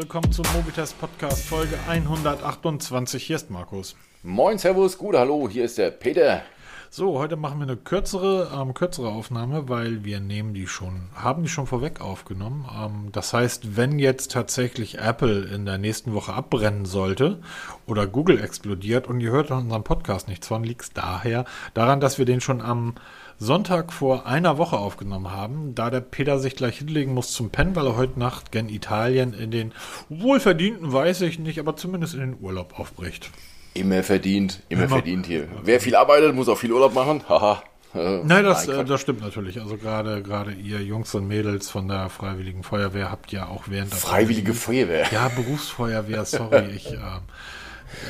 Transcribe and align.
willkommen 0.00 0.32
zum 0.32 0.46
Mobitest 0.54 0.98
Podcast 0.98 1.44
Folge 1.44 1.78
128. 1.86 3.22
Hier 3.22 3.36
ist 3.36 3.50
Markus. 3.50 3.96
Moin, 4.22 4.56
Servus, 4.56 4.96
gut, 4.96 5.14
hallo, 5.14 5.46
hier 5.46 5.66
ist 5.66 5.76
der 5.76 5.90
Peter. 5.90 6.40
So, 6.88 7.18
heute 7.18 7.36
machen 7.36 7.58
wir 7.58 7.64
eine 7.64 7.76
kürzere, 7.76 8.50
ähm, 8.58 8.72
kürzere 8.72 9.10
Aufnahme, 9.10 9.68
weil 9.68 10.02
wir 10.02 10.20
nehmen 10.20 10.54
die 10.54 10.66
schon, 10.66 11.10
haben 11.14 11.42
die 11.42 11.50
schon 11.50 11.66
vorweg 11.66 12.00
aufgenommen. 12.00 12.66
Ähm, 12.74 13.12
das 13.12 13.34
heißt, 13.34 13.76
wenn 13.76 13.98
jetzt 13.98 14.32
tatsächlich 14.32 14.98
Apple 14.98 15.42
in 15.42 15.66
der 15.66 15.76
nächsten 15.76 16.14
Woche 16.14 16.32
abbrennen 16.32 16.86
sollte 16.86 17.42
oder 17.86 18.06
Google 18.06 18.42
explodiert 18.42 19.06
und 19.06 19.20
ihr 19.20 19.32
hört 19.32 19.50
an 19.50 19.64
unserem 19.64 19.84
Podcast 19.84 20.28
nichts 20.28 20.48
von, 20.48 20.64
liegt 20.64 20.82
es 20.82 20.92
daher 20.94 21.44
daran, 21.74 22.00
dass 22.00 22.16
wir 22.16 22.24
den 22.24 22.40
schon 22.40 22.62
am 22.62 22.94
Sonntag 23.42 23.90
vor 23.90 24.26
einer 24.26 24.58
Woche 24.58 24.76
aufgenommen 24.76 25.30
haben, 25.30 25.74
da 25.74 25.88
der 25.88 26.02
Peter 26.02 26.38
sich 26.38 26.56
gleich 26.56 26.76
hinlegen 26.76 27.14
muss 27.14 27.32
zum 27.32 27.48
Pennen, 27.48 27.74
weil 27.74 27.86
er 27.86 27.96
heute 27.96 28.20
Nacht 28.20 28.52
gen 28.52 28.68
Italien 28.68 29.32
in 29.32 29.50
den 29.50 29.72
wohlverdienten, 30.10 30.92
weiß 30.92 31.22
ich 31.22 31.38
nicht, 31.38 31.58
aber 31.58 31.74
zumindest 31.74 32.12
in 32.12 32.20
den 32.20 32.36
Urlaub 32.38 32.78
aufbricht. 32.78 33.30
Immer 33.72 34.02
verdient, 34.02 34.62
immer, 34.68 34.82
immer. 34.82 34.96
verdient 34.96 35.24
hier. 35.24 35.48
Wer 35.62 35.80
viel 35.80 35.96
arbeitet, 35.96 36.34
muss 36.34 36.50
auch 36.50 36.58
viel 36.58 36.70
Urlaub 36.70 36.92
machen. 36.92 37.22
Haha. 37.30 37.62
Äh, 37.94 38.20
Nein, 38.24 38.44
das, 38.44 38.68
äh, 38.68 38.84
das 38.84 39.00
stimmt 39.00 39.22
natürlich. 39.22 39.58
Also 39.58 39.78
gerade 39.78 40.22
gerade 40.22 40.52
ihr 40.52 40.82
Jungs 40.82 41.14
und 41.14 41.26
Mädels 41.26 41.70
von 41.70 41.88
der 41.88 42.10
Freiwilligen 42.10 42.62
Feuerwehr 42.62 43.10
habt 43.10 43.32
ja 43.32 43.48
auch 43.48 43.64
während 43.68 43.90
der 43.90 43.98
Freiwillige 43.98 44.52
Feuerwehr. 44.52 45.06
Ja, 45.10 45.28
Berufsfeuerwehr, 45.28 46.26
sorry, 46.26 46.66
ich 46.76 46.92
äh, 46.92 46.98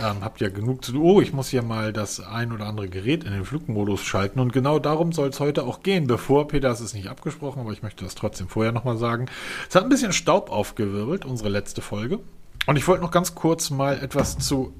ähm, 0.02 0.22
habt 0.22 0.40
ja 0.40 0.48
genug 0.48 0.84
zu 0.84 0.92
tun. 0.92 1.02
Oh, 1.02 1.20
ich 1.20 1.32
muss 1.32 1.48
hier 1.48 1.62
mal 1.62 1.92
das 1.92 2.20
ein 2.20 2.52
oder 2.52 2.66
andere 2.66 2.88
Gerät 2.88 3.24
in 3.24 3.32
den 3.32 3.44
Flugmodus 3.44 4.02
schalten. 4.02 4.40
Und 4.40 4.52
genau 4.52 4.78
darum 4.78 5.12
soll 5.12 5.28
es 5.28 5.40
heute 5.40 5.64
auch 5.64 5.82
gehen. 5.82 6.06
Bevor, 6.06 6.48
Peter, 6.48 6.70
es 6.70 6.80
ist 6.80 6.94
nicht 6.94 7.08
abgesprochen, 7.08 7.60
aber 7.60 7.72
ich 7.72 7.82
möchte 7.82 8.04
das 8.04 8.14
trotzdem 8.14 8.48
vorher 8.48 8.72
nochmal 8.72 8.96
sagen. 8.96 9.26
Es 9.68 9.74
hat 9.74 9.84
ein 9.84 9.88
bisschen 9.88 10.12
Staub 10.12 10.50
aufgewirbelt, 10.50 11.24
unsere 11.24 11.48
letzte 11.48 11.82
Folge. 11.82 12.20
Und 12.66 12.76
ich 12.76 12.86
wollte 12.86 13.02
noch 13.02 13.10
ganz 13.10 13.34
kurz 13.34 13.70
mal 13.70 14.02
etwas 14.02 14.38
zu. 14.38 14.72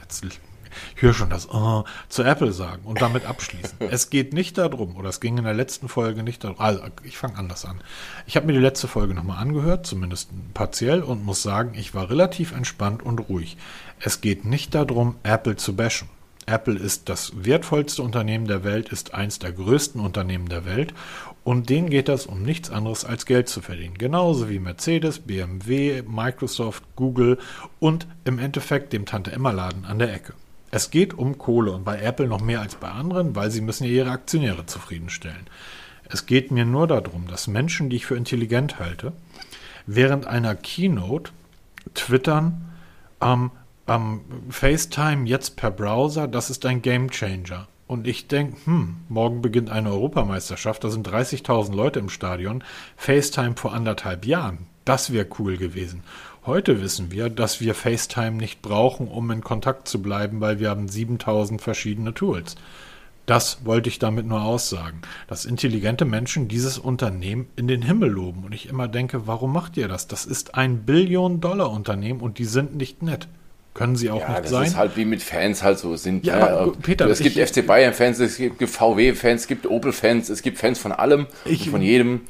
Jetzt 0.00 0.24
ich 0.96 1.02
höre 1.02 1.14
schon 1.14 1.30
das 1.30 1.48
oh, 1.50 1.84
zu 2.08 2.22
Apple 2.22 2.52
sagen 2.52 2.82
und 2.84 3.00
damit 3.00 3.24
abschließen. 3.24 3.78
es 3.90 4.10
geht 4.10 4.32
nicht 4.32 4.58
darum, 4.58 4.96
oder 4.96 5.08
es 5.08 5.20
ging 5.20 5.38
in 5.38 5.44
der 5.44 5.54
letzten 5.54 5.88
Folge 5.88 6.22
nicht 6.22 6.44
darum, 6.44 6.60
also 6.60 6.82
ich 7.02 7.18
fange 7.18 7.36
anders 7.36 7.64
an. 7.64 7.80
Ich 8.26 8.36
habe 8.36 8.46
mir 8.46 8.52
die 8.52 8.58
letzte 8.58 8.88
Folge 8.88 9.14
nochmal 9.14 9.38
angehört, 9.38 9.86
zumindest 9.86 10.30
partiell, 10.54 11.02
und 11.02 11.24
muss 11.24 11.42
sagen, 11.42 11.72
ich 11.74 11.94
war 11.94 12.10
relativ 12.10 12.52
entspannt 12.52 13.02
und 13.02 13.18
ruhig. 13.28 13.56
Es 14.02 14.22
geht 14.22 14.46
nicht 14.46 14.74
darum, 14.74 15.16
Apple 15.22 15.56
zu 15.56 15.76
bashen. 15.76 16.08
Apple 16.46 16.78
ist 16.78 17.08
das 17.10 17.32
wertvollste 17.36 18.02
Unternehmen 18.02 18.46
der 18.46 18.64
Welt, 18.64 18.88
ist 18.88 19.14
eins 19.14 19.38
der 19.38 19.52
größten 19.52 20.00
Unternehmen 20.00 20.48
der 20.48 20.64
Welt 20.64 20.94
und 21.44 21.68
denen 21.68 21.90
geht 21.90 22.08
das 22.08 22.26
um 22.26 22.42
nichts 22.42 22.70
anderes 22.70 23.04
als 23.04 23.26
Geld 23.26 23.48
zu 23.48 23.60
verdienen. 23.60 23.98
Genauso 23.98 24.48
wie 24.48 24.58
Mercedes, 24.58 25.20
BMW, 25.20 26.02
Microsoft, 26.02 26.82
Google 26.96 27.38
und 27.78 28.06
im 28.24 28.38
Endeffekt 28.38 28.92
dem 28.92 29.04
Tante-Emma-Laden 29.04 29.84
an 29.84 29.98
der 29.98 30.12
Ecke. 30.12 30.32
Es 30.70 30.90
geht 30.90 31.14
um 31.14 31.36
Kohle 31.36 31.72
und 31.72 31.84
bei 31.84 32.00
Apple 32.00 32.26
noch 32.26 32.40
mehr 32.40 32.62
als 32.62 32.76
bei 32.76 32.88
anderen, 32.88 33.36
weil 33.36 33.50
sie 33.50 33.60
müssen 33.60 33.84
ja 33.84 33.90
ihre 33.90 34.10
Aktionäre 34.10 34.66
zufriedenstellen. 34.66 35.46
Es 36.08 36.26
geht 36.26 36.50
mir 36.50 36.64
nur 36.64 36.86
darum, 36.86 37.26
dass 37.28 37.48
Menschen, 37.48 37.90
die 37.90 37.96
ich 37.96 38.06
für 38.06 38.16
intelligent 38.16 38.78
halte, 38.78 39.12
während 39.86 40.26
einer 40.26 40.54
Keynote 40.54 41.30
twittern, 41.94 42.70
ähm, 43.20 43.50
ähm, 43.88 44.20
FaceTime 44.48 45.26
jetzt 45.28 45.56
per 45.56 45.70
Browser, 45.70 46.28
das 46.28 46.50
ist 46.50 46.64
ein 46.66 46.82
Gamechanger. 46.82 47.68
Und 47.86 48.06
ich 48.06 48.28
denke, 48.28 48.56
hm, 48.66 48.98
morgen 49.08 49.42
beginnt 49.42 49.70
eine 49.70 49.90
Europameisterschaft, 49.90 50.84
da 50.84 50.90
sind 50.90 51.08
30.000 51.08 51.74
Leute 51.74 51.98
im 51.98 52.08
Stadion. 52.08 52.62
FaceTime 52.96 53.56
vor 53.56 53.74
anderthalb 53.74 54.26
Jahren, 54.26 54.66
das 54.84 55.12
wäre 55.12 55.26
cool 55.40 55.56
gewesen. 55.56 56.04
Heute 56.46 56.80
wissen 56.80 57.10
wir, 57.10 57.28
dass 57.28 57.60
wir 57.60 57.74
FaceTime 57.74 58.36
nicht 58.36 58.62
brauchen, 58.62 59.08
um 59.08 59.30
in 59.30 59.42
Kontakt 59.42 59.88
zu 59.88 60.00
bleiben, 60.00 60.40
weil 60.40 60.58
wir 60.58 60.70
haben 60.70 60.88
7000 60.88 61.60
verschiedene 61.60 62.14
Tools. 62.14 62.54
Das 63.26 63.64
wollte 63.64 63.88
ich 63.88 63.98
damit 63.98 64.26
nur 64.26 64.42
aussagen, 64.42 65.02
dass 65.28 65.44
intelligente 65.44 66.04
Menschen 66.04 66.48
dieses 66.48 66.78
Unternehmen 66.78 67.48
in 67.56 67.68
den 67.68 67.82
Himmel 67.82 68.10
loben 68.10 68.44
und 68.44 68.54
ich 68.54 68.68
immer 68.68 68.88
denke, 68.88 69.26
warum 69.26 69.52
macht 69.52 69.76
ihr 69.76 69.86
das? 69.86 70.08
Das 70.08 70.26
ist 70.26 70.54
ein 70.54 70.84
Billion-Dollar-Unternehmen 70.84 72.20
und 72.20 72.38
die 72.38 72.44
sind 72.44 72.74
nicht 72.76 73.02
nett. 73.02 73.28
Können 73.72 73.94
sie 73.94 74.10
auch 74.10 74.20
ja, 74.20 74.30
nicht 74.30 74.44
das 74.44 74.50
sein. 74.50 74.60
Das 74.62 74.68
ist 74.70 74.76
halt 74.76 74.96
wie 74.96 75.04
mit 75.04 75.22
Fans 75.22 75.62
halt 75.62 75.78
so 75.78 75.94
sind. 75.94 76.26
Ja, 76.26 76.38
ja 76.38 76.58
aber, 76.58 76.72
Peter, 76.72 77.06
es 77.06 77.20
gibt 77.20 77.36
FC 77.36 77.64
Bayern-Fans, 77.64 78.18
es 78.18 78.36
gibt 78.36 78.68
VW-Fans, 78.68 79.42
es 79.42 79.46
gibt 79.46 79.66
Opel-Fans, 79.66 80.28
es 80.28 80.42
gibt 80.42 80.58
Fans 80.58 80.78
von 80.78 80.90
allem, 80.90 81.26
ich, 81.44 81.70
von 81.70 81.80
jedem. 81.80 82.22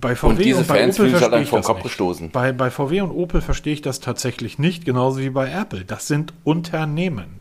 Bei 0.00 0.14
VW 0.14 0.28
und 0.28 0.38
diese 0.38 0.58
und 0.58 0.66
Fans 0.66 0.96
Opel 0.96 1.08
fühlen 1.08 1.20
sich 1.20 1.30
halt 1.30 1.48
vom 1.48 1.62
Kopf 1.62 1.82
gestoßen. 1.82 2.30
Bei, 2.30 2.52
bei 2.52 2.70
VW 2.70 3.00
und 3.00 3.12
Opel 3.12 3.40
verstehe 3.40 3.72
ich 3.72 3.80
das 3.80 4.00
tatsächlich 4.00 4.58
nicht, 4.58 4.84
genauso 4.84 5.20
wie 5.20 5.30
bei 5.30 5.50
Apple. 5.50 5.86
Das 5.86 6.06
sind 6.06 6.34
Unternehmen. 6.44 7.40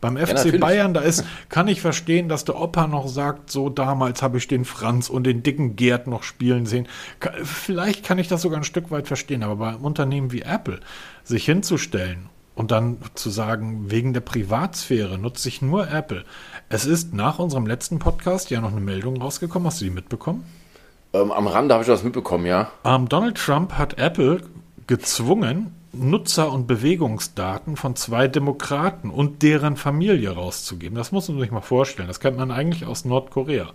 Beim 0.00 0.16
FC 0.16 0.46
ja, 0.46 0.58
Bayern, 0.58 0.94
da 0.94 1.00
ist, 1.00 1.24
kann 1.48 1.68
ich 1.68 1.80
verstehen, 1.80 2.28
dass 2.28 2.44
der 2.44 2.60
Opa 2.60 2.88
noch 2.88 3.06
sagt, 3.06 3.50
so 3.50 3.68
damals 3.70 4.20
habe 4.20 4.38
ich 4.38 4.48
den 4.48 4.64
Franz 4.64 5.08
und 5.08 5.24
den 5.24 5.42
dicken 5.44 5.76
Gerd 5.76 6.08
noch 6.08 6.24
spielen 6.24 6.66
sehen. 6.66 6.88
Vielleicht 7.44 8.04
kann 8.04 8.18
ich 8.18 8.26
das 8.26 8.42
sogar 8.42 8.58
ein 8.58 8.64
Stück 8.64 8.90
weit 8.90 9.06
verstehen, 9.06 9.42
aber 9.44 9.56
bei 9.56 9.68
einem 9.68 9.84
Unternehmen 9.84 10.32
wie 10.32 10.42
Apple 10.42 10.80
sich 11.22 11.44
hinzustellen 11.44 12.30
und 12.62 12.70
dann 12.70 12.98
zu 13.14 13.28
sagen, 13.28 13.90
wegen 13.90 14.12
der 14.12 14.20
Privatsphäre 14.20 15.18
nutze 15.18 15.48
ich 15.48 15.62
nur 15.62 15.90
Apple. 15.90 16.24
Es 16.68 16.84
ist 16.84 17.12
nach 17.12 17.40
unserem 17.40 17.66
letzten 17.66 17.98
Podcast 17.98 18.50
ja 18.50 18.60
noch 18.60 18.70
eine 18.70 18.80
Meldung 18.80 19.20
rausgekommen. 19.20 19.66
Hast 19.66 19.80
du 19.80 19.84
die 19.84 19.90
mitbekommen? 19.90 20.44
Ähm, 21.12 21.32
am 21.32 21.48
Rande 21.48 21.74
habe 21.74 21.82
ich 21.82 21.88
das 21.88 22.04
mitbekommen, 22.04 22.46
ja. 22.46 22.70
Ähm, 22.84 23.08
Donald 23.08 23.36
Trump 23.36 23.72
hat 23.72 23.98
Apple 23.98 24.42
gezwungen, 24.86 25.74
Nutzer- 25.92 26.52
und 26.52 26.68
Bewegungsdaten 26.68 27.74
von 27.74 27.96
zwei 27.96 28.28
Demokraten 28.28 29.10
und 29.10 29.42
deren 29.42 29.76
Familie 29.76 30.30
rauszugeben. 30.30 30.96
Das 30.96 31.10
muss 31.10 31.28
man 31.28 31.40
sich 31.40 31.50
mal 31.50 31.62
vorstellen. 31.62 32.06
Das 32.06 32.20
kennt 32.20 32.36
man 32.36 32.52
eigentlich 32.52 32.86
aus 32.86 33.04
Nordkorea. 33.04 33.70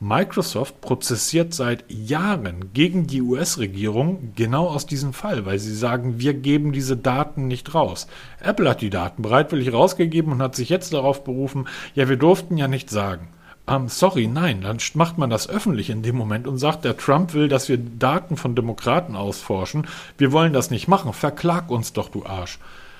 Microsoft 0.00 0.80
prozessiert 0.80 1.54
seit 1.54 1.84
Jahren 1.90 2.72
gegen 2.72 3.06
die 3.06 3.22
US-Regierung 3.22 4.32
genau 4.36 4.66
aus 4.66 4.86
diesem 4.86 5.12
Fall, 5.12 5.46
weil 5.46 5.58
sie 5.58 5.74
sagen, 5.74 6.18
wir 6.18 6.34
geben 6.34 6.72
diese 6.72 6.96
Daten 6.96 7.46
nicht 7.46 7.74
raus. 7.74 8.06
Apple 8.40 8.68
hat 8.68 8.80
die 8.80 8.90
Daten 8.90 9.22
bereitwillig 9.22 9.72
rausgegeben 9.72 10.32
und 10.32 10.42
hat 10.42 10.56
sich 10.56 10.68
jetzt 10.68 10.92
darauf 10.92 11.24
berufen, 11.24 11.68
ja, 11.94 12.08
wir 12.08 12.16
durften 12.16 12.56
ja 12.56 12.68
nicht 12.68 12.90
sagen. 12.90 13.28
Um, 13.66 13.88
sorry, 13.88 14.26
nein, 14.26 14.60
dann 14.60 14.76
macht 14.92 15.16
man 15.16 15.30
das 15.30 15.48
öffentlich 15.48 15.88
in 15.88 16.02
dem 16.02 16.16
Moment 16.16 16.46
und 16.46 16.58
sagt, 16.58 16.84
der 16.84 16.98
Trump 16.98 17.32
will, 17.32 17.48
dass 17.48 17.70
wir 17.70 17.78
Daten 17.78 18.36
von 18.36 18.54
Demokraten 18.54 19.16
ausforschen. 19.16 19.86
Wir 20.18 20.32
wollen 20.32 20.52
das 20.52 20.70
nicht 20.70 20.86
machen. 20.86 21.14
Verklag 21.14 21.70
uns 21.70 21.94
doch, 21.94 22.10
du 22.10 22.26
Arsch. 22.26 22.58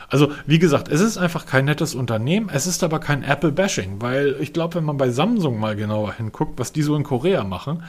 Also, 0.09 0.33
wie 0.47 0.59
gesagt, 0.59 0.89
es 0.89 1.01
ist 1.01 1.19
einfach 1.19 1.47
kein 1.47 1.65
nettes 1.65 1.95
Unternehmen, 1.95 2.51
es 2.53 2.67
ist 2.67 2.85
aber 2.85 2.99
kein 2.99 3.23
Apple-Bashing, 3.23 4.01
weil 4.01 4.37
ich 4.41 4.53
glaube, 4.53 4.77
wenn 4.77 4.85
man 4.85 4.97
bei 4.97 5.11
Samsung 5.11 5.59
mal 5.59 5.77
genauer 5.77 6.15
hinguckt, 6.15 6.59
was 6.59 6.73
die 6.73 6.83
so 6.83 6.97
in 6.97 7.05
Korea 7.05 7.45
machen, 7.45 7.83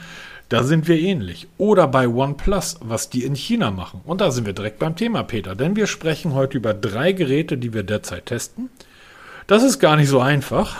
da 0.48 0.62
sind 0.62 0.86
wir 0.86 0.98
ähnlich. 0.98 1.48
Oder 1.58 1.88
bei 1.88 2.06
OnePlus, 2.06 2.76
was 2.80 3.10
die 3.10 3.24
in 3.24 3.34
China 3.34 3.70
machen. 3.70 4.00
Und 4.04 4.20
da 4.20 4.30
sind 4.30 4.46
wir 4.46 4.52
direkt 4.52 4.78
beim 4.78 4.94
Thema, 4.94 5.24
Peter, 5.24 5.56
denn 5.56 5.74
wir 5.74 5.86
sprechen 5.86 6.34
heute 6.34 6.56
über 6.56 6.72
drei 6.72 7.12
Geräte, 7.12 7.58
die 7.58 7.74
wir 7.74 7.82
derzeit 7.82 8.26
testen. 8.26 8.70
Das 9.46 9.62
ist 9.62 9.80
gar 9.80 9.96
nicht 9.96 10.08
so 10.08 10.20
einfach. 10.20 10.76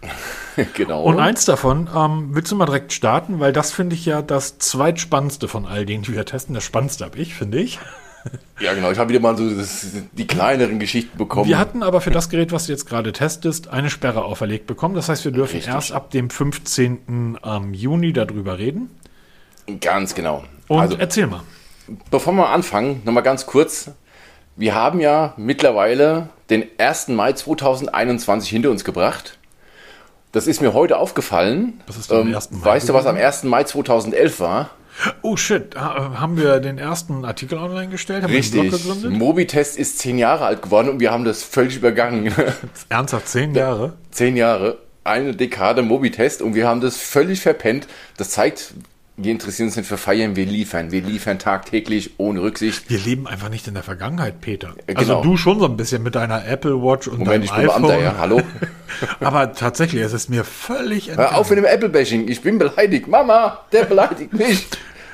genau. 0.74 1.02
Und 1.02 1.18
eins 1.18 1.44
davon, 1.44 1.88
ähm, 1.94 2.30
willst 2.32 2.50
du 2.50 2.56
mal 2.56 2.66
direkt 2.66 2.92
starten, 2.92 3.40
weil 3.40 3.52
das 3.52 3.72
finde 3.72 3.94
ich 3.94 4.06
ja 4.06 4.22
das 4.22 4.58
zweitspannendste 4.58 5.48
von 5.48 5.66
all 5.66 5.84
denen, 5.84 6.02
die 6.02 6.14
wir 6.14 6.24
testen. 6.24 6.54
Das 6.54 6.64
spannendste 6.64 7.04
habe 7.04 7.18
ich, 7.18 7.34
finde 7.34 7.60
ich. 7.60 7.78
Ja, 8.60 8.74
genau. 8.74 8.90
Ich 8.90 8.98
habe 8.98 9.08
wieder 9.08 9.20
mal 9.20 9.36
so 9.36 9.48
das, 9.48 9.86
die 10.12 10.26
kleineren 10.26 10.78
Geschichten 10.78 11.16
bekommen. 11.16 11.48
Wir 11.48 11.58
hatten 11.58 11.82
aber 11.82 12.00
für 12.00 12.10
das 12.10 12.28
Gerät, 12.28 12.52
was 12.52 12.66
du 12.66 12.72
jetzt 12.72 12.86
gerade 12.86 13.12
testest, 13.12 13.68
eine 13.68 13.88
Sperre 13.88 14.24
auferlegt 14.24 14.66
bekommen. 14.66 14.94
Das 14.94 15.08
heißt, 15.08 15.24
wir 15.24 15.32
dürfen 15.32 15.56
Richtig. 15.56 15.72
erst 15.72 15.92
ab 15.92 16.10
dem 16.10 16.28
15. 16.28 17.38
Ähm, 17.42 17.74
Juni 17.74 18.12
darüber 18.12 18.58
reden. 18.58 18.90
Ganz 19.80 20.14
genau. 20.14 20.44
Und 20.68 20.80
also, 20.80 20.96
erzähl 20.98 21.26
mal. 21.26 21.42
Bevor 22.10 22.32
wir 22.34 22.50
anfangen, 22.50 23.02
nochmal 23.04 23.22
ganz 23.22 23.46
kurz. 23.46 23.90
Wir 24.56 24.74
haben 24.74 25.00
ja 25.00 25.32
mittlerweile 25.36 26.28
den 26.50 26.66
1. 26.78 27.08
Mai 27.08 27.32
2021 27.32 28.50
hinter 28.50 28.70
uns 28.70 28.84
gebracht. 28.84 29.38
Das 30.32 30.46
ist 30.46 30.60
mir 30.60 30.74
heute 30.74 30.98
aufgefallen. 30.98 31.80
Was 31.86 31.96
ist 31.96 32.12
am 32.12 32.32
1. 32.32 32.50
Mai 32.52 32.64
weißt 32.64 32.88
du, 32.88 32.94
was 32.94 33.06
am 33.06 33.16
1. 33.16 33.44
Mai 33.44 33.64
2011 33.64 34.38
war? 34.40 34.70
Oh 35.22 35.36
shit, 35.36 35.76
haben 35.76 36.36
wir 36.36 36.60
den 36.60 36.78
ersten 36.78 37.24
Artikel 37.24 37.58
online 37.58 37.88
gestellt? 37.88 38.22
Haben 38.22 38.32
Richtig. 38.32 38.72
Mobitest 39.04 39.78
ist 39.78 39.98
zehn 39.98 40.18
Jahre 40.18 40.44
alt 40.44 40.62
geworden 40.62 40.88
und 40.88 41.00
wir 41.00 41.10
haben 41.10 41.24
das 41.24 41.42
völlig 41.42 41.76
übergangen. 41.76 42.32
Ernsthaft, 42.88 43.28
zehn 43.28 43.54
Jahre? 43.54 43.94
Zehn 44.10 44.36
Jahre, 44.36 44.78
eine 45.04 45.34
Dekade 45.34 45.82
Mobitest 45.82 46.42
und 46.42 46.54
wir 46.54 46.66
haben 46.66 46.80
das 46.80 46.96
völlig 46.96 47.40
verpennt. 47.40 47.86
Das 48.16 48.30
zeigt, 48.30 48.74
wir 49.16 49.32
interessieren 49.32 49.68
uns 49.68 49.76
nicht 49.76 49.86
für 49.86 49.98
Feiern, 49.98 50.36
wir 50.36 50.46
liefern. 50.46 50.92
Wir 50.92 51.02
liefern 51.02 51.38
tagtäglich 51.38 52.12
ohne 52.16 52.42
Rücksicht. 52.42 52.88
Wir 52.88 52.98
leben 52.98 53.26
einfach 53.26 53.50
nicht 53.50 53.68
in 53.68 53.74
der 53.74 53.82
Vergangenheit, 53.82 54.40
Peter. 54.40 54.74
Also 54.94 55.14
genau. 55.14 55.22
du 55.22 55.36
schon 55.36 55.58
so 55.58 55.66
ein 55.66 55.76
bisschen 55.76 56.02
mit 56.02 56.14
deiner 56.14 56.46
Apple 56.46 56.82
Watch 56.82 57.06
und 57.06 57.18
Moment, 57.18 57.30
deinem 57.30 57.42
ich 57.44 57.52
bin 57.52 57.70
iPhone. 57.70 57.82
Beamter, 57.82 58.02
ja, 58.02 58.14
hallo. 58.18 58.40
Aber 59.20 59.52
tatsächlich, 59.52 60.02
es 60.02 60.12
ist 60.12 60.30
mir 60.30 60.44
völlig 60.44 61.08
entgangen. 61.08 61.30
Hör 61.30 61.38
auf 61.38 61.50
mit 61.50 61.58
dem 61.58 61.64
Apple-Bashing, 61.64 62.28
ich 62.28 62.40
bin 62.40 62.58
beleidigt. 62.58 63.08
Mama, 63.08 63.64
der 63.72 63.84
beleidigt 63.84 64.32
mich. 64.32 64.66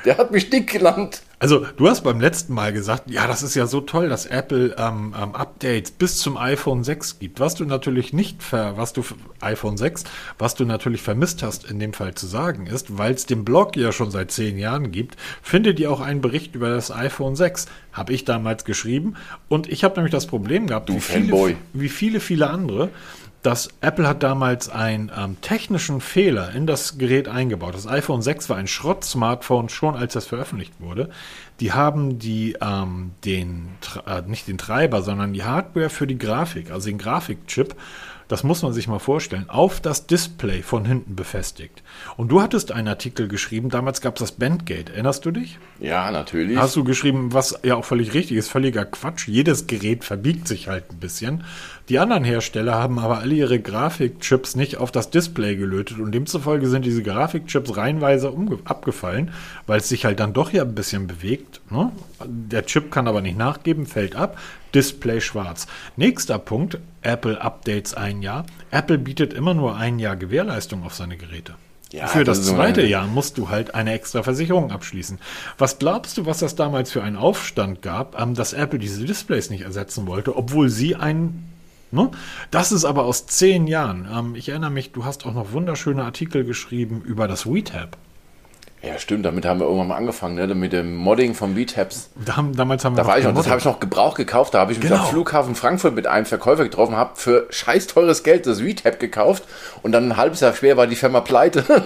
Der 0.07 0.19
hat 0.19 0.31
mich 0.31 0.51
dick 0.51 0.73
genannt. 0.73 1.23
Also, 1.41 1.67
du 1.77 1.89
hast 1.89 2.03
beim 2.03 2.21
letzten 2.21 2.55
Mal 2.55 2.73
gesagt, 2.73 3.11
ja, 3.11 3.27
das 3.27 3.43
ist 3.43 3.57
ja 3.57 3.67
so 3.67 3.81
toll, 3.81 4.09
dass 4.09 4.25
Apple 4.25 4.77
ähm, 4.79 5.15
ähm, 5.21 5.35
Updates 5.35 5.91
bis 5.91 6.19
zum 6.19 6.37
iPhone 6.39 6.85
6 6.85 7.19
gibt. 7.19 7.41
Was 7.41 7.57
du 7.57 7.65
natürlich 7.65 8.13
nicht 8.13 8.43
ver, 8.43 8.77
was 8.77 8.93
du 8.93 9.03
iPhone 9.41 9.77
6, 9.77 10.05
was 10.39 10.55
du 10.55 10.65
natürlich 10.65 11.03
vermisst 11.03 11.43
hast, 11.43 11.69
in 11.69 11.81
dem 11.81 11.93
Fall 11.93 12.15
zu 12.15 12.27
sagen 12.27 12.69
ist, 12.69 12.97
weil 12.97 13.15
es 13.15 13.27
den 13.27 13.45
Blog 13.45 13.77
ja 13.77 13.91
schon 13.91 14.13
seit 14.13 14.31
zehn 14.31 14.59
Jahren 14.59 14.93
gibt, 14.93 15.17
findet 15.43 15.81
ihr 15.81 15.91
auch 15.91 16.01
einen 16.01 16.21
Bericht 16.21 16.55
über 16.55 16.71
das 16.71 16.93
iPhone 16.93 17.35
6. 17.35 17.67
Habe 17.93 18.13
ich 18.13 18.25
damals 18.25 18.65
geschrieben. 18.65 19.17
Und 19.49 19.69
ich 19.69 19.83
habe 19.83 19.97
nämlich 19.97 20.13
das 20.13 20.27
Problem 20.29 20.69
gehabt, 20.69 20.89
Du 20.89 20.95
wie 20.95 21.01
viele, 21.01 21.57
wie 21.73 21.89
viele, 21.89 22.21
viele 22.21 22.49
andere, 22.49 22.91
dass 23.47 23.69
Apple 23.81 24.09
hat 24.09 24.25
damals 24.25 24.69
einen 24.69 25.13
ähm, 25.17 25.41
technischen 25.41 26.01
Fehler 26.01 26.53
in 26.53 26.67
das 26.67 26.99
Gerät 26.99 27.29
eingebaut. 27.29 27.75
Das 27.77 27.87
iPhone 27.87 28.21
6 28.21 28.51
war 28.51 28.57
ein 28.57 28.67
Schrott-Smartphone 28.67 29.69
schon, 29.69 29.95
als 29.95 30.15
das 30.15 30.27
veröffentlicht 30.27 30.73
wurde. 30.81 31.11
Die 31.61 31.73
haben 31.73 32.19
die 32.19 32.57
ähm, 32.61 33.13
den 33.25 33.69
äh, 34.05 34.23
nicht 34.23 34.49
den 34.49 34.59
Treiber, 34.59 35.01
sondern 35.03 35.33
die 35.33 35.45
Hardware 35.45 35.91
für 35.91 36.09
die 36.09 36.19
Grafik, 36.19 36.73
also 36.73 36.89
den 36.89 36.99
Grafikchip, 36.99 37.77
das 38.29 38.43
muss 38.43 38.63
man 38.63 38.73
sich 38.73 38.89
mal 38.89 38.99
vorstellen, 38.99 39.49
auf 39.49 39.81
das 39.81 40.07
Display 40.07 40.63
von 40.63 40.85
hinten 40.85 41.15
befestigt. 41.15 41.83
Und 42.17 42.29
du 42.29 42.43
hattest 42.43 42.73
einen 42.73 42.89
Artikel 42.89 43.29
geschrieben, 43.29 43.71
damals 43.71 44.01
gab 44.01 44.17
es 44.17 44.21
das 44.21 44.33
Bandgate, 44.33 44.93
erinnerst 44.93 45.25
du 45.25 45.31
dich? 45.31 45.59
Ja, 45.79 46.11
natürlich. 46.11 46.59
Hast 46.59 46.75
du 46.75 46.83
geschrieben, 46.83 47.33
was 47.33 47.61
ja 47.63 47.77
auch 47.77 47.85
völlig 47.85 48.15
richtig 48.15 48.37
ist, 48.37 48.49
völliger 48.49 48.85
Quatsch. 48.85 49.29
Jedes 49.29 49.69
Gerät 49.69 50.05
verbiegt 50.05 50.49
sich 50.49 50.67
halt 50.67 50.91
ein 50.91 50.99
bisschen. 50.99 51.45
Die 51.89 52.01
anderen 52.01 52.25
Hersteller 52.25 52.75
haben 52.75 52.99
aber 52.99 53.19
alle 53.19 53.35
ihre 53.35 53.61
Grafikchips 53.61 54.57
nicht 54.57 54.77
auf 54.77 54.91
das 54.91 55.11
Display 55.11 55.55
gelötet 55.55 56.01
und 56.01 56.11
demzufolge 56.13 56.67
sind 56.69 56.85
diese 56.85 57.03
Grafikchips 57.05 57.77
reihenweise 57.77 58.33
abgefallen, 58.65 59.31
weil 59.69 59.79
es 59.79 59.89
sich 59.89 60.05
halt 60.05 60.19
dann 60.19 60.33
doch 60.33 60.53
ja 60.53 60.63
ein 60.63 60.75
bisschen 60.75 61.07
bewegt. 61.07 61.61
Ne? 61.71 61.93
Der 62.25 62.67
Chip 62.67 62.91
kann 62.91 63.07
aber 63.07 63.21
nicht 63.21 63.39
nachgeben, 63.39 63.87
fällt 63.87 64.17
ab. 64.17 64.37
Display 64.75 65.21
schwarz. 65.21 65.69
Nächster 65.97 66.41
Punkt, 66.41 66.79
Apple 67.03 67.41
Updates 67.41 67.95
ein 67.95 68.21
Jahr. 68.21 68.47
Apple 68.73 68.99
bietet 68.99 69.33
immer 69.33 69.55
nur 69.55 69.77
ein 69.77 70.01
Jahr 70.01 70.17
Gewährleistung 70.17 70.83
auf 70.83 70.95
seine 70.95 71.17
Geräte. 71.17 71.55
Ja, 71.93 72.09
Für 72.09 72.25
das 72.25 72.39
das 72.41 72.49
zweite 72.49 72.81
eine- 72.81 72.91
Jahr 72.91 73.07
musst 73.07 73.39
du 73.39 73.49
halt 73.49 73.77
eine 73.77 73.93
extra 73.93 74.25
Versicherung 74.25 74.73
abschließen. 74.73 75.21
Was 75.57 75.79
glaubst 75.79 76.19
du, 76.19 76.27
was 76.27 76.41
das 76.41 76.57
damals 76.57 76.91
für 76.91 77.05
einen 77.05 77.17
Aufstand 77.17 77.81
gab, 77.81 78.21
ähm, 78.21 78.35
dass 78.35 78.55
Apple 78.55 78.81
diese 78.81 79.05
Displays 79.05 79.51
nicht 79.51 79.63
ersetzen 79.63 80.09
wollte, 80.09 80.37
obwohl 80.37 80.69
sie 80.69 80.97
ein 80.97 81.46
Ne? 81.91 82.11
Das 82.51 82.73
ist 82.73 82.85
aber 82.85 83.05
aus 83.05 83.27
zehn 83.27 83.67
Jahren. 83.67 84.09
Ähm, 84.13 84.35
ich 84.35 84.49
erinnere 84.49 84.71
mich, 84.71 84.93
du 84.93 85.05
hast 85.05 85.25
auch 85.27 85.35
noch 85.35 85.53
wunderschöne 85.53 86.03
Artikel 86.05 86.45
geschrieben 86.45 87.03
über 87.05 87.29
das 87.29 87.47
WeTab. 87.47 87.97
Ja, 88.83 88.99
stimmt, 88.99 89.25
damit 89.25 89.45
haben 89.47 89.59
wir 89.59 89.65
irgendwann 89.67 89.89
mal 89.89 89.97
angefangen, 89.97 90.35
ne? 90.37 90.55
mit 90.55 90.73
dem 90.73 90.97
Modding 90.97 91.35
von 91.35 91.55
B-Tabs. 91.55 92.11
Da 92.25 92.45
damals 92.53 92.85
haben 92.85 92.95
wir 92.97 93.03
Da 93.03 93.09
war 93.09 93.19
ich 93.19 93.25
noch, 93.25 93.35
das 93.35 93.49
habe 93.49 93.59
ich 93.59 93.65
noch 93.65 93.81
Gebrauch 93.81 94.15
gekauft. 94.15 94.55
Da 94.55 94.61
habe 94.61 94.73
ich 94.73 94.79
mich 94.79 94.89
Genau. 94.89 95.03
am 95.03 95.09
Flughafen 95.09 95.55
Frankfurt 95.55 95.95
mit 95.95 96.07
einem 96.07 96.27
Verkäufer 96.27 96.63
getroffen, 96.63 96.95
habe 96.95 97.17
für 97.17 97.47
scheiß 97.51 97.87
teures 97.89 98.23
Geld 98.23 98.47
das 98.47 98.61
VTAP 98.61 99.01
gekauft 99.01 99.45
und 99.83 99.93
dann 99.93 100.13
ein 100.13 100.17
halbes 100.17 100.41
Jahr 100.41 100.53
später 100.53 100.77
war 100.77 100.87
die 100.87 100.97
Firma 100.97 101.21
pleite. 101.21 101.65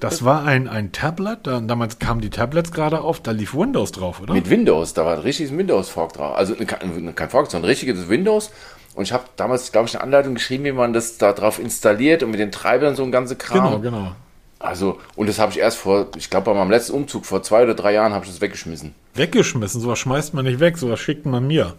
Das 0.00 0.22
war 0.22 0.44
ein, 0.44 0.68
ein 0.68 0.92
Tablet. 0.92 1.46
Da, 1.46 1.60
damals 1.60 1.98
kamen 1.98 2.20
die 2.20 2.28
Tablets 2.28 2.72
gerade 2.72 3.00
auf. 3.00 3.20
Da 3.20 3.30
lief 3.30 3.54
Windows 3.54 3.90
drauf, 3.90 4.20
oder? 4.20 4.34
mit 4.34 4.50
Windows, 4.50 4.92
da 4.92 5.06
war 5.06 5.14
ein 5.14 5.20
richtiges 5.20 5.56
Windows-Fork 5.56 6.12
drauf. 6.12 6.36
Also 6.36 6.54
kein, 6.56 7.14
kein 7.14 7.30
Fork, 7.30 7.50
sondern 7.50 7.64
ein 7.64 7.70
richtiges 7.70 8.06
Windows. 8.08 8.50
Und 8.98 9.04
ich 9.04 9.12
habe 9.12 9.26
damals, 9.36 9.70
glaube 9.70 9.86
ich, 9.86 9.94
eine 9.94 10.02
Anleitung 10.02 10.34
geschrieben, 10.34 10.64
wie 10.64 10.72
man 10.72 10.92
das 10.92 11.18
da 11.18 11.32
drauf 11.32 11.60
installiert 11.60 12.24
und 12.24 12.32
mit 12.32 12.40
den 12.40 12.50
Treibern 12.50 12.96
so 12.96 13.04
ein 13.04 13.12
ganze 13.12 13.36
Kram. 13.36 13.66
genau, 13.66 13.78
genau. 13.78 14.12
Also, 14.58 14.98
und 15.14 15.28
das 15.28 15.38
habe 15.38 15.52
ich 15.52 15.60
erst 15.60 15.78
vor, 15.78 16.08
ich 16.16 16.30
glaube, 16.30 16.46
bei 16.46 16.54
meinem 16.54 16.72
letzten 16.72 16.94
Umzug 16.94 17.24
vor 17.24 17.44
zwei 17.44 17.62
oder 17.62 17.74
drei 17.74 17.92
Jahren 17.92 18.12
habe 18.12 18.24
ich 18.24 18.32
das 18.32 18.40
weggeschmissen. 18.40 18.96
Weggeschmissen. 19.14 19.80
Sowas 19.80 20.00
schmeißt 20.00 20.34
man 20.34 20.46
nicht 20.46 20.58
weg. 20.58 20.78
Sowas 20.78 20.98
schickt 20.98 21.26
man 21.26 21.46
mir. 21.46 21.74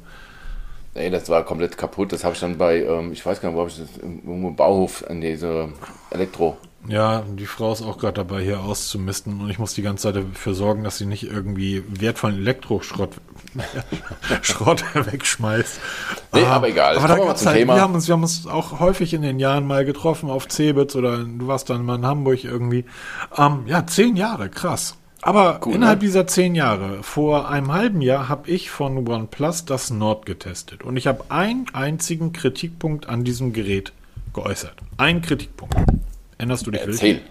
Nee, 0.96 1.10
das 1.10 1.28
war 1.28 1.44
komplett 1.44 1.78
kaputt. 1.78 2.14
Das 2.14 2.24
habe 2.24 2.36
ich 2.36 2.40
dann 2.40 2.58
bei, 2.58 2.84
ähm, 2.86 3.12
ich 3.12 3.26
weiß 3.26 3.42
gar 3.42 3.50
nicht, 3.50 3.58
wo 3.58 3.60
habe 3.60 3.70
ich 3.70 3.80
das, 3.80 3.98
irgendwo 3.98 4.48
im 4.48 4.56
Bauhof, 4.56 5.04
in 5.10 5.20
diese 5.20 5.68
Elektro. 6.12 6.56
Ja, 6.88 7.24
die 7.28 7.46
Frau 7.46 7.74
ist 7.74 7.82
auch 7.82 7.98
gerade 7.98 8.14
dabei, 8.14 8.42
hier 8.42 8.62
auszumisten 8.62 9.42
und 9.42 9.50
ich 9.50 9.60
muss 9.60 9.74
die 9.74 9.82
ganze 9.82 10.04
Zeit 10.04 10.16
dafür 10.16 10.54
sorgen, 10.54 10.84
dass 10.84 10.98
sie 10.98 11.06
nicht 11.06 11.24
irgendwie 11.24 11.84
wertvollen 11.88 12.38
Elektroschrott 12.38 13.12
Schrott 14.42 14.84
wegschmeißt. 14.94 15.80
Nee, 16.34 16.44
Ah, 16.44 16.54
aber 16.56 16.70
egal. 16.70 16.98
Aber 16.98 17.08
da 17.08 17.18
gab's 17.18 17.42
zum 17.42 17.50
halt, 17.50 17.60
Thema. 17.60 17.76
wir 17.76 17.82
haben 17.82 17.96
uns, 17.96 18.08
wir 18.08 18.14
haben 18.14 18.24
uns 18.24 18.48
auch 18.48 18.80
häufig 18.80 19.14
in 19.14 19.22
den 19.22 19.40
Jahren 19.40 19.68
mal 19.68 19.86
getroffen 19.86 20.30
auf 20.30 20.48
Cebitz 20.50 20.96
oder 20.96 21.18
du 21.18 21.48
warst 21.48 21.70
dann 21.70 21.84
mal 21.86 21.96
in 21.96 22.06
Hamburg 22.06 22.44
irgendwie. 22.44 22.86
Ähm, 23.38 23.64
ja, 23.66 23.86
zehn 23.86 24.16
Jahre, 24.16 24.50
krass. 24.50 24.96
Aber 25.22 25.60
Cool, 25.66 25.76
innerhalb 25.76 26.00
ne? 26.00 26.06
dieser 26.08 26.28
zehn 26.28 26.56
Jahre, 26.56 27.04
vor 27.04 27.50
einem 27.50 27.74
halben 27.74 28.02
Jahr, 28.02 28.30
habe 28.30 28.50
ich 28.50 28.70
von 28.72 29.06
OnePlus 29.08 29.66
das 29.66 29.90
Nord 29.90 30.26
getestet. 30.26 30.84
Und 30.84 30.96
ich 30.96 31.08
habe 31.08 31.26
einen 31.30 31.66
einzigen 31.74 32.32
Kritikpunkt 32.32 33.10
an 33.10 33.26
diesem 33.26 33.52
Gerät 33.52 33.92
geäußert. 34.34 34.76
Ein 34.98 35.22
Kritikpunkt. 35.22 35.76
Erinnerst 36.40 36.66
du 36.66 36.72
dich? 36.72 36.82
Erzähl. 36.82 37.22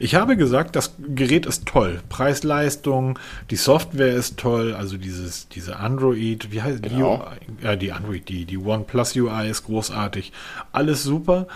Ich 0.00 0.14
habe 0.14 0.36
gesagt, 0.36 0.76
das 0.76 0.94
Gerät 0.98 1.46
ist 1.46 1.64
toll. 1.64 2.00
Preis-Leistung, 2.10 3.18
die 3.50 3.56
Software 3.56 4.12
ist 4.14 4.36
toll, 4.36 4.74
also 4.74 4.98
dieses, 4.98 5.48
diese 5.48 5.76
Android, 5.76 6.52
wie 6.52 6.60
heißt 6.60 6.82
Genau. 6.82 7.26
die? 7.62 7.66
Äh, 7.66 7.78
die 7.78 7.90
Android, 7.92 8.28
die, 8.28 8.44
die 8.44 8.58
OnePlus 8.58 9.16
UI 9.16 9.48
ist 9.48 9.64
großartig. 9.64 10.32
Alles 10.72 11.02
super. 11.02 11.48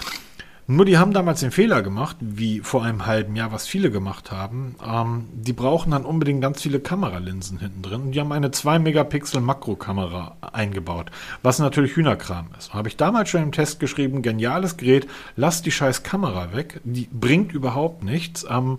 Nur 0.69 0.85
die 0.85 0.97
haben 0.97 1.13
damals 1.13 1.41
den 1.41 1.51
Fehler 1.51 1.83
gemacht, 1.83 2.17
wie 2.21 2.61
vor 2.61 2.85
einem 2.85 3.05
halben 3.05 3.35
Jahr, 3.35 3.51
was 3.51 3.67
viele 3.67 3.91
gemacht 3.91 4.31
haben. 4.31 4.77
Ähm, 4.87 5.29
die 5.33 5.53
brauchen 5.53 5.91
dann 5.91 6.05
unbedingt 6.05 6.41
ganz 6.41 6.63
viele 6.63 6.79
Kameralinsen 6.79 7.59
hinten 7.59 7.83
drin. 7.83 8.03
Und 8.03 8.13
die 8.13 8.21
haben 8.21 8.31
eine 8.31 8.49
2-Megapixel-Makrokamera 8.49 10.37
eingebaut, 10.53 11.11
was 11.43 11.59
natürlich 11.59 11.97
Hühnerkram 11.97 12.47
ist. 12.59 12.75
Habe 12.75 12.89
ich 12.89 12.97
damals 12.97 13.29
schon 13.29 13.43
im 13.43 13.53
Test 13.53 13.81
geschrieben, 13.81 14.23
geniales 14.23 14.77
Gerät, 14.77 15.09
lass 15.37 15.63
die 15.63 15.73
scheiß 15.73 16.05
Kamera 16.05 16.55
weg, 16.55 16.81
die 16.85 17.09
bringt 17.11 17.53
überhaupt 17.53 18.05
nichts. 18.05 18.47
Ähm, 18.49 18.79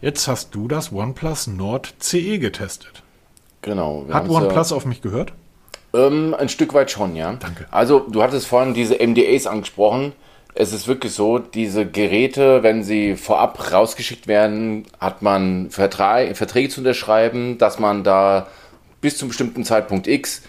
jetzt 0.00 0.28
hast 0.28 0.54
du 0.54 0.68
das 0.68 0.92
OnePlus 0.92 1.48
Nord 1.48 1.94
CE 1.98 2.38
getestet. 2.38 3.02
Genau. 3.62 4.04
Hat 4.08 4.14
haben's 4.14 4.32
ja- 4.32 4.38
OnePlus 4.38 4.72
auf 4.72 4.86
mich 4.86 5.02
gehört? 5.02 5.32
Ähm, 5.94 6.34
ein 6.38 6.48
Stück 6.48 6.72
weit 6.74 6.90
schon, 6.90 7.16
ja. 7.16 7.32
Danke. 7.34 7.66
Also, 7.70 7.98
du 8.00 8.22
hattest 8.22 8.46
vorhin 8.46 8.72
diese 8.72 8.94
MDAs 9.04 9.46
angesprochen. 9.46 10.12
Es 10.54 10.72
ist 10.72 10.86
wirklich 10.86 11.12
so, 11.12 11.38
diese 11.38 11.86
Geräte, 11.86 12.62
wenn 12.62 12.82
sie 12.82 13.16
vorab 13.16 13.72
rausgeschickt 13.72 14.26
werden, 14.26 14.84
hat 15.00 15.22
man 15.22 15.70
Vertra 15.70 16.34
Verträge 16.34 16.68
zu 16.68 16.80
unterschreiben, 16.80 17.56
dass 17.56 17.78
man 17.78 18.04
da 18.04 18.48
bis 19.00 19.16
zum 19.16 19.28
bestimmten 19.28 19.64
Zeitpunkt 19.64 20.06
X 20.06 20.42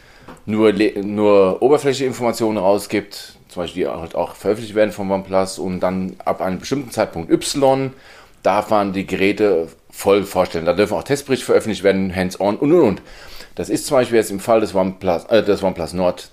nur, 0.45 0.73
nur 0.73 1.61
oberflächliche 1.61 2.05
Informationen 2.05 2.57
rausgibt, 2.57 3.37
zum 3.47 3.63
Beispiel 3.63 3.83
die 3.83 3.89
halt 3.89 4.15
auch 4.15 4.35
veröffentlicht 4.35 4.75
werden 4.75 4.91
von 4.91 5.09
OnePlus 5.09 5.57
und 5.57 5.79
dann 5.79 6.17
ab 6.25 6.41
einem 6.41 6.59
bestimmten 6.59 6.91
Zeitpunkt 6.91 7.31
Y 7.31 7.91
darf 8.41 8.69
man 8.69 8.91
die 8.91 9.07
Geräte 9.07 9.69
voll 9.89 10.23
vorstellen. 10.23 10.65
Da 10.65 10.73
dürfen 10.73 10.95
auch 10.95 11.03
Testberichte 11.03 11.45
veröffentlicht 11.45 11.83
werden, 11.83 12.13
hands-on 12.13 12.57
und 12.57 12.73
und 12.73 12.81
und. 12.81 13.01
Das 13.55 13.69
ist 13.69 13.85
zum 13.85 13.97
Beispiel 13.97 14.17
jetzt 14.17 14.31
im 14.31 14.39
Fall 14.39 14.59
des 14.59 14.75
OnePlus, 14.75 15.25
äh, 15.25 15.43
des 15.43 15.63
OnePlus 15.63 15.93
Nord 15.93 16.31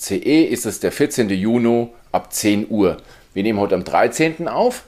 CE 0.00 0.44
ist 0.44 0.64
es 0.64 0.80
der 0.80 0.92
14. 0.92 1.28
Juni 1.28 1.88
ab 2.10 2.32
10 2.32 2.70
Uhr. 2.70 2.96
Wir 3.34 3.42
nehmen 3.42 3.60
heute 3.60 3.74
am 3.74 3.84
13. 3.84 4.48
auf. 4.48 4.84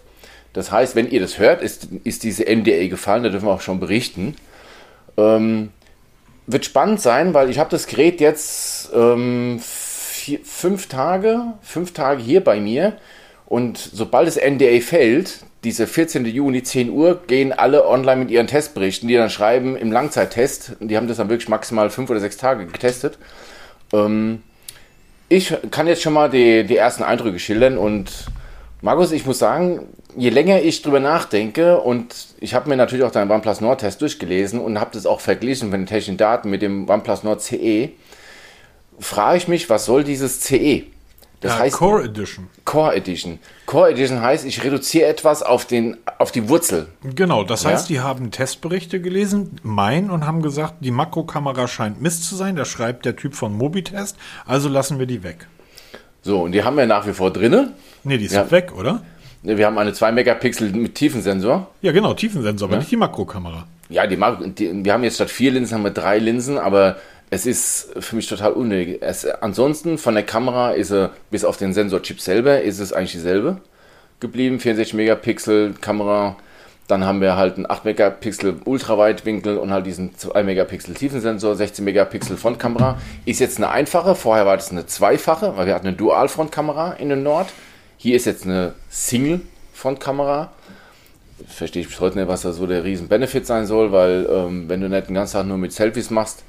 Das 0.54 0.72
heißt, 0.72 0.96
wenn 0.96 1.10
ihr 1.10 1.20
das 1.20 1.38
hört, 1.38 1.60
ist, 1.60 1.88
ist 2.04 2.22
diese 2.24 2.44
MDA 2.44 2.88
gefallen, 2.88 3.22
da 3.22 3.28
dürfen 3.28 3.46
wir 3.46 3.52
auch 3.52 3.60
schon 3.60 3.78
berichten. 3.78 4.36
Ähm, 5.18 5.70
wird 6.46 6.64
spannend 6.64 7.00
sein, 7.00 7.34
weil 7.34 7.50
ich 7.50 7.58
habe 7.58 7.70
das 7.70 7.86
Gerät 7.86 8.20
jetzt 8.20 8.90
ähm, 8.94 9.60
vier, 9.62 10.40
fünf 10.44 10.88
Tage, 10.88 11.42
fünf 11.60 11.92
Tage 11.92 12.22
hier 12.22 12.42
bei 12.42 12.58
mir 12.58 12.96
und 13.44 13.76
sobald 13.76 14.26
das 14.26 14.36
NDA 14.36 14.80
fällt, 14.80 15.44
diese 15.62 15.86
14. 15.86 16.24
Juni 16.24 16.62
10 16.62 16.90
Uhr, 16.90 17.22
gehen 17.26 17.52
alle 17.52 17.86
online 17.86 18.20
mit 18.20 18.30
ihren 18.30 18.46
Testberichten, 18.46 19.08
die 19.08 19.14
dann 19.14 19.30
schreiben 19.30 19.76
im 19.76 19.92
Langzeittest, 19.92 20.76
die 20.80 20.96
haben 20.96 21.06
das 21.06 21.18
dann 21.18 21.28
wirklich 21.28 21.50
maximal 21.50 21.90
fünf 21.90 22.08
oder 22.08 22.20
sechs 22.20 22.38
Tage 22.38 22.66
getestet. 22.66 23.18
Ähm, 23.92 24.42
ich 25.32 25.54
kann 25.70 25.86
jetzt 25.86 26.02
schon 26.02 26.12
mal 26.12 26.28
die, 26.28 26.64
die 26.64 26.76
ersten 26.76 27.02
Eindrücke 27.02 27.38
schildern 27.38 27.78
und 27.78 28.10
Markus, 28.82 29.12
ich 29.12 29.24
muss 29.24 29.38
sagen, 29.38 29.86
je 30.14 30.28
länger 30.28 30.60
ich 30.60 30.82
drüber 30.82 31.00
nachdenke 31.00 31.80
und 31.80 32.14
ich 32.38 32.52
habe 32.52 32.68
mir 32.68 32.76
natürlich 32.76 33.04
auch 33.04 33.12
deinen 33.12 33.30
OnePlus 33.30 33.62
Nord 33.62 33.80
Test 33.80 34.02
durchgelesen 34.02 34.60
und 34.60 34.78
habe 34.78 34.90
das 34.92 35.06
auch 35.06 35.20
verglichen 35.20 35.70
von 35.70 35.80
den 35.80 35.86
technischen 35.86 36.18
Daten 36.18 36.50
mit 36.50 36.60
dem 36.60 36.86
OnePlus 36.86 37.22
Nord 37.22 37.40
CE, 37.40 37.90
frage 38.98 39.38
ich 39.38 39.48
mich, 39.48 39.70
was 39.70 39.86
soll 39.86 40.04
dieses 40.04 40.40
CE? 40.40 40.82
Das 41.42 41.52
ja, 41.54 41.58
heißt 41.58 41.76
Core 41.76 42.04
Edition. 42.04 42.46
Core 42.64 42.94
Edition. 42.96 43.38
Core 43.66 43.90
Edition 43.90 44.20
heißt, 44.22 44.44
ich 44.46 44.62
reduziere 44.64 45.06
etwas 45.08 45.42
auf, 45.42 45.64
den, 45.66 45.96
auf 46.18 46.30
die 46.32 46.48
Wurzel. 46.48 46.86
Genau, 47.02 47.42
das 47.44 47.64
Ja? 47.64 47.70
heißt, 47.70 47.88
die 47.88 48.00
haben 48.00 48.30
Testberichte 48.30 49.00
gelesen, 49.00 49.58
mein, 49.64 50.08
und 50.10 50.24
haben 50.26 50.40
gesagt, 50.42 50.74
die 50.80 50.92
Makrokamera 50.92 51.66
scheint 51.68 52.00
Mist 52.00 52.24
zu 52.28 52.36
sein. 52.36 52.54
Da 52.56 52.64
schreibt 52.64 53.04
der 53.04 53.16
Typ 53.16 53.34
von 53.34 53.56
Mobitest, 53.58 54.16
also 54.46 54.68
lassen 54.68 54.98
wir 55.00 55.06
die 55.06 55.22
weg. 55.24 55.46
So, 56.22 56.42
und 56.42 56.52
die 56.52 56.62
haben 56.62 56.76
wir 56.76 56.86
nach 56.86 57.06
wie 57.06 57.12
vor 57.12 57.32
drinne. 57.32 57.72
Nee, 58.04 58.18
die 58.18 58.26
ist 58.26 58.34
Ja. 58.34 58.48
weg, 58.52 58.72
oder? 58.76 59.02
Wir 59.42 59.66
haben 59.66 59.76
eine 59.78 59.92
2 59.92 60.12
Megapixel 60.12 60.70
mit 60.70 60.94
Tiefensensor. 60.94 61.66
Ja, 61.80 61.90
genau, 61.90 62.14
Tiefensensor, 62.14 62.68
aber 62.68 62.78
nicht 62.78 62.92
die 62.92 62.96
Makrokamera. 62.96 63.66
Ja, 63.88 64.06
die, 64.06 64.16
die, 64.54 64.84
wir 64.84 64.92
haben 64.92 65.02
jetzt 65.02 65.16
statt 65.16 65.30
vier 65.30 65.50
Linsen 65.50 65.74
haben 65.74 65.82
wir 65.82 65.90
drei 65.90 66.18
Linsen, 66.18 66.56
aber 66.56 66.96
es 67.32 67.46
ist 67.46 67.94
für 67.98 68.14
mich 68.14 68.26
total 68.28 68.52
unnötig. 68.52 68.98
Es, 69.00 69.24
ansonsten 69.24 69.96
von 69.96 70.12
der 70.12 70.22
Kamera 70.22 70.72
ist 70.72 70.90
er, 70.90 71.12
bis 71.30 71.46
auf 71.46 71.56
den 71.56 71.72
Sensorchip 71.72 72.20
selber, 72.20 72.60
ist 72.60 72.78
es 72.78 72.92
eigentlich 72.92 73.12
dieselbe 73.12 73.56
geblieben. 74.20 74.60
64 74.60 74.92
Megapixel 74.92 75.72
Kamera. 75.80 76.36
Dann 76.88 77.06
haben 77.06 77.22
wir 77.22 77.36
halt 77.36 77.56
einen 77.56 77.70
8 77.70 77.86
Megapixel 77.86 78.60
Ultraweitwinkel 78.66 79.56
und 79.56 79.72
halt 79.72 79.86
diesen 79.86 80.14
2 80.14 80.42
Megapixel 80.42 80.94
Tiefensensor, 80.94 81.56
16 81.56 81.82
Megapixel 81.86 82.36
Frontkamera. 82.36 82.98
Ist 83.24 83.40
jetzt 83.40 83.56
eine 83.56 83.70
einfache, 83.70 84.14
vorher 84.14 84.44
war 84.44 84.58
das 84.58 84.70
eine 84.70 84.84
zweifache, 84.84 85.56
weil 85.56 85.66
wir 85.66 85.74
hatten 85.74 85.86
eine 85.86 85.96
Dual-Frontkamera 85.96 86.92
in 86.98 87.08
den 87.08 87.22
Nord. 87.22 87.48
Hier 87.96 88.14
ist 88.14 88.26
jetzt 88.26 88.44
eine 88.44 88.74
Single-Frontkamera. 88.90 90.52
Verstehe 91.48 91.80
ich 91.80 91.88
bis 91.88 91.98
heute 91.98 92.18
nicht, 92.18 92.28
was 92.28 92.42
da 92.42 92.52
so 92.52 92.66
der 92.66 92.84
riesen 92.84 93.08
Benefit 93.08 93.46
sein 93.46 93.64
soll, 93.64 93.90
weil 93.90 94.28
ähm, 94.30 94.68
wenn 94.68 94.82
du 94.82 94.90
nicht 94.90 95.08
den 95.08 95.14
ganzen 95.14 95.38
Tag 95.38 95.46
nur 95.46 95.56
mit 95.56 95.72
Selfies 95.72 96.10
machst, 96.10 96.44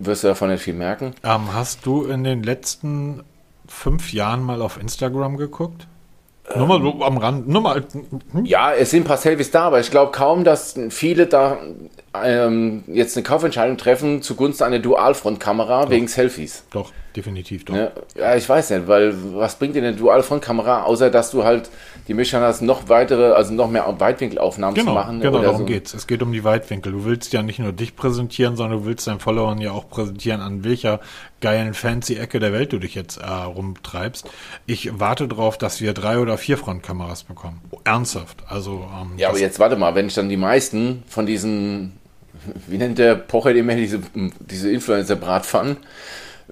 wirst 0.00 0.24
du 0.24 0.28
davon 0.28 0.50
nicht 0.50 0.62
viel 0.62 0.74
merken. 0.74 1.14
Ähm, 1.22 1.54
hast 1.54 1.86
du 1.86 2.04
in 2.04 2.24
den 2.24 2.42
letzten 2.42 3.22
fünf 3.68 4.12
Jahren 4.12 4.42
mal 4.42 4.62
auf 4.62 4.80
Instagram 4.80 5.36
geguckt? 5.36 5.86
nur 6.56 6.66
mal 6.66 6.80
so 6.80 7.04
am 7.04 7.16
Rand, 7.18 7.48
nur 7.48 7.62
mal. 7.62 7.84
Hm? 8.32 8.44
Ja, 8.44 8.72
es 8.72 8.90
sind 8.90 9.02
ein 9.02 9.04
paar 9.04 9.16
Selfies 9.16 9.50
da, 9.50 9.66
aber 9.66 9.80
ich 9.80 9.90
glaube 9.90 10.10
kaum, 10.10 10.42
dass 10.42 10.74
viele 10.88 11.26
da 11.26 11.58
ähm, 12.24 12.82
jetzt 12.88 13.16
eine 13.16 13.22
Kaufentscheidung 13.22 13.76
treffen 13.76 14.22
zugunsten 14.22 14.64
einer 14.64 14.80
Dualfrontkamera 14.80 15.90
wegen 15.90 16.08
Selfies. 16.08 16.64
Doch, 16.70 16.92
definitiv 17.16 17.64
doch. 17.64 17.74
Ja, 17.74 17.90
ja, 18.16 18.36
ich 18.36 18.48
weiß 18.48 18.70
nicht, 18.70 18.88
weil 18.88 19.14
was 19.34 19.56
bringt 19.56 19.74
dir 19.74 19.82
eine 19.82 19.94
Dualfrontkamera, 19.94 20.84
außer 20.84 21.10
dass 21.10 21.30
du 21.30 21.44
halt 21.44 21.70
die 22.08 22.14
Möglichkeit 22.14 22.42
hast, 22.42 22.62
noch 22.62 22.88
weitere, 22.88 23.32
also 23.32 23.52
noch 23.52 23.70
mehr 23.70 23.92
Weitwinkelaufnahmen 23.98 24.74
genau, 24.74 24.90
zu 24.90 24.94
machen. 24.94 25.20
Genau, 25.20 25.42
darum 25.42 25.58
so. 25.58 25.64
geht's. 25.64 25.94
Es 25.94 26.06
geht 26.06 26.22
um 26.22 26.32
die 26.32 26.44
Weitwinkel. 26.44 26.92
Du 26.92 27.04
willst 27.04 27.32
ja 27.32 27.42
nicht 27.42 27.58
nur 27.58 27.72
dich 27.72 27.96
präsentieren, 27.96 28.56
sondern 28.56 28.80
du 28.80 28.84
willst 28.86 29.06
deinen 29.06 29.20
Followern 29.20 29.60
ja 29.60 29.72
auch 29.72 29.88
präsentieren, 29.88 30.40
an 30.40 30.64
welcher 30.64 31.00
geilen 31.40 31.74
fancy 31.74 32.16
Ecke 32.16 32.40
der 32.40 32.52
Welt 32.52 32.72
du 32.72 32.78
dich 32.78 32.94
jetzt 32.94 33.18
äh, 33.18 33.26
rumtreibst. 33.26 34.28
Ich 34.66 34.98
warte 34.98 35.28
darauf, 35.28 35.58
dass 35.58 35.80
wir 35.80 35.94
drei 35.94 36.18
oder 36.18 36.38
vier 36.38 36.58
Frontkameras 36.58 37.24
bekommen. 37.24 37.60
Ernsthaft. 37.84 38.44
Also 38.48 38.88
ähm, 39.00 39.12
ja, 39.16 39.28
aber 39.28 39.38
jetzt 39.38 39.58
warte 39.58 39.76
mal, 39.76 39.94
wenn 39.94 40.06
ich 40.06 40.14
dann 40.14 40.28
die 40.28 40.36
meisten 40.36 41.02
von 41.06 41.26
diesen 41.26 42.00
wie 42.66 42.78
nennt 42.78 42.98
der 42.98 43.14
Pocher 43.14 43.54
immer 43.54 43.74
diese, 43.74 44.00
diese 44.40 44.70
Influencer-Bratpfannen? 44.70 45.76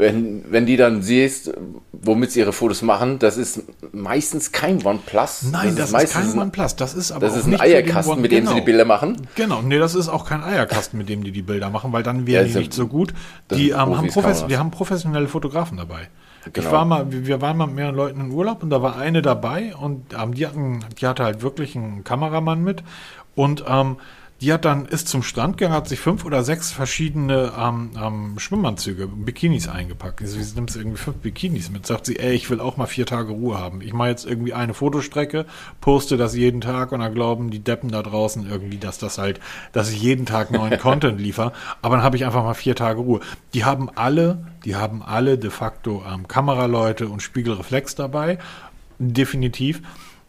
Wenn, 0.01 0.45
wenn 0.49 0.65
die 0.65 0.77
dann 0.77 1.03
siehst, 1.03 1.53
womit 1.91 2.31
sie 2.31 2.39
ihre 2.39 2.53
Fotos 2.53 2.83
machen, 2.83 3.19
das 3.19 3.37
ist 3.37 3.65
meistens 3.93 4.53
kein 4.53 4.85
OnePlus. 4.87 5.49
Nein, 5.51 5.75
das, 5.75 5.91
das 5.91 6.05
ist, 6.05 6.15
ist 6.15 6.15
kein 6.15 6.39
OnePlus. 6.39 6.77
Das 6.77 6.95
ist 6.95 7.11
aber 7.11 7.27
das 7.27 7.37
ist 7.37 7.47
ein 7.47 7.61
Eierkasten, 7.61 8.21
mit 8.21 8.31
dem 8.31 8.45
genau. 8.45 8.51
sie 8.51 8.61
die 8.61 8.65
Bilder 8.65 8.85
machen. 8.85 9.27
Genau, 9.35 9.61
nee, 9.61 9.77
das 9.77 9.97
ist 9.97 10.09
auch 10.09 10.25
kein 10.25 10.45
Eierkasten, 10.45 11.01
mit 11.01 11.09
dem 11.09 11.25
die 11.25 11.33
die 11.33 11.43
Bilder 11.43 11.69
machen, 11.71 11.93
weil 11.93 12.05
dann 12.05 12.29
wären 12.29 12.47
ja, 12.47 12.53
die 12.53 12.59
nicht 12.61 12.75
so 12.75 12.87
gut. 12.87 13.13
Die, 13.51 13.71
ähm, 13.71 13.97
haben 13.97 14.07
Profes 14.07 14.47
wir 14.47 14.61
haben 14.61 14.71
professionelle 14.71 15.27
Fotografen 15.27 15.77
dabei. 15.77 16.09
Genau. 16.53 16.65
Ich 16.65 16.73
war 16.73 16.85
mal, 16.85 17.07
wir 17.11 17.41
waren 17.41 17.57
mal 17.57 17.67
mit 17.67 17.75
mehreren 17.75 17.97
Leuten 17.97 18.21
in 18.21 18.31
Urlaub 18.31 18.63
und 18.63 18.71
da 18.71 18.81
war 18.81 18.99
eine 18.99 19.21
dabei 19.21 19.75
und 19.75 20.15
ähm, 20.15 20.33
die, 20.33 20.47
hatten, 20.47 20.85
die 21.01 21.09
hatte 21.09 21.25
halt 21.25 21.43
wirklich 21.43 21.75
einen 21.75 22.05
Kameramann 22.05 22.63
mit 22.63 22.85
und 23.35 23.65
ähm, 23.69 23.97
die 24.41 24.53
hat 24.53 24.65
dann, 24.65 24.87
ist 24.87 25.09
zum 25.09 25.25
Strand 25.25 25.57
gegangen, 25.57 25.75
hat 25.75 25.89
sich 25.89 25.99
fünf 25.99 26.25
oder 26.25 26.45
sechs 26.45 26.71
verschiedene 26.71 27.53
ähm, 27.59 27.91
ähm, 28.01 28.39
Schwimmanzüge, 28.39 29.09
Bikinis 29.09 29.67
eingepackt. 29.67 30.21
Sie 30.23 30.55
nimmt 30.55 30.75
irgendwie 30.77 30.97
fünf 30.97 31.17
Bikinis 31.17 31.71
mit. 31.71 31.87
Sagt 31.87 32.07
sie, 32.07 32.21
ey, 32.21 32.35
ich 32.35 32.49
will 32.49 32.61
auch 32.61 32.77
mal 32.77 32.87
vier 32.87 33.05
Tage 33.05 33.33
Ruhe 33.33 33.59
haben. 33.59 33.81
Ich 33.81 33.93
mache 33.93 34.11
jetzt 34.11 34.27
irgendwie 34.27 34.55
eine 34.55 34.75
Fotostrecke, 34.75 35.45
poste 35.81 36.17
das 36.17 36.37
jeden 36.37 36.61
Tag 36.61 36.93
und 36.93 37.01
dann 37.01 37.15
glauben 37.15 37.51
die 37.51 37.59
Deppen 37.59 37.91
da 37.91 38.01
draußen 38.01 38.49
irgendwie, 38.49 38.79
dass 38.79 38.99
das 38.99 39.19
halt, 39.19 39.41
dass 39.73 39.91
ich 39.91 40.01
jeden 40.01 40.25
Tag 40.25 40.53
neuen 40.53 40.79
Content 40.79 41.21
liefere. 41.21 41.53
Aber 41.83 41.97
dann 41.97 42.05
habe 42.05 42.17
ich 42.17 42.25
einfach 42.25 42.45
mal 42.45 42.55
vier 42.55 42.77
Tage 42.77 43.01
Ruhe. 43.01 43.21
Die 43.55 43.65
haben 43.65 43.91
alle, 43.97 44.47
die 44.65 44.77
haben 44.77 45.03
alle 45.03 45.37
de 45.37 45.51
facto 45.51 46.05
ähm, 46.09 46.29
Kameraleute 46.29 47.09
und 47.09 47.23
Spiegelreflex 47.23 47.97
dabei. 47.97 48.39
Definitiv. 49.01 49.83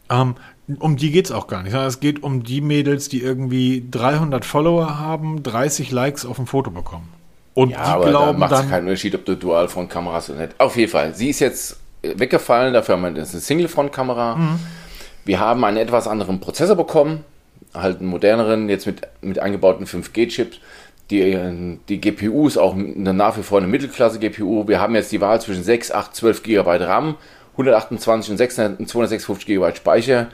Ähm, 0.10 0.34
um 0.78 0.98
die 0.98 1.12
geht 1.12 1.26
es 1.26 1.32
auch 1.32 1.48
gar 1.48 1.64
nicht. 1.64 1.74
Es 1.74 2.00
geht 2.00 2.22
um 2.22 2.44
die 2.44 2.62
Mädels, 2.62 3.10
die 3.10 3.22
irgendwie 3.22 3.86
300 3.90 4.46
Follower 4.46 5.00
haben, 5.00 5.42
30 5.42 5.92
Likes 5.92 6.26
auf 6.26 6.38
ein 6.38 6.46
Foto 6.46 6.70
bekommen. 6.70 7.10
Und 7.56 7.72
ja, 7.72 7.78
die 7.78 7.90
aber 7.90 8.10
glauben 8.10 8.40
da 8.40 8.48
macht 8.48 8.64
es 8.64 8.70
keinen 8.70 8.84
Unterschied, 8.84 9.16
ob 9.16 9.26
du 9.26 9.36
Dual-Front-Kamera 9.36 10.14
hast 10.14 10.30
oder 10.30 10.40
nicht. 10.40 10.60
Auf 10.60 10.78
jeden 10.78 10.92
Fall. 10.92 11.16
Sie 11.16 11.30
ist 11.30 11.40
jetzt 11.40 11.80
weggefallen, 12.04 12.74
dafür 12.74 12.96
haben 12.96 13.02
wir 13.02 13.08
eine 13.08 13.26
Single-Front-Kamera. 13.26 14.36
Mhm. 14.36 14.60
Wir 15.26 15.40
haben 15.40 15.64
einen 15.64 15.78
etwas 15.78 16.08
anderen 16.08 16.40
Prozessor 16.40 16.76
bekommen, 16.76 17.26
halt 17.74 18.00
einen 18.00 18.10
moderneren, 18.10 18.70
jetzt 18.70 18.86
mit, 18.86 19.02
mit 19.22 19.40
eingebauten 19.40 19.86
5G-Chips. 19.86 20.58
Die, 21.10 21.80
die 21.90 22.00
GPU 22.00 22.48
ist 22.48 22.58
auch 22.58 22.76
eine, 22.76 23.14
nach 23.14 23.36
wie 23.36 23.42
vor 23.42 23.58
eine 23.58 23.68
Mittelklasse-GPU. 23.68 24.68
Wir 24.68 24.80
haben 24.80 24.94
jetzt 24.94 25.12
die 25.12 25.20
Wahl 25.20 25.42
zwischen 25.42 25.64
6, 25.64 25.92
8, 25.92 26.16
12 26.16 26.44
GB 26.44 26.84
RAM, 26.84 27.16
128 27.54 28.32
und 28.32 28.38
256 28.38 29.48
GB 29.48 29.76
Speicher 29.76 30.28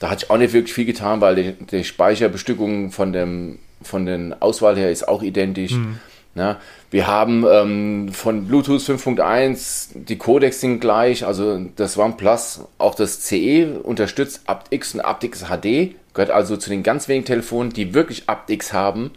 da 0.00 0.10
hat 0.10 0.20
sich 0.20 0.30
auch 0.30 0.38
nicht 0.38 0.52
wirklich 0.52 0.74
viel 0.74 0.86
getan, 0.86 1.20
weil 1.20 1.36
die, 1.36 1.52
die 1.52 1.84
Speicherbestückung 1.84 2.90
von, 2.90 3.12
dem, 3.12 3.58
von 3.82 4.06
den 4.06 4.34
Auswahl 4.42 4.76
her 4.76 4.90
ist 4.90 5.06
auch 5.06 5.22
identisch. 5.22 5.72
Mhm. 5.72 6.00
Ja, 6.34 6.58
wir 6.90 7.06
haben 7.06 7.44
ähm, 7.50 8.08
von 8.12 8.46
Bluetooth 8.46 8.80
5.1 8.80 9.88
die 9.94 10.16
Codecs 10.16 10.60
sind 10.60 10.80
gleich, 10.80 11.26
also 11.26 11.60
das 11.76 11.98
OnePlus, 11.98 12.60
auch 12.78 12.94
das 12.94 13.20
CE 13.20 13.78
unterstützt 13.82 14.42
aptX 14.46 14.94
und 14.94 15.00
aptX 15.00 15.46
HD, 15.46 15.96
gehört 16.14 16.30
also 16.30 16.56
zu 16.56 16.70
den 16.70 16.82
ganz 16.82 17.08
wenigen 17.08 17.26
Telefonen, 17.26 17.72
die 17.72 17.94
wirklich 17.94 18.28
aptX 18.28 18.72
haben. 18.72 19.10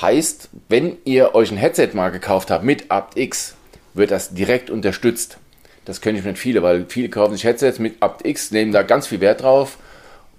Heißt, 0.00 0.48
wenn 0.68 0.96
ihr 1.04 1.34
euch 1.34 1.50
ein 1.50 1.56
Headset 1.58 1.90
mal 1.94 2.10
gekauft 2.10 2.50
habt 2.50 2.64
mit 2.64 2.90
aptX, 2.90 3.56
wird 3.92 4.12
das 4.12 4.32
direkt 4.32 4.70
unterstützt. 4.70 5.38
Das 5.84 6.00
können 6.00 6.16
ich 6.16 6.24
nicht 6.24 6.38
viele, 6.38 6.62
weil 6.62 6.86
viele 6.88 7.08
kaufen 7.08 7.34
sich 7.34 7.44
Headsets 7.44 7.80
mit 7.80 8.00
aptX, 8.00 8.52
nehmen 8.52 8.70
da 8.72 8.82
ganz 8.82 9.08
viel 9.08 9.20
Wert 9.20 9.42
drauf 9.42 9.76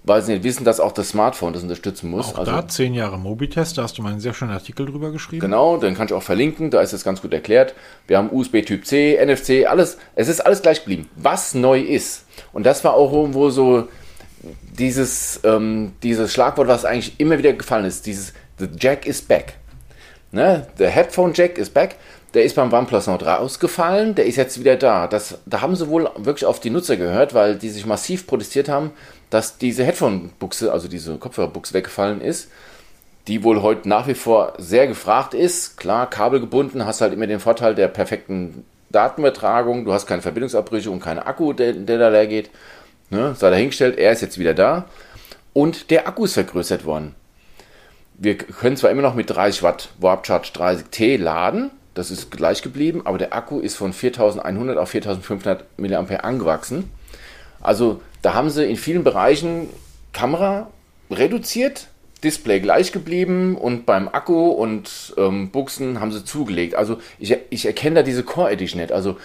weil 0.04 0.22
sie 0.22 0.34
nicht 0.34 0.44
wissen, 0.44 0.66
dass 0.66 0.80
auch 0.80 0.92
das 0.92 1.10
Smartphone 1.10 1.54
das 1.54 1.62
unterstützen 1.62 2.10
muss. 2.10 2.34
Auch 2.34 2.40
also, 2.40 2.52
da 2.52 2.68
zehn 2.68 2.94
Jahre 2.94 3.20
Mobitest, 3.20 3.78
da 3.78 3.84
hast 3.84 3.98
du 3.98 4.02
mal 4.02 4.10
einen 4.10 4.20
sehr 4.20 4.34
schönen 4.34 4.52
Artikel 4.52 4.86
drüber 4.86 5.12
geschrieben. 5.12 5.42
Genau, 5.42 5.78
den 5.78 5.96
kann 5.96 6.08
ich 6.08 6.14
auch 6.14 6.24
verlinken, 6.24 6.72
da 6.72 6.82
ist 6.82 6.94
es 6.94 7.04
ganz 7.04 7.22
gut 7.22 7.34
erklärt. 7.34 7.76
Wir 8.08 8.18
haben 8.18 8.30
USB 8.32 8.64
Typ 8.66 8.86
C, 8.86 9.18
NFC, 9.24 9.68
alles, 9.68 9.98
es 10.16 10.28
ist 10.28 10.40
alles 10.42 10.62
gleich 10.62 10.80
geblieben. 10.80 11.10
Was 11.16 11.54
neu 11.54 11.80
ist, 11.80 12.26
und 12.52 12.66
das 12.66 12.84
war 12.84 12.96
auch 12.96 13.14
irgendwo 13.14 13.50
so 13.50 13.88
dieses, 14.78 15.40
ähm, 15.44 15.94
dieses 16.02 16.34
Schlagwort, 16.34 16.68
was 16.68 16.86
eigentlich 16.86 17.20
immer 17.20 17.38
wieder 17.38 17.54
gefallen 17.54 17.86
ist, 17.86 18.06
dieses 18.08 18.34
The 18.58 18.70
Jack 18.80 19.06
is 19.06 19.22
back. 19.22 19.54
Ne? 20.32 20.66
Der 20.80 20.90
Headphone 20.90 21.34
Jack 21.34 21.58
is 21.58 21.70
back. 21.70 21.96
Der 22.34 22.46
ist 22.46 22.56
beim 22.56 22.72
OnePlus 22.72 23.08
Nord 23.08 23.26
rausgefallen, 23.26 24.16
der 24.16 24.26
ist 24.26 24.38
jetzt 24.38 24.58
wieder 24.58 24.78
da. 24.78 25.08
Das, 25.08 25.40
da 25.46 25.60
haben 25.60 25.76
sie 25.76 25.90
wohl 25.90 26.10
wirklich 26.16 26.46
auf 26.46 26.62
die 26.62 26.70
Nutzer 26.70 26.96
gehört, 26.96 27.34
weil 27.34 27.58
die 27.58 27.70
sich 27.70 27.86
massiv 27.86 28.26
protestiert 28.26 28.70
haben, 28.70 28.92
dass 29.32 29.58
diese 29.58 29.84
Headphone-Buchse, 29.84 30.72
also 30.72 30.88
diese 30.88 31.18
Kopfhörerbuchse 31.18 31.74
weggefallen 31.74 32.22
ist, 32.22 32.52
die 33.28 33.44
wohl 33.44 33.62
heute 33.62 33.88
nach 33.88 34.08
wie 34.08 34.14
vor 34.14 34.54
sehr 34.58 34.88
gefragt 34.88 35.34
ist. 35.34 35.78
Klar, 35.78 36.10
kabelgebunden, 36.10 36.86
hast 36.86 37.02
halt 37.02 37.14
immer 37.14 37.28
den 37.28 37.40
Vorteil 37.40 37.74
der 37.74 37.88
perfekten 37.88 38.66
Datenübertragung, 38.90 39.86
du 39.86 39.94
hast 39.94 40.06
keine 40.06 40.22
Verbindungsabbrüche 40.22 40.92
und 40.92 41.00
keinen 41.00 41.20
Akku, 41.20 41.54
der, 41.54 41.74
der 41.74 41.98
da 41.98 42.10
leer 42.10 42.28
geht. 42.28 42.50
Ne? 43.10 43.34
Sei 43.36 43.50
dahingestellt, 43.50 43.98
er 43.98 44.12
ist 44.12 44.22
jetzt 44.22 44.38
wieder 44.38 44.54
da. 44.54 44.86
Und 45.54 45.92
der 45.92 46.08
Akku 46.08 46.26
ist 46.26 46.34
vergrößert 46.34 46.86
worden. 46.86 47.16
Wir 48.16 48.38
können 48.38 48.78
zwar 48.78 48.92
immer 48.92 49.02
noch 49.02 49.16
mit 49.16 49.30
30 49.30 49.64
Watt 49.64 49.90
Warp 50.00 50.28
Charge 50.28 50.52
30T 50.54 51.18
laden, 51.18 51.72
das 51.94 52.12
ist 52.12 52.32
gleich 52.32 52.62
geblieben, 52.62 53.02
aber 53.06 53.18
der 53.18 53.34
Akku 53.34 53.60
ist 53.60 53.76
von 53.76 53.94
4100 53.94 54.78
auf 54.78 54.90
4500 54.90 55.66
mAh 55.78 56.18
angewachsen. 56.18 56.90
Also 57.60 58.02
da 58.22 58.34
haben 58.34 58.50
sie 58.50 58.66
in 58.66 58.78
vielen 58.78 59.04
Bereichen 59.04 59.70
Kamera 60.14 60.70
reduziert, 61.10 61.88
Display 62.24 62.60
gleich 62.60 62.92
geblieben 62.92 63.58
und 63.58 63.86
beim 63.86 64.08
Akku 64.08 64.50
und 64.50 65.14
ähm, 65.18 65.50
Buchsen 65.50 66.00
haben 66.00 66.12
sie 66.12 66.24
zugelegt. 66.24 66.76
Also 66.76 67.00
ich, 67.20 67.36
ich 67.50 67.66
erkenne 67.66 67.98
da 67.98 68.04
diese 68.04 68.24
Core 68.24 68.52
Edition 68.52 68.80
nicht. 68.80 68.92
Also 68.92 69.18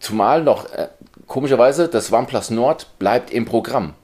zumal 0.00 0.42
noch 0.42 0.72
äh, 0.72 0.88
komischerweise 1.26 1.88
das 1.88 2.12
OnePlus 2.12 2.50
Nord 2.50 2.98
bleibt 2.98 3.30
im 3.30 3.44
Programm. 3.44 3.94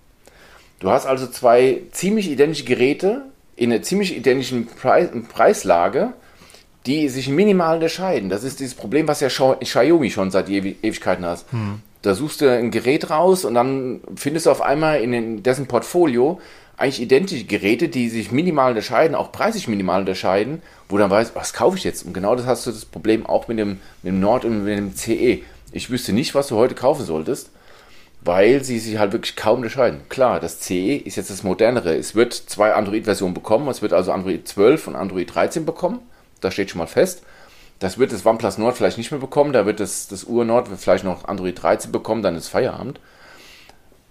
Du 0.79 0.91
hast 0.91 1.07
also 1.07 1.27
zwei 1.27 1.83
ziemlich 1.91 2.31
identische 2.31 2.65
Geräte 2.65 3.23
in 3.57 3.73
einer 3.73 3.83
ziemlich 3.83 4.17
identischen 4.17 4.67
Preis, 4.67 5.11
Preislage 5.29 6.15
die 6.87 7.09
sich 7.09 7.29
minimal 7.29 7.75
unterscheiden. 7.75 8.31
Das 8.31 8.45
ist 8.45 8.61
dieses 8.61 8.75
Problem, 8.75 9.07
was 9.07 9.21
ja 9.21 9.29
Xiaomi 9.29 10.11
schon 10.11 10.31
seit 10.31 10.49
Ewigkeiten 10.49 11.25
hat. 11.27 11.45
Hm. 11.51 11.83
Da 12.03 12.15
suchst 12.15 12.41
du 12.41 12.51
ein 12.51 12.71
Gerät 12.71 13.11
raus 13.11 13.45
und 13.45 13.55
dann 13.55 14.01
findest 14.17 14.47
du 14.47 14.51
auf 14.51 14.63
einmal 14.63 15.03
in 15.03 15.43
dessen 15.43 15.67
Portfolio 15.67 16.41
eigentlich 16.77 17.03
identische 17.03 17.45
Geräte, 17.45 17.89
die 17.89 18.09
sich 18.09 18.33
minimal 18.33 18.71
unterscheiden, 18.71 19.15
auch 19.15 19.33
preislich 19.33 19.69
minimal 19.69 20.01
unterscheiden, 20.01 20.63
wo 20.89 20.97
dann 20.97 21.11
weißt, 21.11 21.35
was 21.35 21.53
kaufe 21.53 21.77
ich 21.77 21.85
jetzt? 21.85 22.07
Und 22.07 22.15
genau 22.15 22.35
das 22.37 22.47
hast 22.47 22.67
du 22.67 22.71
das 22.71 22.87
Problem 22.87 23.27
auch 23.27 23.49
mit 23.49 23.59
dem, 23.59 23.81
mit 24.03 24.13
dem 24.15 24.21
Nord 24.21 24.47
und 24.47 24.65
mit 24.65 24.79
dem 24.79 24.97
CE. 24.97 25.43
Ich 25.73 25.91
wüsste 25.91 26.15
nicht, 26.15 26.35
was 26.35 26.49
du 26.49 26.57
heute 26.57 26.75
kaufen 26.75 27.05
solltest. 27.05 27.51
weil 28.23 28.63
sie 28.65 28.79
sich 28.79 28.99
halt 28.99 29.13
wirklich 29.13 29.37
kaum 29.37 29.57
unterscheiden. 29.59 30.01
Klar, 30.09 30.41
das 30.41 30.61
CE 30.61 30.97
ist 30.97 31.17
jetzt 31.17 31.31
das 31.31 31.43
modernere. 31.43 31.95
Es 31.97 32.15
wird 32.15 32.35
zwei 32.35 32.75
Android-Versionen 32.75 33.35
bekommen. 33.35 33.69
Es 33.69 33.81
wird 33.83 33.93
also 33.93 34.13
Android 34.13 34.47
12 34.47 34.89
und 34.89 34.97
Android 34.97 35.35
13 35.35 35.65
bekommen. 35.65 36.01
Das 36.41 36.53
steht 36.55 36.71
schon 36.71 36.79
mal 36.79 36.87
fest. 36.87 37.23
Das 37.81 37.99
wird 37.99 38.13
das 38.13 38.25
OnePlus 38.25 38.59
Nord 38.59 38.77
vielleicht 38.77 38.99
nicht 38.99 39.11
mehr 39.11 39.21
bekommen. 39.21 39.53
Da 39.53 39.67
wird 39.67 39.81
das, 39.81 40.07
das 40.07 40.25
Ur 40.25 40.45
Nord 40.45 40.69
vielleicht 40.79 41.03
noch 41.03 41.25
Android 41.25 41.61
13 41.61 41.91
bekommen. 41.91 42.23
Dann 42.23 42.37
ist 42.37 42.49
Feierabend. 42.49 43.01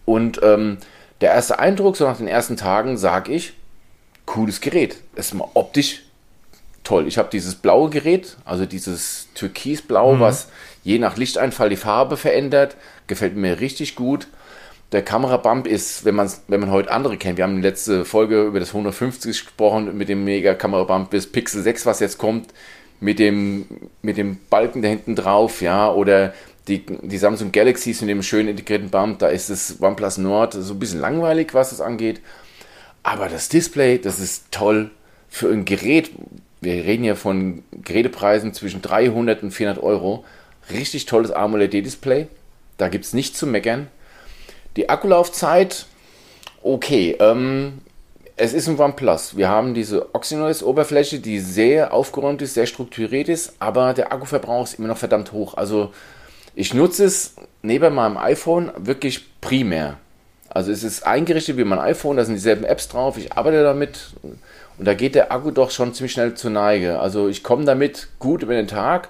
Und 0.06 0.42
ähm, 0.44 0.80
der 1.22 1.32
erste 1.32 1.60
Eindruck, 1.60 1.96
so 1.96 2.06
nach 2.06 2.18
den 2.18 2.28
ersten 2.28 2.58
Tagen, 2.58 2.98
sage 2.98 3.32
ich, 3.32 3.54
cooles 4.26 4.60
Gerät. 4.60 4.98
ist 5.16 5.36
mal 5.36 5.48
optisch 5.54 6.02
toll. 6.84 7.08
Ich 7.08 7.20
habe 7.20 7.30
dieses 7.32 7.56
blaue 7.56 7.92
Gerät, 7.92 8.38
also 8.44 8.66
dieses 8.66 9.28
Türkisblau, 9.36 10.16
mhm. 10.16 10.20
was 10.20 10.50
je 10.84 10.98
nach 10.98 11.18
Lichteinfall 11.18 11.70
die 11.70 11.76
Farbe 11.76 12.18
verändert. 12.18 12.76
Gefällt 13.06 13.36
mir 13.36 13.60
richtig 13.60 13.96
gut. 13.96 14.28
Der 14.92 15.04
Kamerabump 15.04 15.68
ist, 15.68 16.06
wenn 16.06 16.16
man, 16.16 16.32
wenn 16.48 16.60
man 16.60 16.72
heute 16.72 16.90
andere 16.90 17.18
kennt, 17.18 17.38
wir 17.38 17.44
haben 17.44 17.58
in 17.58 17.62
der 17.62 17.72
letzten 17.72 18.06
Folge 18.06 18.42
über 18.46 18.60
das 18.60 18.70
150 18.70 19.44
gesprochen, 19.44 19.96
mit 19.96 20.10
dem 20.10 20.24
mega 20.24 20.56
Kamerabump 20.56 21.12
bis 21.12 21.32
Pixel 21.32 21.62
6, 21.62 21.86
was 21.86 22.00
jetzt 22.00 22.18
kommt, 22.18 22.48
mit 23.00 23.20
dem, 23.20 23.66
mit 24.02 24.18
dem 24.18 24.38
Balken 24.50 24.82
da 24.82 24.88
hinten 24.88 25.16
drauf, 25.16 25.62
ja, 25.62 25.92
oder 25.92 26.34
die, 26.68 26.86
die 26.86 27.18
Samsung 27.18 27.52
Galaxies 27.52 28.02
mit 28.02 28.10
dem 28.10 28.22
schönen 28.22 28.50
integrierten 28.50 28.90
Bump, 28.90 29.20
da 29.20 29.28
ist 29.28 29.50
das 29.50 29.78
OnePlus 29.82 30.18
Nord 30.18 30.54
so 30.54 30.74
ein 30.74 30.80
bisschen 30.80 31.00
langweilig, 31.00 31.54
was 31.54 31.72
das 31.72 31.82
angeht. 31.82 32.22
Aber 33.04 33.28
das 33.28 33.50
Display, 33.50 33.98
das 33.98 34.20
ist 34.20 34.52
toll 34.52 34.92
für 35.30 35.50
ein 35.50 35.66
Gerät. 35.66 36.12
Wir 36.62 36.84
reden 36.84 37.04
ja 37.04 37.16
von 37.16 37.64
Gerätepreisen 37.84 38.54
zwischen 38.54 38.82
300 38.82 39.42
und 39.44 39.52
400 39.52 39.82
Euro. 39.84 40.26
Richtig 40.72 41.06
tolles 41.06 41.32
AMOLED-Display. 41.32 42.28
Da 42.78 42.90
gibt 42.90 43.06
es 43.06 43.14
nichts 43.14 43.40
zu 43.40 43.48
meckern. 43.48 43.88
Die 44.76 44.90
Akkulaufzeit, 44.90 45.86
okay. 46.62 47.16
Ähm, 47.20 47.80
es 48.40 48.54
ist 48.54 48.70
ein 48.70 48.80
OnePlus. 48.80 49.36
Wir 49.36 49.50
haben 49.50 49.74
diese 49.74 50.16
Oxynoise-Oberfläche, 50.16 51.20
die 51.20 51.40
sehr 51.40 51.94
aufgeräumt 51.94 52.42
ist, 52.42 52.54
sehr 52.54 52.68
strukturiert 52.68 53.28
ist, 53.28 53.54
aber 53.60 53.94
der 53.94 54.14
Akkuverbrauch 54.14 54.64
ist 54.64 54.80
immer 54.80 54.88
noch 54.88 54.98
verdammt 54.98 55.34
hoch. 55.34 55.56
Also 55.56 55.92
ich 56.56 56.74
nutze 56.74 57.04
es 57.04 57.36
neben 57.62 57.94
meinem 57.94 58.18
iPhone 58.18 58.72
wirklich 58.78 59.40
primär. 59.42 59.98
Also 60.48 60.72
es 60.72 60.84
ist 60.84 61.06
eingerichtet 61.06 61.58
wie 61.58 61.66
mein 61.66 61.80
iPhone, 61.80 62.16
da 62.16 62.24
sind 62.24 62.36
dieselben 62.36 62.64
Apps 62.64 62.88
drauf, 62.88 63.18
ich 63.18 63.34
arbeite 63.34 63.62
damit 63.62 64.14
und 64.78 64.88
da 64.88 64.94
geht 64.94 65.16
der 65.16 65.34
Akku 65.34 65.52
doch 65.52 65.70
schon 65.70 65.94
ziemlich 65.94 66.14
schnell 66.14 66.34
zur 66.34 66.52
Neige. 66.52 67.00
Also 67.00 67.28
ich 67.28 67.44
komme 67.44 67.66
damit 67.66 68.08
gut 68.20 68.42
über 68.42 68.54
den 68.54 68.68
Tag, 68.68 69.10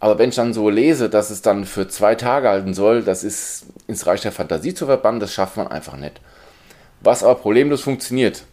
aber 0.00 0.18
wenn 0.18 0.28
ich 0.28 0.36
dann 0.36 0.52
so 0.52 0.68
lese, 0.68 1.08
dass 1.08 1.30
es 1.30 1.40
dann 1.40 1.64
für 1.64 1.88
zwei 1.88 2.14
Tage 2.14 2.50
halten 2.50 2.74
soll, 2.74 3.02
das 3.02 3.24
ist 3.24 3.66
ins 3.86 4.06
Reich 4.06 4.20
der 4.20 4.32
Fantasie 4.32 4.74
zu 4.74 4.84
verbannen, 4.84 5.18
das 5.18 5.32
schafft 5.32 5.56
man 5.56 5.66
einfach 5.66 5.96
nicht. 5.96 6.20
Was 7.00 7.24
aber 7.24 7.36
problemlos 7.36 7.80
funktioniert. 7.80 8.44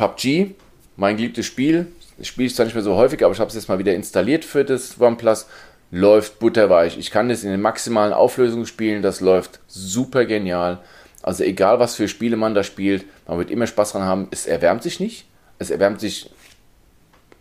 PUBG, 0.00 0.54
mein 0.96 1.16
geliebtes 1.16 1.44
Spiel, 1.44 1.88
das 2.16 2.26
spiele 2.26 2.46
ich 2.46 2.54
zwar 2.54 2.64
nicht 2.64 2.74
mehr 2.74 2.82
so 2.82 2.96
häufig, 2.96 3.22
aber 3.22 3.34
ich 3.34 3.40
habe 3.40 3.48
es 3.48 3.54
jetzt 3.54 3.68
mal 3.68 3.78
wieder 3.78 3.94
installiert 3.94 4.46
für 4.46 4.64
das 4.64 4.98
OnePlus, 4.98 5.46
läuft 5.90 6.38
butterweich. 6.38 6.96
Ich 6.96 7.10
kann 7.10 7.28
das 7.28 7.44
in 7.44 7.50
den 7.50 7.60
maximalen 7.60 8.14
Auflösungen 8.14 8.66
spielen, 8.66 9.02
das 9.02 9.20
läuft 9.20 9.60
super 9.66 10.24
genial. 10.24 10.78
Also 11.22 11.44
egal, 11.44 11.80
was 11.80 11.96
für 11.96 12.08
Spiele 12.08 12.38
man 12.38 12.54
da 12.54 12.64
spielt, 12.64 13.04
man 13.28 13.36
wird 13.36 13.50
immer 13.50 13.66
Spaß 13.66 13.92
dran 13.92 14.02
haben. 14.02 14.28
Es 14.30 14.46
erwärmt 14.46 14.82
sich 14.82 15.00
nicht. 15.00 15.26
Es 15.58 15.68
erwärmt 15.68 16.00
sich 16.00 16.30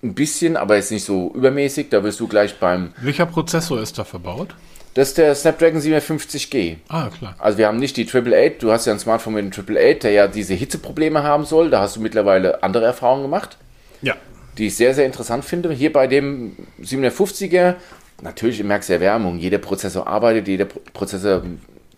ein 0.04 0.14
bisschen, 0.14 0.58
aber 0.58 0.78
ist 0.78 0.92
nicht 0.92 1.06
so 1.06 1.32
übermäßig. 1.34 1.88
Da 1.90 2.04
wirst 2.04 2.20
du 2.20 2.28
gleich 2.28 2.60
beim... 2.60 2.94
Welcher 3.02 3.26
Prozessor 3.26 3.82
ist 3.82 3.98
da 3.98 4.04
verbaut? 4.04 4.56
Das 5.00 5.10
ist 5.10 5.18
der 5.18 5.34
Snapdragon 5.34 5.80
750G. 5.80 6.76
Ah, 6.90 7.08
klar. 7.08 7.34
Also 7.40 7.58
wir 7.58 7.68
haben 7.68 7.78
nicht 7.78 7.96
die 7.96 8.06
888. 8.06 8.60
Du 8.60 8.72
hast 8.72 8.86
ja 8.86 8.92
ein 8.92 9.00
Smartphone 9.00 9.36
mit 9.36 9.46
dem 9.46 9.52
888, 9.52 10.00
der 10.02 10.12
ja 10.12 10.28
diese 10.28 10.54
Hitzeprobleme 10.56 11.24
haben 11.24 11.46
soll. 11.46 11.70
Da 11.70 11.80
hast 11.80 11.96
du 11.96 12.02
mittlerweile 12.02 12.64
andere 12.64 12.84
Erfahrungen 12.84 13.24
gemacht. 13.24 13.58
Ja. 14.02 14.16
Die 14.58 14.68
ich 14.68 14.76
sehr, 14.76 14.94
sehr 14.94 15.06
interessant 15.06 15.46
finde. 15.46 15.72
Hier 15.72 15.94
bei 15.94 16.08
dem 16.08 16.58
750er, 16.82 17.76
natürlich 18.22 18.62
merkst 18.62 18.90
du 18.90 18.94
Erwärmung. 18.94 19.40
Jeder 19.40 19.60
Prozessor 19.60 20.06
arbeitet, 20.06 20.50
jeder 20.50 20.66
Prozessor 20.66 21.44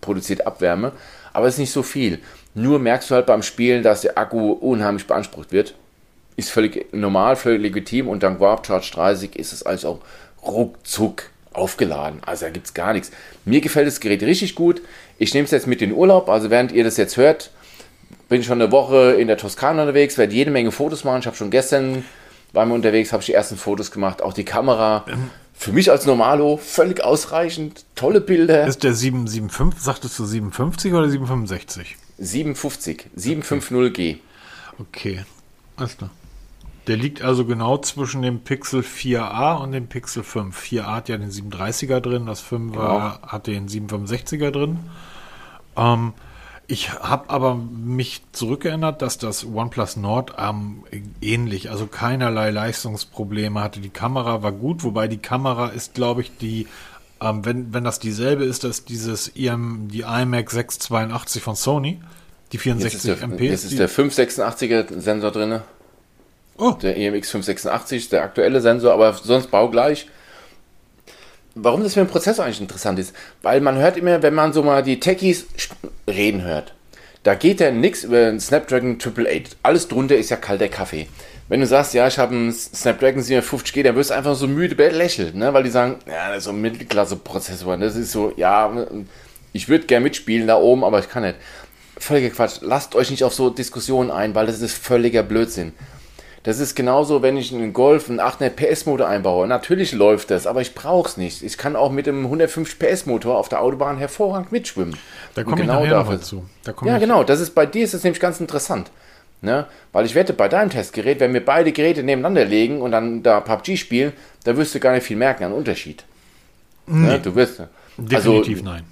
produziert 0.00 0.46
Abwärme 0.46 0.92
aber 1.32 1.46
es 1.46 1.54
ist 1.54 1.60
nicht 1.60 1.72
so 1.72 1.82
viel. 1.82 2.20
Nur 2.54 2.78
merkst 2.78 3.10
du 3.10 3.14
halt 3.14 3.26
beim 3.26 3.42
Spielen, 3.42 3.82
dass 3.82 4.02
der 4.02 4.18
Akku 4.18 4.52
unheimlich 4.52 5.06
beansprucht 5.06 5.52
wird. 5.52 5.74
Ist 6.36 6.50
völlig 6.50 6.92
normal, 6.92 7.36
völlig 7.36 7.62
legitim 7.62 8.08
und 8.08 8.22
dank 8.22 8.40
Warp 8.40 8.66
Charge 8.66 8.90
30 8.94 9.36
ist 9.36 9.52
es 9.52 9.62
also 9.62 9.88
auch 9.88 10.00
ruckzuck 10.46 11.24
aufgeladen. 11.54 12.20
Also 12.24 12.46
da 12.46 12.50
gibt 12.50 12.66
es 12.66 12.74
gar 12.74 12.92
nichts. 12.92 13.10
Mir 13.44 13.60
gefällt 13.60 13.86
das 13.86 14.00
Gerät 14.00 14.22
richtig 14.22 14.54
gut. 14.54 14.82
Ich 15.18 15.34
nehme 15.34 15.44
es 15.44 15.50
jetzt 15.50 15.66
mit 15.66 15.82
in 15.82 15.90
den 15.90 15.98
Urlaub. 15.98 16.28
Also 16.28 16.50
während 16.50 16.72
ihr 16.72 16.84
das 16.84 16.96
jetzt 16.96 17.16
hört, 17.16 17.50
bin 18.28 18.40
ich 18.40 18.46
schon 18.46 18.60
eine 18.60 18.72
Woche 18.72 19.12
in 19.12 19.28
der 19.28 19.36
Toskana 19.36 19.82
unterwegs, 19.82 20.18
werde 20.18 20.34
jede 20.34 20.50
Menge 20.50 20.72
Fotos 20.72 21.04
machen. 21.04 21.20
Ich 21.20 21.26
habe 21.26 21.36
schon 21.36 21.50
gestern 21.50 22.04
mir 22.52 22.64
unterwegs, 22.74 23.12
habe 23.12 23.20
ich 23.20 23.26
die 23.26 23.34
ersten 23.34 23.56
Fotos 23.56 23.90
gemacht. 23.90 24.22
Auch 24.22 24.32
die 24.32 24.44
Kamera. 24.44 25.04
Ähm, 25.08 25.30
für 25.54 25.72
mich 25.72 25.90
als 25.90 26.06
Normalo 26.06 26.56
völlig 26.56 27.04
ausreichend. 27.04 27.84
Tolle 27.94 28.20
Bilder. 28.20 28.66
Ist 28.66 28.82
der 28.82 28.94
775, 28.94 29.80
sagtest 29.80 30.18
du 30.18 30.24
57 30.24 30.92
oder 30.92 31.08
765? 31.08 31.96
750, 32.18 33.06
750G. 33.16 34.16
Okay, 34.78 35.24
alles 35.76 35.96
klar. 35.96 36.10
Der 36.88 36.96
liegt 36.96 37.22
also 37.22 37.44
genau 37.44 37.78
zwischen 37.78 38.22
dem 38.22 38.40
Pixel 38.40 38.80
4a 38.80 39.62
und 39.62 39.72
dem 39.72 39.86
Pixel 39.86 40.24
5. 40.24 40.58
4a 40.58 40.84
hat 40.86 41.08
ja 41.08 41.16
den 41.16 41.30
730er 41.30 42.00
drin, 42.00 42.26
das 42.26 42.42
5er 42.42 42.72
genau. 42.72 43.18
hat 43.22 43.46
den 43.46 43.68
765er 43.68 44.50
drin. 44.50 44.80
Ähm, 45.76 46.12
ich 46.66 46.92
habe 46.92 47.30
aber 47.30 47.54
mich 47.54 48.22
zurückgeändert, 48.32 49.02
dass 49.02 49.18
das 49.18 49.44
OnePlus 49.44 49.96
Nord 49.96 50.34
ähm, 50.38 50.84
ähnlich, 51.20 51.70
also 51.70 51.86
keinerlei 51.86 52.50
Leistungsprobleme 52.50 53.60
hatte. 53.60 53.80
Die 53.80 53.90
Kamera 53.90 54.42
war 54.42 54.52
gut, 54.52 54.82
wobei 54.82 55.06
die 55.06 55.18
Kamera 55.18 55.68
ist, 55.68 55.94
glaube 55.94 56.22
ich, 56.22 56.36
die, 56.38 56.66
ähm, 57.20 57.44
wenn, 57.44 57.74
wenn 57.74 57.84
das 57.84 57.98
dieselbe 58.00 58.44
ist, 58.44 58.64
dass 58.64 58.84
dieses 58.84 59.28
IM, 59.28 59.88
die 59.88 60.00
iMac 60.00 60.50
682 60.50 61.42
von 61.42 61.56
Sony, 61.56 62.00
die 62.52 62.58
64 62.58 62.92
jetzt 62.92 63.04
ist 63.04 63.20
der, 63.20 63.28
MP. 63.28 63.48
Jetzt 63.48 63.64
ist 63.64 63.78
der 63.78 63.90
586er 63.90 64.98
Sensor 64.98 65.30
drin. 65.30 65.60
Oh. 66.58 66.72
Der 66.72 66.96
EMX 66.96 67.30
586 67.30 67.98
ist 67.98 68.12
der 68.12 68.22
aktuelle 68.22 68.60
Sensor, 68.60 68.92
aber 68.92 69.12
sonst 69.14 69.50
baugleich 69.50 70.06
warum 71.54 71.82
das 71.82 71.94
für 71.94 72.00
einen 72.00 72.08
Prozessor 72.08 72.44
eigentlich 72.44 72.60
interessant 72.60 72.98
ist. 72.98 73.14
Weil 73.42 73.60
man 73.60 73.76
hört 73.76 73.96
immer, 73.96 74.22
wenn 74.22 74.34
man 74.34 74.52
so 74.52 74.62
mal 74.62 74.82
die 74.82 75.00
Techies 75.00 75.46
reden 76.08 76.42
hört, 76.42 76.74
da 77.22 77.34
geht 77.34 77.60
ja 77.60 77.70
nichts 77.70 78.04
über 78.04 78.26
einen 78.26 78.40
Snapdragon 78.40 78.96
888. 78.96 79.56
Alles 79.62 79.88
drunter 79.88 80.16
ist 80.16 80.30
ja 80.30 80.36
kalter 80.36 80.68
Kaffee. 80.68 81.06
Wenn 81.48 81.60
du 81.60 81.66
sagst, 81.66 81.94
ja, 81.94 82.06
ich 82.06 82.18
habe 82.18 82.34
einen 82.34 82.52
Snapdragon 82.52 83.22
750G, 83.22 83.82
dann 83.82 83.94
wirst 83.94 84.10
du 84.10 84.14
einfach 84.14 84.34
so 84.34 84.48
müde 84.48 84.74
lächeln, 84.88 85.38
ne? 85.38 85.52
weil 85.52 85.64
die 85.64 85.70
sagen, 85.70 85.96
ja, 86.06 86.28
das 86.28 86.38
ist 86.38 86.44
so 86.44 86.50
ein 86.50 86.60
Mittelklasse-Prozessor. 86.60 87.76
Das 87.76 87.94
ist 87.94 88.10
so, 88.10 88.32
ja, 88.36 88.72
ich 89.52 89.68
würde 89.68 89.86
gerne 89.86 90.04
mitspielen 90.04 90.46
da 90.46 90.56
oben, 90.56 90.82
aber 90.82 90.98
ich 90.98 91.08
kann 91.08 91.22
nicht. 91.22 91.36
Völliger 91.98 92.30
Quatsch. 92.30 92.58
Lasst 92.62 92.94
euch 92.94 93.10
nicht 93.10 93.22
auf 93.22 93.34
so 93.34 93.50
Diskussionen 93.50 94.10
ein, 94.10 94.34
weil 94.34 94.46
das 94.46 94.60
ist 94.60 94.76
völliger 94.76 95.22
Blödsinn. 95.22 95.72
Das 96.44 96.58
ist 96.58 96.74
genauso, 96.74 97.22
wenn 97.22 97.36
ich 97.36 97.54
einen 97.54 97.72
Golf 97.72 98.10
einen 98.10 98.18
800 98.18 98.56
PS 98.56 98.86
Motor 98.86 99.06
einbaue. 99.06 99.46
Natürlich 99.46 99.92
läuft 99.92 100.30
das, 100.32 100.48
aber 100.48 100.60
ich 100.60 100.74
brauche 100.74 101.08
es 101.08 101.16
nicht. 101.16 101.42
Ich 101.42 101.56
kann 101.56 101.76
auch 101.76 101.92
mit 101.92 102.08
einem 102.08 102.24
150 102.24 102.80
PS 102.80 103.06
Motor 103.06 103.38
auf 103.38 103.48
der 103.48 103.60
Autobahn 103.60 103.96
hervorragend 103.96 104.50
mitschwimmen. 104.50 104.96
Da 105.34 105.44
komme 105.44 105.56
genau 105.56 105.84
ich 105.84 105.90
nachher 105.90 106.04
dafür 106.04 106.20
zu. 106.20 106.44
ja, 106.84 106.98
genau. 106.98 107.22
Das 107.22 107.40
ist 107.40 107.54
bei 107.54 107.64
dir 107.64 107.84
ist 107.84 107.94
das 107.94 108.02
nämlich 108.02 108.20
ganz 108.20 108.40
interessant. 108.40 108.90
Ne? 109.40 109.66
Weil 109.92 110.06
ich 110.06 110.14
wette, 110.14 110.32
bei 110.32 110.48
deinem 110.48 110.70
Testgerät, 110.70 111.20
wenn 111.20 111.32
wir 111.32 111.44
beide 111.44 111.72
Geräte 111.72 112.02
nebeneinander 112.02 112.44
legen 112.44 112.80
und 112.80 112.92
dann 112.92 113.22
da 113.22 113.40
PUBG 113.40 113.76
spielen, 113.76 114.12
da 114.44 114.56
wirst 114.56 114.74
du 114.74 114.80
gar 114.80 114.92
nicht 114.92 115.04
viel 115.04 115.16
merken 115.16 115.44
an 115.44 115.52
Unterschied. 115.52 116.04
Nee. 116.86 117.06
Ne? 117.06 117.20
Du 117.20 117.34
wirst. 117.34 117.62
Definitiv 117.98 118.58
also, 118.58 118.70
nein. 118.70 118.84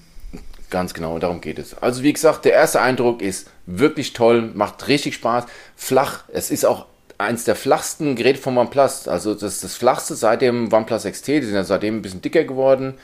Ganz 0.68 0.94
genau, 0.94 1.18
darum 1.18 1.40
geht 1.40 1.58
es. 1.58 1.76
Also 1.78 2.04
wie 2.04 2.12
gesagt, 2.12 2.44
der 2.44 2.52
erste 2.52 2.80
Eindruck 2.80 3.22
ist 3.22 3.50
wirklich 3.66 4.12
toll, 4.12 4.50
macht 4.54 4.86
richtig 4.86 5.14
Spaß, 5.14 5.46
flach. 5.74 6.24
Es 6.32 6.52
ist 6.52 6.64
auch 6.64 6.86
eins 7.20 7.44
der 7.44 7.54
flachsten 7.54 8.16
Geräte 8.16 8.40
von 8.40 8.56
OnePlus. 8.56 9.08
Also 9.08 9.34
das 9.34 9.60
das 9.60 9.74
flachste 9.74 10.14
seit 10.14 10.42
dem 10.42 10.72
OnePlus 10.72 11.04
XT. 11.04 11.28
Die 11.28 11.42
sind 11.42 11.54
ja 11.54 11.64
seitdem 11.64 11.96
ein 11.96 12.02
bisschen 12.02 12.22
dicker 12.22 12.44
geworden. 12.44 12.94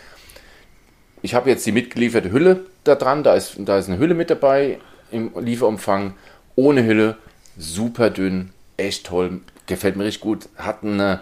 Ich 1.23 1.35
habe 1.35 1.51
jetzt 1.51 1.67
die 1.67 1.73
mitgelieferte 1.73 2.31
Hülle 2.31 2.67
da 2.85 2.95
dran. 2.95 3.23
Da 3.23 3.35
ist, 3.35 3.57
da 3.59 3.79
ist 3.79 3.89
eine 3.89 3.99
Hülle 3.99 4.15
mit 4.15 4.31
dabei 4.31 4.79
im 5.11 5.33
Lieferumfang. 5.39 6.15
Ohne 6.55 6.85
Hülle. 6.85 7.17
Super 7.59 8.11
dünn. 8.11 8.51
Echt 8.77 9.07
toll. 9.07 9.41
Gefällt 9.67 9.97
mir 9.97 10.05
richtig 10.05 10.23
gut. 10.23 10.49
Hat 10.57 10.83
eine, 10.83 11.21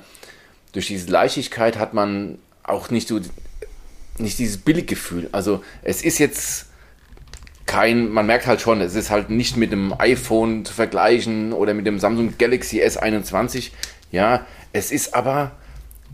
durch 0.73 0.89
diese 0.89 1.11
Leichtigkeit 1.11 1.79
hat 1.79 1.95
man 1.95 2.39
auch 2.65 2.91
nicht 2.91 3.09
so 3.09 3.21
nicht 4.19 4.39
dieses 4.39 4.59
Billiggefühl. 4.59 5.29
Also 5.33 5.63
es 5.83 6.03
ist 6.03 6.19
jetzt 6.19 6.67
kein, 7.75 8.09
man 8.09 8.27
merkt 8.27 8.47
halt 8.47 8.61
schon, 8.61 8.81
es 8.81 8.95
ist 8.95 9.11
halt 9.11 9.31
nicht 9.31 9.57
mit 9.57 9.73
dem 9.73 9.93
iPhone 9.99 10.65
zu 10.65 10.73
vergleichen 10.73 11.53
oder 11.53 11.75
mit 11.75 11.87
dem 11.87 11.99
Samsung 11.99 12.35
Galaxy 12.39 12.81
S21. 12.81 13.73
Ja, 14.13 14.47
es 14.73 14.93
ist 14.93 15.13
aber 15.17 15.51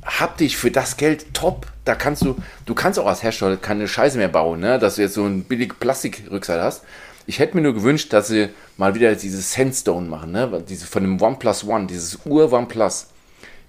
haptisch 0.03 0.57
für 0.57 0.71
das 0.71 0.97
Geld 0.97 1.35
top. 1.35 1.67
da 1.85 1.95
kannst 1.95 2.23
du, 2.23 2.37
du 2.65 2.75
kannst 2.75 2.99
auch 2.99 3.07
als 3.07 3.23
Hersteller 3.23 3.59
keine 3.59 3.89
Scheiße 3.89 4.17
mehr 4.17 4.29
bauen, 4.29 4.61
ne? 4.61 4.79
dass 4.79 4.95
du 4.95 5.03
jetzt 5.03 5.13
so 5.13 5.27
ein 5.27 5.45
billig 5.45 5.79
Plastikrückseite 5.79 6.63
hast. 6.63 6.83
Ich 7.27 7.41
hätte 7.41 7.55
mir 7.55 7.63
nur 7.63 7.75
gewünscht, 7.75 8.15
dass 8.15 8.29
sie 8.29 8.49
mal 8.79 8.95
wieder 8.95 9.15
dieses 9.15 9.53
Sandstone 9.53 10.09
machen, 10.09 10.33
ne? 10.33 10.65
Diese 10.67 10.87
von 10.87 11.03
dem 11.03 11.21
OnePlus 11.21 11.65
One, 11.65 11.87
dieses 11.87 12.21
Ur 12.25 12.51
OnePlus, 12.51 13.09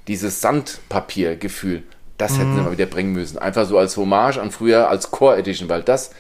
dieses 0.08 0.40
Sandpapiergefühl, 0.40 1.84
das 2.18 2.38
hätten 2.38 2.56
sie 2.56 2.62
mal 2.62 2.72
wieder 2.72 2.86
bringen 2.86 3.12
müssen. 3.12 3.38
Einfach 3.38 3.68
so 3.68 3.78
als 3.78 3.98
Hommage 3.98 4.38
an 4.38 4.52
früher 4.52 4.90
als 4.90 5.12
Core 5.12 5.38
Edition, 5.38 5.68
weil 5.68 5.84
das, 5.84 6.12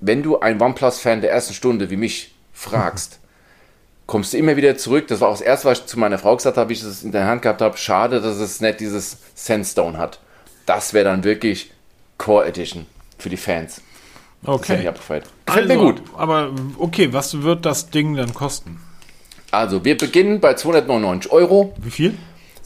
wenn 0.00 0.22
du 0.22 0.40
ein 0.40 0.60
OnePlus-Fan 0.60 1.20
der 1.20 1.30
ersten 1.32 1.54
Stunde 1.54 1.90
wie 1.90 1.96
mich 1.96 2.34
fragst, 2.52 3.18
kommst 4.06 4.32
du 4.32 4.38
immer 4.38 4.56
wieder 4.56 4.76
zurück. 4.76 5.06
Das 5.08 5.20
war 5.20 5.28
auch 5.28 5.32
das 5.32 5.40
erste, 5.40 5.68
was 5.68 5.80
ich 5.80 5.86
zu 5.86 5.98
meiner 5.98 6.18
Frau 6.18 6.36
gesagt 6.36 6.56
habe, 6.56 6.70
wie 6.70 6.74
ich 6.74 6.82
das 6.82 7.02
in 7.02 7.12
der 7.12 7.26
Hand 7.26 7.42
gehabt 7.42 7.60
habe. 7.60 7.76
Schade, 7.76 8.20
dass 8.20 8.36
es 8.36 8.60
nicht 8.60 8.80
dieses 8.80 9.18
Sandstone 9.34 9.98
hat. 9.98 10.20
Das 10.66 10.92
wäre 10.94 11.04
dann 11.04 11.24
wirklich 11.24 11.70
Core 12.16 12.46
Edition 12.46 12.86
für 13.18 13.28
die 13.28 13.36
Fans. 13.36 13.80
Das 14.42 14.54
Okay. 14.54 14.78
ich 14.80 14.88
abgefeiert. 14.88 15.24
Gefällt 15.46 15.70
Also, 15.70 15.82
mir 15.84 15.92
gut. 15.92 16.02
Aber 16.16 16.52
okay, 16.78 17.12
was 17.12 17.42
wird 17.42 17.66
das 17.66 17.90
Ding 17.90 18.14
dann 18.14 18.34
kosten? 18.34 18.80
Also, 19.50 19.84
wir 19.84 19.96
beginnen 19.98 20.40
bei 20.40 20.54
299 20.54 21.32
Euro. 21.32 21.74
Wie 21.78 21.90
viel? 21.90 22.14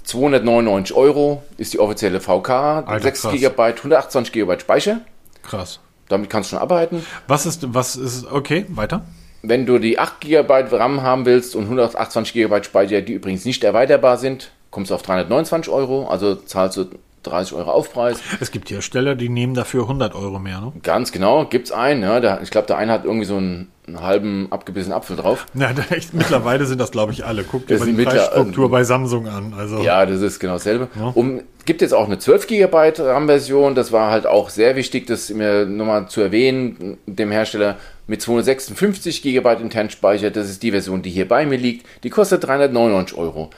299 0.05 0.95
Euro 0.97 1.43
ist 1.57 1.73
die 1.73 1.79
offizielle 1.79 2.21
VK. 2.21 2.51
Alter, 2.51 3.01
6 3.01 3.23
krass. 3.23 3.33
GB, 3.33 3.63
128 3.63 4.33
GB 4.33 4.59
Speicher. 4.61 5.01
Krass. 5.43 5.81
Damit 6.09 6.31
kannst 6.31 6.51
du 6.51 6.57
schon 6.57 6.63
arbeiten. 6.63 7.05
Was 7.27 7.47
ist, 7.47 7.75
was 7.75 7.97
ist, 7.97 8.31
okay, 8.31 8.67
weiter? 8.69 9.05
Wenn 9.43 9.67
du 9.67 9.79
die 9.79 9.99
8 9.99 10.21
GB 10.21 10.53
RAM 10.71 11.03
haben 11.03 11.25
willst 11.25 11.57
und 11.57 11.65
128 11.65 12.33
GB 12.33 12.63
Speicher, 12.63 13.01
die 13.01 13.15
übrigens 13.15 13.45
nicht 13.45 13.65
erweiterbar 13.65 14.19
sind, 14.19 14.51
kommst 14.71 14.91
du 14.91 14.95
auf 14.95 15.03
329 15.03 15.73
Euro. 15.73 16.07
Also 16.09 16.35
zahlst 16.35 16.77
du 16.77 16.87
30 17.23 17.55
Euro 17.55 17.71
Aufpreis. 17.71 18.21
Es 18.41 18.51
gibt 18.51 18.71
Hersteller, 18.71 19.15
die 19.15 19.29
nehmen 19.29 19.55
dafür 19.55 19.83
100 19.83 20.15
Euro 20.15 20.39
mehr, 20.39 20.61
ne? 20.61 20.73
Ganz 20.83 21.13
genau, 21.13 21.45
gibt's 21.47 21.73
einen. 21.73 22.03
Ja, 22.03 22.21
der, 22.21 22.43
ich 22.43 22.51
glaube, 22.51 22.67
der 22.67 22.77
eine 22.79 22.93
hat 22.93 23.05
irgendwie 23.05 23.25
so 23.25 23.37
einen, 23.37 23.71
einen 23.87 24.01
halben 24.01 24.49
abgebissenen 24.51 24.97
Apfel 24.97 25.17
drauf. 25.17 25.47
Na, 25.55 25.73
da 25.73 25.83
echt, 25.95 26.15
mittlerweile 26.15 26.67
sind 26.67 26.81
das, 26.81 26.91
glaube 26.91 27.13
ich, 27.13 27.25
alle. 27.25 27.45
Guck 27.45 27.67
dir 27.67 27.79
mal 27.79 27.87
die 27.87 28.05
Preisstruktur 28.05 28.71
bei 28.71 28.85
Samsung 28.85 29.29
an. 29.29 29.55
Also, 29.57 29.79
Ja, 29.83 30.05
das 30.07 30.21
ist 30.21 30.39
genau 30.41 30.55
dasselbe. 30.55 30.89
Um, 31.15 31.41
gibt 31.65 31.81
jetzt 31.81 31.95
auch 31.95 32.07
eine 32.07 32.19
12 32.19 32.47
GB 32.47 32.93
RAM-Version. 32.99 33.75
Das 33.75 33.93
war 33.93 34.11
halt 34.11 34.27
auch 34.27 34.51
sehr 34.51 34.77
wichtig, 34.77 35.07
das 35.07 35.31
mir 35.31 35.65
nochmal 35.67 36.09
zu 36.09 36.21
erwähnen, 36.21 36.99
dem 37.07 37.31
Hersteller 37.31 37.77
mit 38.07 38.21
256 38.23 39.23
GB 39.23 39.53
internen 39.61 39.91
Speicher. 39.91 40.31
Das 40.31 40.51
ist 40.51 40.63
die 40.63 40.71
Version, 40.73 41.03
die 41.03 41.11
hier 41.11 41.29
bei 41.29 41.47
mir 41.47 41.59
liegt. 41.59 41.87
Die 42.05 42.11
kostet 42.11 42.45
399 42.45 43.17
Euro. 43.17 43.51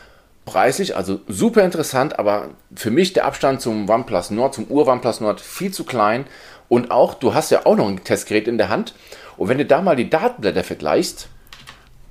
Preislich, 0.45 0.95
also 0.95 1.21
super 1.27 1.65
interessant, 1.65 2.19
aber 2.19 2.51
für 2.75 2.91
mich 2.91 3.15
der 3.15 3.25
Abstand 3.25 3.63
zum 3.63 3.89
OnePlus 3.89 4.31
Nord, 4.31 4.55
zum 4.55 4.67
Ur-OnePlus 4.71 5.21
Nord 5.21 5.41
viel 5.41 5.73
zu 5.73 5.85
klein. 5.85 6.27
Und 6.69 6.91
auch, 6.91 7.15
du 7.15 7.35
hast 7.35 7.51
ja 7.51 7.65
auch 7.67 7.77
noch 7.77 7.89
ein 7.89 8.05
Testgerät 8.05 8.47
in 8.47 8.59
der 8.59 8.69
Hand. 8.69 8.95
Und 9.37 9.49
wenn 9.49 9.59
du 9.59 9.65
da 9.65 9.81
mal 9.81 9.97
die 9.97 10.11
Datenblätter 10.11 10.65
vergleichst, 10.65 11.29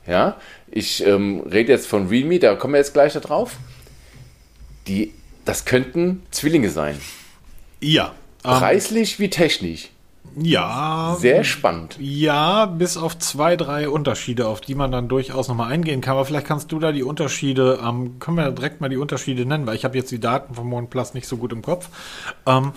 ja, 0.08 0.36
ich 0.70 1.06
ähm, 1.06 1.42
rede 1.42 1.72
jetzt 1.72 1.88
von 1.88 2.08
Realme, 2.08 2.40
da 2.40 2.56
kommen 2.56 2.74
wir 2.74 2.80
jetzt 2.80 2.94
gleich 2.94 3.14
da 3.14 3.20
drauf. 3.20 3.58
Die, 4.88 5.14
das 5.46 5.66
könnten 5.66 6.24
Zwillinge 6.32 6.70
sein. 6.70 7.00
ja. 7.80 8.14
Ähm, 8.46 8.60
Preislich 8.60 9.20
wie 9.20 9.30
technisch. 9.30 9.90
Ja. 10.36 11.16
Sehr 11.20 11.44
spannend. 11.44 11.98
Ja, 12.00 12.66
bis 12.66 12.98
auf 12.98 13.18
zwei, 13.20 13.56
drei 13.56 13.90
Unterschiede, 13.90 14.48
auf 14.48 14.62
die 14.62 14.76
man 14.76 14.92
dann 14.92 15.08
durchaus 15.08 15.48
nochmal 15.48 15.72
eingehen 15.72 16.02
kann. 16.02 16.14
Aber 16.14 16.26
vielleicht 16.26 16.48
kannst 16.48 16.72
du 16.72 16.80
da 16.80 16.92
die 16.92 17.04
Unterschiede, 17.04 17.80
ähm, 17.84 18.20
können 18.20 18.38
wir 18.38 18.52
direkt 18.52 18.82
mal 18.82 18.90
die 18.90 18.98
Unterschiede 18.98 19.46
nennen, 19.46 19.66
weil 19.68 19.76
ich 19.76 19.86
habe 19.86 19.98
jetzt 19.98 20.12
die 20.12 20.20
Daten 20.20 20.56
vom 20.56 20.72
OnePlus 20.74 21.14
nicht 21.14 21.28
so 21.28 21.38
gut 21.38 21.52
im 21.52 21.62
Kopf. 21.62 21.90
Ähm, 22.46 22.74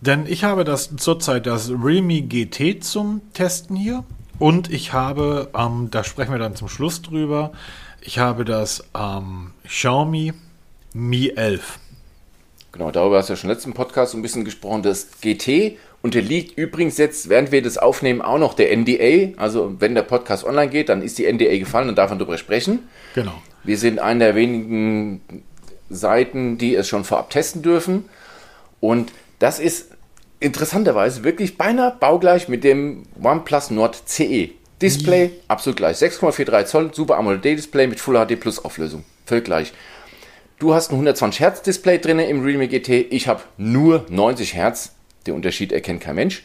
denn 0.00 0.26
ich 0.26 0.44
habe 0.44 0.64
das 0.64 0.94
zurzeit 0.96 1.46
das 1.46 1.70
Realme 1.70 2.22
GT 2.22 2.84
zum 2.84 3.22
Testen 3.32 3.76
hier. 3.76 4.04
Und 4.38 4.70
ich 4.70 4.92
habe, 4.92 5.50
ähm, 5.56 5.88
da 5.90 6.04
sprechen 6.04 6.32
wir 6.32 6.38
dann 6.38 6.54
zum 6.54 6.68
Schluss 6.68 7.02
drüber, 7.02 7.52
ich 8.00 8.18
habe 8.18 8.44
das 8.44 8.84
ähm, 8.96 9.50
Xiaomi 9.66 10.32
Mi 10.94 11.30
11. 11.30 11.80
Genau, 12.72 12.90
darüber 12.90 13.18
hast 13.18 13.28
du 13.28 13.32
ja 13.32 13.36
schon 13.36 13.50
im 13.50 13.56
letzten 13.56 13.74
Podcast 13.74 14.12
so 14.12 14.18
ein 14.18 14.22
bisschen 14.22 14.44
gesprochen. 14.44 14.82
Das 14.82 15.08
GT 15.20 15.76
unterliegt 16.02 16.56
übrigens 16.56 16.96
jetzt, 16.98 17.28
während 17.28 17.52
wir 17.52 17.62
das 17.62 17.78
aufnehmen, 17.78 18.22
auch 18.22 18.38
noch 18.38 18.54
der 18.54 18.76
NDA. 18.76 19.38
Also 19.40 19.74
wenn 19.78 19.94
der 19.94 20.02
Podcast 20.02 20.44
online 20.44 20.70
geht, 20.70 20.88
dann 20.88 21.02
ist 21.02 21.18
die 21.18 21.30
NDA 21.30 21.58
gefallen 21.58 21.88
und 21.88 21.96
darf 21.98 22.10
man 22.10 22.18
darüber 22.18 22.38
sprechen. 22.38 22.88
Genau. 23.14 23.34
Wir 23.64 23.78
sind 23.78 23.98
eine 23.98 24.24
der 24.24 24.34
wenigen 24.34 25.20
Seiten, 25.90 26.58
die 26.58 26.74
es 26.74 26.88
schon 26.88 27.04
vorab 27.04 27.30
testen 27.30 27.62
dürfen. 27.62 28.08
Und 28.80 29.12
das 29.38 29.58
ist 29.58 29.90
interessanterweise 30.40 31.24
wirklich 31.24 31.58
beinahe 31.58 31.96
baugleich 31.98 32.48
mit 32.48 32.64
dem 32.64 33.04
OnePlus 33.22 33.70
Nord 33.70 34.02
CE. 34.06 34.50
Display 34.80 35.32
absolut 35.48 35.76
gleich. 35.76 35.96
6,43 35.96 36.64
Zoll, 36.66 36.94
Super 36.94 37.16
AMOLED 37.16 37.44
Display 37.44 37.88
mit 37.88 37.98
Full 37.98 38.14
HD 38.14 38.38
Plus 38.38 38.64
Auflösung. 38.64 39.04
Völlig 39.26 39.44
gleich. 39.44 39.72
Du 40.60 40.74
hast 40.74 40.90
ein 40.90 40.94
120 40.94 41.40
Hertz 41.40 41.62
Display 41.62 41.98
drin 41.98 42.20
im 42.20 42.44
Realme 42.44 42.68
GT. 42.68 43.06
Ich 43.10 43.26
habe 43.26 43.42
nur 43.56 44.06
90 44.08 44.54
Hertz. 44.54 44.92
Den 45.28 45.34
Unterschied 45.34 45.72
erkennt 45.72 46.00
kein 46.00 46.16
Mensch. 46.16 46.42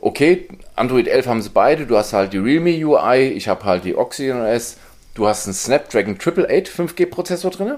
Okay, 0.00 0.48
Android 0.74 1.08
11 1.08 1.26
haben 1.26 1.42
sie 1.42 1.50
beide. 1.50 1.86
Du 1.86 1.96
hast 1.96 2.12
halt 2.12 2.32
die 2.32 2.38
Realme 2.38 2.70
UI. 2.70 3.28
Ich 3.28 3.48
habe 3.48 3.64
halt 3.64 3.84
die 3.84 3.96
Oxygen 3.96 4.40
OS. 4.40 4.78
Du 5.14 5.26
hast 5.26 5.46
einen 5.46 5.54
Snapdragon 5.54 6.14
888 6.14 6.74
5G 6.74 7.06
Prozessor 7.06 7.50
drin. 7.50 7.74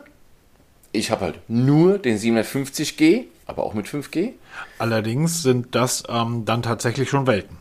Ich 0.93 1.11
habe 1.11 1.25
halt 1.27 1.41
nur 1.49 1.99
den 1.99 2.17
750G, 2.19 3.25
aber 3.47 3.65
auch 3.65 3.75
mit 3.75 3.87
5G. 3.87 4.33
Allerdings 4.79 5.43
sind 5.43 5.75
das 5.75 6.05
ähm, 6.09 6.45
dann 6.45 6.63
tatsächlich 6.63 7.11
schon 7.11 7.27
Welten. 7.27 7.57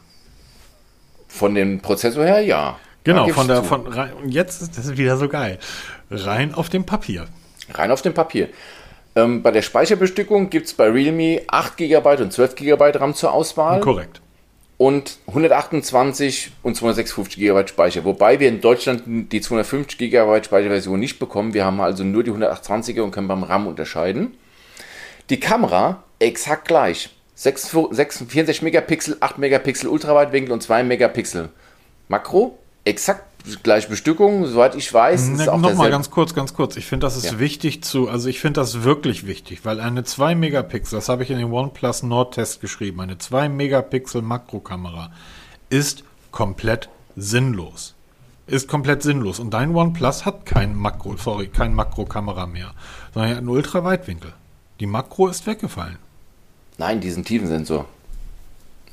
Von 1.28 1.56
dem 1.56 1.82
Prozessor 1.82 2.23
her, 2.26 2.41
ja. 2.41 2.80
Genau, 3.04 3.28
von 3.30 3.47
der, 3.47 3.58
zu. 3.58 3.63
von 3.63 3.88
rein, 3.88 4.13
und 4.13 4.30
jetzt 4.30 4.62
ist 4.62 4.78
das 4.78 4.97
wieder 4.97 5.17
so 5.17 5.28
geil. 5.28 5.60
Rein 6.10 6.54
auf 6.54 6.69
dem 6.69 6.86
Papier. 6.86 7.28
Rein 7.73 7.91
auf 7.91 8.02
dem 8.02 8.13
Papier. 8.13 8.50
Ähm, 9.17 9.41
bei 9.41 9.49
der 9.49 9.63
Speicherbestückung 9.63 10.51
gibt 10.51 10.67
es 10.67 10.75
bei 10.75 10.88
Realme 10.88 11.41
8 11.47 11.75
GB 11.77 12.21
und 12.21 12.32
12 12.32 12.53
GB 12.53 12.91
RAM 12.91 13.15
zur 13.15 13.34
Auswahl 13.34 13.80
Korrekt. 13.80 14.21
und 14.77 15.17
128 15.25 16.51
und 16.62 16.75
256 16.75 17.39
GB 17.39 17.67
Speicher. 17.67 18.06
Wobei 18.06 18.39
wir 18.39 18.47
in 18.47 18.62
Deutschland 18.62 19.32
die 19.32 19.41
250 19.41 19.97
GB 19.97 20.43
Speicherversion 20.43 20.99
nicht 20.99 21.17
bekommen. 21.17 21.56
Wir 21.56 21.65
haben 21.65 21.82
also 21.82 22.03
nur 22.03 22.23
die 22.23 22.32
128er 22.32 23.01
und 23.01 23.10
können 23.10 23.27
beim 23.27 23.41
RAM 23.41 23.65
unterscheiden. 23.65 24.38
Die 25.32 25.39
Kamera 25.39 26.03
exakt 26.19 26.67
gleich. 26.67 27.10
6, 27.34 27.75
6, 27.89 28.17
64 28.27 28.62
Megapixel, 28.62 29.17
8 29.19 29.39
Megapixel 29.39 29.89
Ultraweitwinkel 29.89 30.51
und 30.51 30.62
2 30.62 30.84
Megapixel 30.84 31.49
Makro. 32.08 32.60
Exakt 32.86 33.26
gleiche 33.63 33.89
Bestückung, 33.89 34.45
soweit 34.45 34.75
ich 34.75 34.93
weiß. 34.93 35.27
ist 35.29 35.49
auch 35.49 35.60
Nochmal 35.60 35.89
ganz 35.89 36.10
kurz, 36.12 36.33
ganz 36.33 36.53
kurz. 36.53 36.75
Ich 36.77 36.86
finde, 36.86 37.05
das 37.05 37.17
ist 37.17 37.31
Ja. 37.31 37.39
wichtig 37.39 37.83
zu, 37.83 38.10
also 38.10 38.29
ich 38.29 38.39
finde 38.39 38.62
das 38.62 38.83
wirklich 38.83 39.27
wichtig, 39.27 39.65
weil 39.65 39.79
eine 39.79 40.03
2 40.03 40.36
Megapixel, 40.36 40.97
das 40.97 41.10
habe 41.10 41.23
ich 41.23 41.31
in 41.31 41.38
den 41.38 41.51
OnePlus 41.51 42.03
Nord 42.03 42.36
Test 42.36 42.62
geschrieben, 42.62 43.01
eine 43.01 43.17
2 43.17 43.49
Megapixel 43.49 44.21
Makrokamera 44.21 45.12
ist 45.69 46.03
komplett 46.31 46.89
sinnlos. 47.15 47.93
Ist 48.45 48.67
komplett 48.69 49.03
sinnlos. 49.03 49.39
Und 49.39 49.53
dein 49.53 49.75
OnePlus 49.75 50.25
hat 50.25 50.45
kein 50.45 50.73
Makro, 50.75 51.17
sorry, 51.17 51.47
kein 51.47 51.73
Makrokamera 51.73 52.45
mehr, 52.45 52.73
sondern 53.13 53.29
er 53.31 53.36
hat 53.36 53.39
einen 53.39 53.49
Ultraweitwinkel. 53.49 54.33
Die 54.79 54.86
Makro 54.86 55.27
ist 55.27 55.45
weggefallen. 55.47 55.97
Nein, 56.77 57.01
diesen 57.01 57.25
Tiefensensor. 57.25 57.86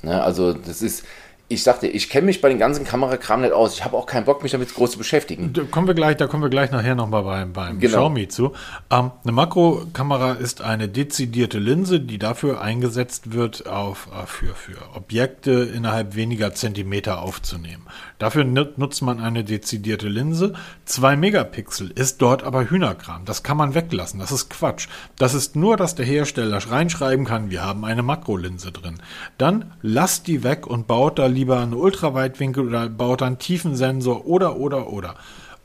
Ne, 0.03 0.23
also 0.23 0.53
das 0.53 0.83
ist, 0.83 1.05
ich 1.49 1.63
sagte, 1.63 1.87
ich 1.87 2.09
kenne 2.09 2.27
mich 2.27 2.41
bei 2.41 2.49
den 2.49 2.59
ganzen 2.59 2.85
Kamerakram 2.85 3.43
nicht 3.43 3.53
aus. 3.53 3.75
Ich 3.75 3.85
habe 3.85 3.97
auch 3.97 4.07
keinen 4.07 4.25
Bock, 4.25 4.43
mich 4.43 4.53
damit 4.53 4.75
groß 4.75 4.93
zu 4.93 4.99
beschäftigen. 4.99 5.53
Da 5.53 5.63
kommen 5.65 5.87
wir 5.87 5.95
gleich, 5.95 6.17
da 6.17 6.27
kommen 6.27 6.43
wir 6.43 6.49
gleich 6.49 6.71
nachher 6.71 6.95
nochmal 6.95 7.23
beim, 7.23 7.53
beim 7.53 7.79
Genau. 7.81 7.97
Xiaomi 7.99 8.29
zu. 8.29 8.53
Ähm, 8.91 9.11
eine 9.23 9.33
Makrokamera 9.33 10.33
ist 10.33 10.63
eine 10.63 10.89
dezidierte 10.89 11.59
Linse, 11.59 12.01
die 12.01 12.19
dafür 12.19 12.61
eingesetzt 12.63 13.33
wird, 13.33 13.67
auf, 13.67 14.09
äh, 14.13 14.27
für, 14.27 14.55
für 14.55 14.77
Objekte 14.95 15.71
innerhalb 15.75 16.15
weniger 16.17 16.55
Zentimeter 16.55 17.21
aufzunehmen. 17.21 17.87
Dafür 18.19 18.45
nut- 18.45 18.79
nutzt 18.79 19.03
man 19.03 19.21
eine 19.21 19.45
dezidierte 19.45 20.09
Linse. 20.09 20.55
Zwei 20.87 21.15
Megapixel 21.17 21.91
ist 21.91 22.23
dort 22.23 22.43
aber 22.43 22.71
Hühnerkram. 22.71 23.27
Das 23.27 23.43
kann 23.43 23.59
man 23.59 23.75
weglassen. 23.75 24.19
Das 24.19 24.33
ist 24.33 24.49
Quatsch. 24.49 24.89
Das 25.19 25.35
ist 25.35 25.57
nur, 25.57 25.77
dass 25.77 25.95
der 25.95 26.07
Hersteller 26.07 26.57
reinschreiben 26.59 27.27
kann, 27.27 27.51
wir 27.51 27.63
haben 27.63 27.85
eine 27.85 28.03
Makrolinse 28.03 28.73
drin. 28.73 28.97
Dann 29.37 29.73
lasst 29.83 30.27
die 30.27 30.43
weg 30.43 30.67
und 30.67 30.87
baut 30.87 31.19
da 31.19 31.27
lieber 31.35 31.61
eine 31.61 31.77
Ultraweitwinkel 31.77 32.66
oder 32.66 32.88
baut 32.88 33.23
einen 33.23 33.38
Tiefensensor 33.38 34.27
oder, 34.27 34.57
oder, 34.57 34.92
oder. 34.92 35.16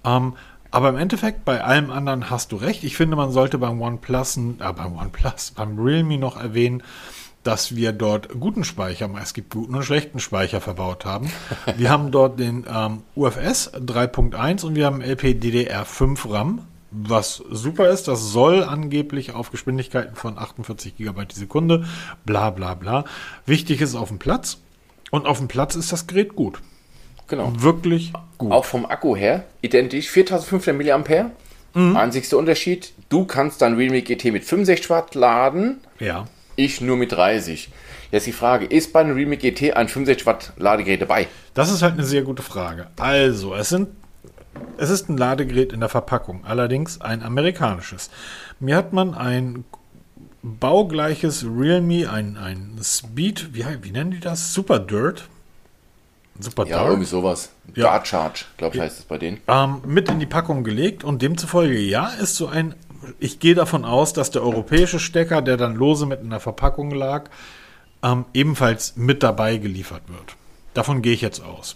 Ähm, 0.04 0.34
aber 0.72 0.90
im 0.90 0.98
Endeffekt, 0.98 1.46
bei 1.46 1.64
allem 1.64 1.90
anderen 1.90 2.30
hast 2.30 2.52
du 2.52 2.58
recht. 2.58 2.84
Ich 2.84 2.96
finde, 2.96 3.16
man 3.16 3.32
sollte 3.32 3.58
beim 3.58 3.82
OnePlus, 3.82 4.38
äh, 4.38 4.74
beim 4.74 4.98
OnePlus, 4.98 5.52
beim 5.52 5.80
Realme 5.80 6.18
noch 6.18 6.38
erwähnen, 6.38 6.84
dass 7.44 7.76
wir 7.76 7.94
dort 7.94 8.30
guten 8.40 8.64
Speicher, 8.64 9.10
es 9.22 9.34
gibt 9.34 9.54
guten 9.54 9.74
und 9.76 9.84
schlechten 9.84 10.20
Speicher 10.20 10.62
verbaut 10.62 11.06
haben. 11.06 11.32
Wir 11.78 11.90
haben 11.90 12.12
dort 12.12 12.38
den 12.38 12.66
ähm, 12.70 13.04
UFS 13.16 13.74
3.1 13.74 14.66
und 14.66 14.76
wir 14.76 14.86
haben 14.86 15.02
LPDDR5 15.02 16.32
RAM 16.32 16.62
was 16.92 17.44
super 17.52 17.90
ist. 17.90 18.08
Das 18.08 18.32
soll 18.32 18.64
angeblich 18.64 19.34
auf 19.34 19.52
Geschwindigkeiten 19.52 20.16
von 20.16 20.38
48 20.38 20.98
GB 20.98 21.26
die 21.26 21.40
Sekunde, 21.40 21.86
bla 22.26 22.50
bla 22.50 22.74
bla. 22.74 23.06
Wichtig 23.46 23.82
ist 23.82 23.96
auf 23.96 24.10
dem 24.10 24.20
Platz. 24.20 24.58
Und 25.12 25.26
auf 25.26 25.38
dem 25.40 25.48
Platz 25.48 25.76
ist 25.76 25.92
das 25.92 26.08
Gerät 26.08 26.36
gut. 26.36 26.62
Genau. 27.28 27.54
Wirklich 27.58 28.14
gut. 28.38 28.52
Auch 28.52 28.66
vom 28.66 28.86
Akku 28.86 29.16
her 29.16 29.46
identisch, 29.62 30.10
4500 30.10 31.10
mAh. 31.10 31.32
Mhm. 31.76 31.96
Einzigster 31.96 32.38
Unterschied, 32.38 32.94
du 33.10 33.26
kannst 33.26 33.62
dein 33.62 33.76
Realme 33.76 34.02
GT 34.02 34.32
mit 34.32 34.44
65 34.44 34.90
Watt 34.90 35.14
laden, 35.14 35.82
ja. 36.00 36.26
ich 36.56 36.82
nur 36.82 36.98
mit 36.98 37.12
30. 37.12 37.70
Jetzt 38.12 38.26
die 38.26 38.32
Frage, 38.32 38.66
ist 38.66 38.92
bei 38.92 39.02
einem 39.02 39.16
Realme 39.16 39.38
GT 39.38 39.76
ein 39.76 39.88
65 39.88 40.26
Watt 40.26 40.54
Ladegerät 40.58 41.04
dabei? 41.04 41.28
Das 41.54 41.72
ist 41.72 41.84
halt 41.84 41.94
eine 41.94 42.06
sehr 42.06 42.24
gute 42.24 42.42
Frage. 42.42 42.88
Also, 42.98 43.54
es 43.54 43.70
sind 43.70 43.90
es 44.78 44.90
ist 44.90 45.10
ein 45.10 45.18
Ladegerät 45.18 45.74
in 45.74 45.80
der 45.80 45.90
Verpackung, 45.90 46.44
allerdings 46.46 47.02
ein 47.02 47.22
amerikanisches. 47.22 48.10
Mir 48.60 48.76
hat 48.76 48.94
man 48.94 49.14
ein 49.14 49.64
baugleiches 50.42 51.46
Realme, 51.46 52.10
ein, 52.10 52.38
ein 52.38 52.80
Speed, 52.82 53.54
wie, 53.54 53.66
wie 53.82 53.92
nennen 53.92 54.12
die 54.12 54.20
das? 54.20 54.54
Super 54.54 54.80
Dirt? 54.80 55.28
Super 56.40 56.66
ja, 56.66 56.78
Dark? 56.78 56.90
irgendwie 56.90 57.10
sowas. 57.10 57.52
Ja. 57.76 57.84
Dart 57.84 58.08
Charge, 58.08 58.46
glaube 58.58 58.76
ich, 58.76 58.82
heißt 58.82 59.00
es 59.00 59.06
bei 59.06 59.18
denen. 59.18 59.42
Ähm, 59.48 59.82
mit 59.86 60.10
in 60.10 60.20
die 60.20 60.26
Packung 60.26 60.64
gelegt 60.64 61.04
und 61.04 61.22
demzufolge, 61.22 61.78
ja, 61.78 62.08
ist 62.08 62.36
so 62.36 62.48
ein. 62.48 62.76
Ich 63.20 63.40
gehe 63.40 63.56
davon 63.56 63.86
aus, 63.86 64.14
dass 64.14 64.32
der 64.32 64.44
europäische 64.44 65.00
Stecker, 65.00 65.42
der 65.42 65.58
dann 65.58 65.76
lose 65.76 66.06
mit 66.06 66.22
in 66.22 66.30
der 66.30 66.40
Verpackung 66.40 66.92
lag, 66.92 67.30
ähm, 68.04 68.26
ebenfalls 68.34 68.96
mit 68.96 69.24
dabei 69.24 69.58
geliefert 69.58 70.04
wird. 70.08 70.36
Davon 70.74 71.02
gehe 71.02 71.14
ich 71.14 71.22
jetzt 71.22 71.44
aus. 71.44 71.76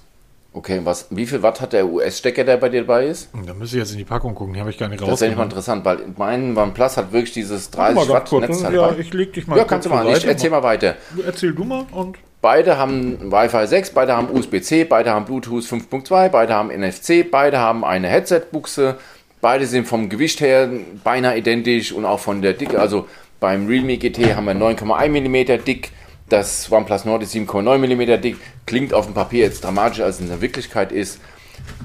Okay, 0.56 0.82
was, 0.84 1.08
wie 1.10 1.26
viel 1.26 1.42
Watt 1.42 1.62
hat 1.62 1.74
der 1.74 1.88
US-Stecker, 1.88 2.44
der 2.44 2.58
bei 2.58 2.70
dir 2.70 2.82
dabei 2.82 3.08
ist? 3.08 3.30
Da 3.46 3.56
müsste 3.56 3.78
ich 3.78 3.82
jetzt 3.82 3.92
in 3.92 3.98
die 3.98 4.06
Packung 4.06 4.36
gucken, 4.36 4.54
die 4.54 4.60
habe 4.60 4.70
ich 4.70 4.78
gar 4.78 4.88
nicht 4.88 5.02
raus. 5.02 5.20
Das 5.20 5.22
ist 5.24 5.36
mal 5.36 5.44
interessant, 5.44 5.84
weil 5.84 5.98
mein 6.16 6.56
OnePlus 6.56 6.98
hat 6.98 7.12
wirklich 7.12 7.34
dieses 7.34 7.72
30 7.72 8.10
Watt 8.10 8.30
kurz, 8.30 8.48
Netzteil 8.48 8.76
Ja, 8.76 8.96
ich 8.96 9.12
leg 9.14 9.34
dich 9.34 9.48
mal 9.48 9.58
Ja, 9.58 9.64
kannst 9.64 9.88
du 9.88 9.90
mal, 9.90 10.08
ich 10.16 10.26
erzähl 10.26 10.52
mal 10.52 10.62
weiter. 10.62 10.96
Erzähl 11.26 11.54
du 11.54 11.64
mal 11.64 11.86
und... 11.92 12.18
Beide 12.42 12.78
haben 12.78 13.32
Wi-Fi 13.32 13.66
6, 13.66 13.92
beide 13.92 14.18
haben 14.18 14.30
USB-C, 14.30 14.84
beide 14.84 15.12
haben 15.12 15.24
Bluetooth 15.24 15.64
5.2, 15.64 16.28
beide 16.28 16.54
haben 16.54 16.78
NFC, 16.78 17.26
beide 17.32 17.58
haben 17.58 17.86
eine 17.86 18.10
Headset-Buchse, 18.10 18.98
beide 19.40 19.66
sind 19.66 19.88
vom 19.88 20.10
Gewicht 20.10 20.42
her 20.42 20.70
beinahe 21.06 21.38
identisch 21.38 21.94
und 21.94 22.04
auch 22.04 22.20
von 22.20 22.42
der 22.42 22.52
Dicke. 22.52 22.80
Also 22.80 23.08
beim 23.40 23.68
Realme 23.68 23.98
GT 23.98 24.36
haben 24.36 24.46
wir 24.46 24.56
9,1 24.56 25.10
mm 25.10 25.64
dick, 25.64 25.92
das 26.34 26.72
OnePlus 26.72 27.06
Nord 27.06 27.22
ist 27.22 27.36
7,9 27.36 27.78
mm 27.78 28.22
dick, 28.22 28.38
klingt 28.66 28.94
auf 28.94 29.06
dem 29.06 29.14
Papier 29.14 29.44
jetzt 29.44 29.64
dramatischer 29.64 30.06
als 30.06 30.20
in 30.20 30.28
der 30.28 30.42
Wirklichkeit 30.42 30.92
ist. 30.92 31.20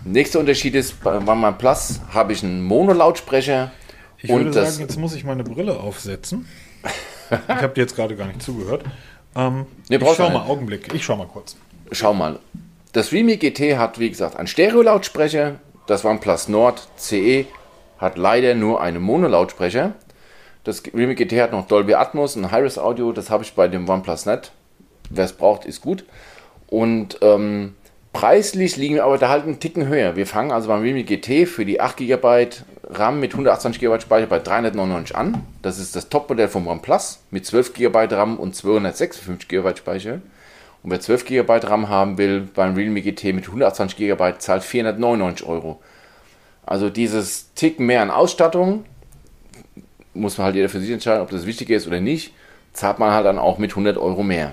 Nächster 0.05 0.41
Unterschied 0.41 0.75
ist, 0.75 1.03
bei 1.05 1.19
OnePlus 1.19 2.01
habe 2.15 2.33
ich 2.33 2.43
einen 2.43 2.63
Mono-Lautsprecher. 2.63 3.71
Ich 4.21 4.31
würde 4.31 4.53
sagen, 4.53 4.81
jetzt 4.81 4.99
muss 4.99 5.15
ich 5.15 5.25
meine 5.25 5.45
Brille 5.45 5.79
aufsetzen. 5.79 6.49
ich 7.31 7.49
habe 7.49 7.75
dir 7.75 7.83
jetzt 7.83 7.95
gerade 7.95 8.17
gar 8.17 8.27
nicht 8.27 8.43
zugehört. 8.43 8.85
Ähm, 9.37 9.67
nee, 9.91 9.97
ich 9.97 10.15
schau 10.17 10.31
mal, 10.31 10.47
Augenblick, 10.49 10.95
ich 10.95 11.05
schau 11.05 11.17
mal 11.17 11.27
kurz. 11.27 11.57
Schau 11.93 12.15
mal. 12.15 12.39
Das 12.93 13.13
Realme 13.13 13.37
GT 13.37 13.77
hat, 13.77 13.99
wie 13.99 14.09
gesagt, 14.09 14.37
einen 14.37 14.49
Stereo-Lautsprecher. 14.49 15.57
Das 15.87 16.07
OnePlus 16.07 16.49
Nord 16.49 16.89
CE 16.97 17.45
hat 17.99 18.17
leider 18.17 18.55
nur 18.55 18.81
einen 18.81 19.03
Mono-Lautsprecher. 19.03 19.93
Das 20.65 20.83
Realme 20.95 21.15
GT 21.15 21.41
hat 21.41 21.53
noch 21.53 21.67
Dolby 21.67 21.95
Atmos 21.95 22.37
und 22.37 22.51
Hi-Res 22.51 22.79
Audio. 22.79 23.13
Das 23.13 23.31
habe 23.31 23.45
ich 23.45 23.55
bei 23.55 23.69
dem 23.69 23.89
OnePlus 23.89 24.27
nicht. 24.27 24.53
Wer 25.11 25.25
es 25.25 25.33
braucht, 25.33 25.65
ist 25.65 25.81
gut. 25.81 26.05
Und 26.67 27.19
ähm, 27.23 27.75
preislich 28.13 28.77
liegen 28.77 28.97
wir 28.97 29.05
aber 29.05 29.19
da 29.19 29.29
halt 29.29 29.45
einen 29.45 29.61
Ticken 29.61 29.87
höher. 29.87 30.17
Wir 30.17 30.27
fangen 30.27 30.51
also 30.51 30.69
beim 30.69 30.83
Realme 30.83 31.05
GT 31.05 31.49
für 31.49 31.65
die 31.65 31.81
8 31.81 31.97
GB 31.97 32.49
RAM 32.91 33.21
mit 33.21 33.33
128 33.33 33.81
GB 33.81 34.01
Speicher 34.01 34.27
bei 34.27 34.39
399 34.39 35.17
an. 35.17 35.43
Das 35.63 35.79
ist 35.79 35.95
das 35.97 36.09
Topmodell 36.09 36.49
vom 36.49 36.67
OnePlus 36.67 37.21
mit 37.31 37.47
12 37.47 37.75
GB 37.75 38.09
RAM 38.11 38.39
und 38.39 38.55
256 38.55 39.49
GB 39.49 39.77
Speicher. 39.77 40.21
Und 40.83 40.91
wer 40.91 41.01
12 41.01 41.25
GB 41.25 41.53
RAM 41.65 41.89
haben 41.89 42.19
will, 42.19 42.49
beim 42.55 42.75
Realme 42.75 43.03
GT 43.03 43.35
mit 43.35 43.47
128 43.47 43.97
GB 43.97 44.39
zahlt 44.39 44.63
499 44.63 45.47
Euro. 45.47 45.81
Also 46.65 46.91
dieses 46.91 47.55
Tick 47.55 47.81
mehr 47.81 48.03
an 48.03 48.11
Ausstattung, 48.11 48.85
muss 50.15 50.39
man 50.39 50.47
halt 50.47 50.57
jeder 50.57 50.69
für 50.69 50.81
sich 50.81 50.91
entscheiden, 50.91 51.23
ob 51.23 51.31
das 51.31 51.47
wichtig 51.47 51.71
ist 51.71 51.87
oder 51.87 52.01
nicht, 52.01 52.33
zahlt 52.73 52.99
man 52.99 53.13
halt 53.13 53.27
dann 53.27 53.39
auch 53.39 53.59
mit 53.59 53.71
100 53.71 53.97
Euro 53.97 54.23
mehr. 54.23 54.53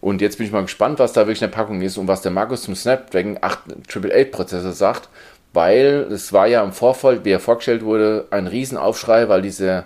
Und 0.00 0.20
jetzt 0.20 0.38
bin 0.38 0.46
ich 0.46 0.52
mal 0.52 0.62
gespannt, 0.62 0.98
was 0.98 1.12
da 1.12 1.22
wirklich 1.22 1.42
in 1.42 1.50
der 1.50 1.56
Packung 1.56 1.82
ist 1.82 1.98
und 1.98 2.06
was 2.06 2.22
der 2.22 2.30
Markus 2.30 2.62
zum 2.62 2.76
Snapdragon 2.76 3.38
888 3.40 4.30
Prozessor 4.30 4.72
sagt, 4.72 5.08
weil 5.52 6.06
es 6.12 6.32
war 6.32 6.46
ja 6.46 6.62
im 6.62 6.72
Vorfall, 6.72 7.24
wie 7.24 7.30
er 7.30 7.40
vorgestellt 7.40 7.82
wurde, 7.84 8.26
ein 8.30 8.46
Riesenaufschrei, 8.46 9.28
weil 9.28 9.42
dieser 9.42 9.84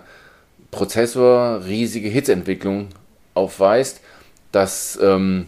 Prozessor 0.69 1.65
riesige 1.65 2.09
Hitzeentwicklung 2.09 2.89
aufweist, 3.33 4.01
dass 4.51 4.99
ähm, 5.01 5.45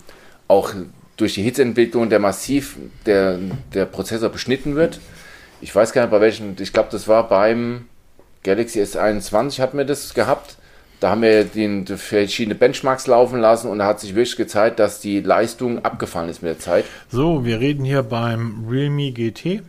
auch 0.47 0.73
durch 1.17 1.35
die 1.35 1.43
Hitzeentwicklung 1.43 2.09
der 2.09 2.19
massiv 2.19 2.77
der, 3.05 3.39
der 3.73 3.85
Prozessor 3.85 4.29
beschnitten 4.29 4.75
wird. 4.75 4.99
Ich 5.61 5.73
weiß 5.73 5.93
gar 5.93 6.03
nicht 6.03 6.11
bei 6.11 6.21
welchem, 6.21 6.55
ich 6.59 6.73
glaube, 6.73 6.89
das 6.91 7.07
war 7.07 7.27
beim 7.27 7.85
Galaxy 8.45 8.81
S21 8.81 9.59
hatten 9.59 9.77
wir 9.77 9.85
das 9.85 10.13
gehabt 10.13 10.55
da 10.99 11.11
haben 11.11 11.21
wir 11.21 11.43
den, 11.43 11.85
verschiedene 11.85 12.55
Benchmarks 12.55 13.07
laufen 13.07 13.39
lassen 13.39 13.69
und 13.69 13.79
da 13.79 13.85
hat 13.85 13.99
sich 13.99 14.15
wirklich 14.15 14.37
gezeigt, 14.37 14.79
dass 14.79 14.99
die 14.99 15.19
Leistung 15.19 15.83
abgefallen 15.83 16.29
ist 16.29 16.41
mit 16.41 16.49
der 16.49 16.59
Zeit. 16.59 16.85
So, 17.09 17.45
wir 17.45 17.59
reden 17.59 17.83
hier 17.83 18.03
beim 18.03 18.65
Realme 18.67 19.11
GT. 19.11 19.61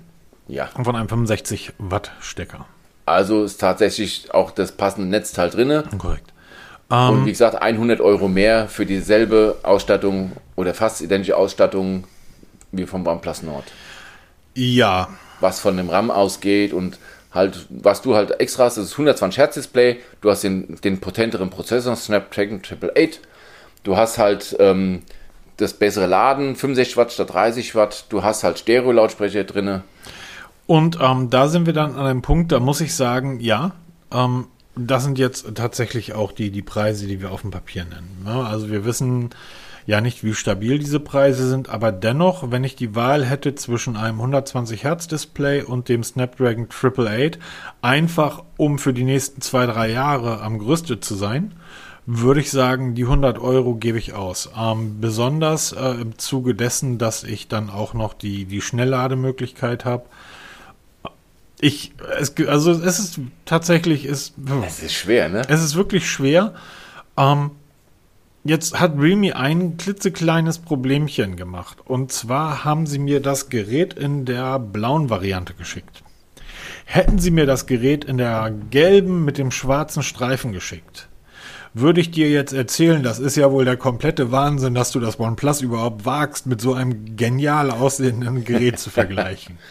Ja. 0.48 0.68
Von 0.68 0.94
einem 0.94 1.08
65 1.08 1.72
Watt 1.78 2.12
Stecker. 2.20 2.66
Also 3.04 3.44
ist 3.44 3.60
tatsächlich 3.60 4.32
auch 4.32 4.50
das 4.50 4.72
passende 4.72 5.08
Netzteil 5.08 5.50
drin. 5.50 5.82
Korrekt. 5.98 6.32
Und 6.88 7.08
um, 7.08 7.26
wie 7.26 7.30
gesagt, 7.30 7.60
100 7.60 8.00
Euro 8.00 8.28
mehr 8.28 8.68
für 8.68 8.86
dieselbe 8.86 9.56
Ausstattung 9.64 10.32
oder 10.54 10.72
fast 10.72 11.00
identische 11.02 11.36
Ausstattung 11.36 12.04
wie 12.70 12.86
vom 12.86 13.04
OnePlus 13.06 13.42
Nord. 13.42 13.64
Ja. 14.54 15.08
Was 15.40 15.58
von 15.58 15.76
dem 15.76 15.90
RAM 15.90 16.12
ausgeht 16.12 16.72
und 16.72 16.98
halt, 17.36 17.66
was 17.70 18.02
du 18.02 18.16
halt 18.16 18.40
extra 18.40 18.64
hast, 18.64 18.76
ist 18.76 18.92
120 18.92 19.38
Hertz 19.38 19.54
Display, 19.54 19.98
du 20.20 20.30
hast 20.30 20.42
den, 20.42 20.76
den 20.82 20.98
potenteren 20.98 21.50
Prozessor, 21.50 21.94
Snapdragon 21.94 22.58
888, 22.58 23.20
du 23.84 23.96
hast 23.96 24.18
halt 24.18 24.56
ähm, 24.58 25.02
das 25.56 25.74
bessere 25.74 26.06
Laden, 26.06 26.56
65 26.56 26.96
Watt 26.96 27.12
statt 27.12 27.32
30 27.32 27.74
Watt, 27.74 28.06
du 28.08 28.22
hast 28.22 28.42
halt 28.42 28.58
Stereo-Lautsprecher 28.58 29.44
drin. 29.44 29.82
Und 30.66 30.98
ähm, 31.00 31.30
da 31.30 31.48
sind 31.48 31.66
wir 31.66 31.72
dann 31.72 31.94
an 31.94 32.06
einem 32.06 32.22
Punkt, 32.22 32.50
da 32.50 32.58
muss 32.58 32.80
ich 32.80 32.94
sagen, 32.94 33.38
ja, 33.40 33.72
ähm, 34.12 34.48
das 34.74 35.04
sind 35.04 35.18
jetzt 35.18 35.54
tatsächlich 35.54 36.12
auch 36.12 36.32
die, 36.32 36.50
die 36.50 36.62
Preise, 36.62 37.06
die 37.06 37.20
wir 37.20 37.30
auf 37.30 37.42
dem 37.42 37.50
Papier 37.50 37.84
nennen. 37.84 38.22
Ne? 38.24 38.46
Also 38.46 38.70
wir 38.70 38.84
wissen, 38.84 39.30
ja 39.86 40.00
nicht, 40.00 40.24
wie 40.24 40.34
stabil 40.34 40.78
diese 40.78 41.00
Preise 41.00 41.48
sind, 41.48 41.68
aber 41.68 41.92
dennoch, 41.92 42.50
wenn 42.50 42.64
ich 42.64 42.74
die 42.76 42.94
Wahl 42.94 43.24
hätte 43.24 43.54
zwischen 43.54 43.96
einem 43.96 44.18
120 44.18 44.82
Hertz 44.84 45.06
Display 45.06 45.62
und 45.62 45.88
dem 45.88 46.02
Snapdragon 46.02 46.64
888, 46.64 47.40
einfach 47.82 48.42
um 48.56 48.78
für 48.78 48.92
die 48.92 49.04
nächsten 49.04 49.40
zwei, 49.40 49.66
drei 49.66 49.90
Jahre 49.90 50.42
am 50.42 50.58
gerüstet 50.58 51.04
zu 51.04 51.14
sein, 51.14 51.54
würde 52.06 52.40
ich 52.40 52.50
sagen, 52.50 52.94
die 52.94 53.04
100 53.04 53.38
Euro 53.38 53.74
gebe 53.74 53.98
ich 53.98 54.12
aus. 54.12 54.50
Ähm, 54.56 55.00
besonders 55.00 55.72
äh, 55.72 55.90
im 56.00 56.18
Zuge 56.18 56.54
dessen, 56.54 56.98
dass 56.98 57.24
ich 57.24 57.48
dann 57.48 57.68
auch 57.68 57.94
noch 57.94 58.14
die, 58.14 58.44
die 58.44 58.60
Schnelllademöglichkeit 58.60 59.84
habe. 59.84 60.04
Ich, 61.60 61.94
es, 62.18 62.34
also 62.46 62.70
es 62.70 62.98
ist 62.98 63.20
tatsächlich, 63.44 64.04
es, 64.04 64.34
es 64.66 64.82
ist 64.82 64.94
schwer, 64.94 65.28
ne? 65.28 65.42
Es 65.48 65.64
ist 65.64 65.74
wirklich 65.74 66.08
schwer. 66.08 66.54
Ähm, 67.16 67.50
Jetzt 68.48 68.78
hat 68.78 68.96
Realme 68.96 69.34
ein 69.34 69.76
klitzekleines 69.76 70.58
Problemchen 70.58 71.36
gemacht. 71.36 71.78
Und 71.84 72.12
zwar 72.12 72.64
haben 72.64 72.86
sie 72.86 73.00
mir 73.00 73.20
das 73.20 73.48
Gerät 73.48 73.94
in 73.94 74.24
der 74.24 74.60
blauen 74.60 75.10
Variante 75.10 75.52
geschickt. 75.54 76.04
Hätten 76.84 77.18
sie 77.18 77.32
mir 77.32 77.46
das 77.46 77.66
Gerät 77.66 78.04
in 78.04 78.18
der 78.18 78.52
gelben 78.70 79.24
mit 79.24 79.38
dem 79.38 79.50
schwarzen 79.50 80.04
Streifen 80.04 80.52
geschickt, 80.52 81.08
würde 81.74 82.00
ich 82.00 82.10
dir 82.10 82.30
jetzt 82.30 82.52
erzählen, 82.52 83.02
das 83.02 83.18
ist 83.18 83.36
ja 83.36 83.50
wohl 83.50 83.64
der 83.64 83.76
komplette 83.76 84.32
Wahnsinn, 84.32 84.74
dass 84.74 84.92
du 84.92 85.00
das 85.00 85.20
OnePlus 85.20 85.60
überhaupt 85.60 86.06
wagst, 86.06 86.46
mit 86.46 86.60
so 86.60 86.72
einem 86.72 87.16
genial 87.16 87.70
aussehenden 87.70 88.44
Gerät 88.44 88.78
zu 88.78 88.90
vergleichen. 88.90 89.58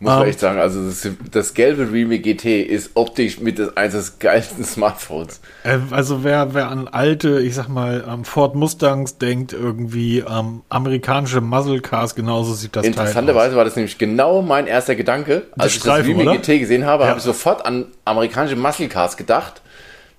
Muss 0.00 0.10
man 0.10 0.18
um, 0.18 0.24
ähm, 0.24 0.30
echt 0.30 0.38
sagen, 0.38 0.60
also 0.60 0.86
das, 0.86 1.08
das, 1.32 1.54
gelbe 1.54 1.92
Realme 1.92 2.20
GT 2.20 2.62
ist 2.62 2.92
optisch 2.94 3.40
mit 3.40 3.58
das, 3.58 3.76
eines 3.76 3.94
des 3.94 4.18
geilsten 4.20 4.64
Smartphones. 4.64 5.40
Äh, 5.64 5.78
also 5.90 6.22
wer, 6.22 6.54
wer 6.54 6.68
an 6.68 6.86
alte, 6.86 7.40
ich 7.40 7.56
sag 7.56 7.68
mal, 7.68 8.02
um, 8.02 8.24
Ford 8.24 8.54
Mustangs 8.54 9.18
denkt, 9.18 9.52
irgendwie 9.52 10.22
um, 10.22 10.62
amerikanische 10.68 11.40
Muscle 11.40 11.80
Cars, 11.80 12.14
genauso 12.14 12.54
sieht 12.54 12.76
das 12.76 12.86
Interessanterweise 12.86 13.56
war 13.56 13.64
das 13.64 13.74
nämlich 13.74 13.98
genau 13.98 14.40
mein 14.40 14.68
erster 14.68 14.94
Gedanke. 14.94 15.46
Als 15.58 15.74
ich 15.74 15.82
das 15.82 16.04
Realme 16.04 16.22
oder? 16.22 16.36
GT 16.36 16.60
gesehen 16.60 16.86
habe, 16.86 17.02
ja. 17.02 17.10
habe 17.10 17.18
ich 17.18 17.24
sofort 17.24 17.66
an 17.66 17.86
amerikanische 18.04 18.56
Muscle 18.56 18.88
Cars 18.88 19.16
gedacht. 19.16 19.62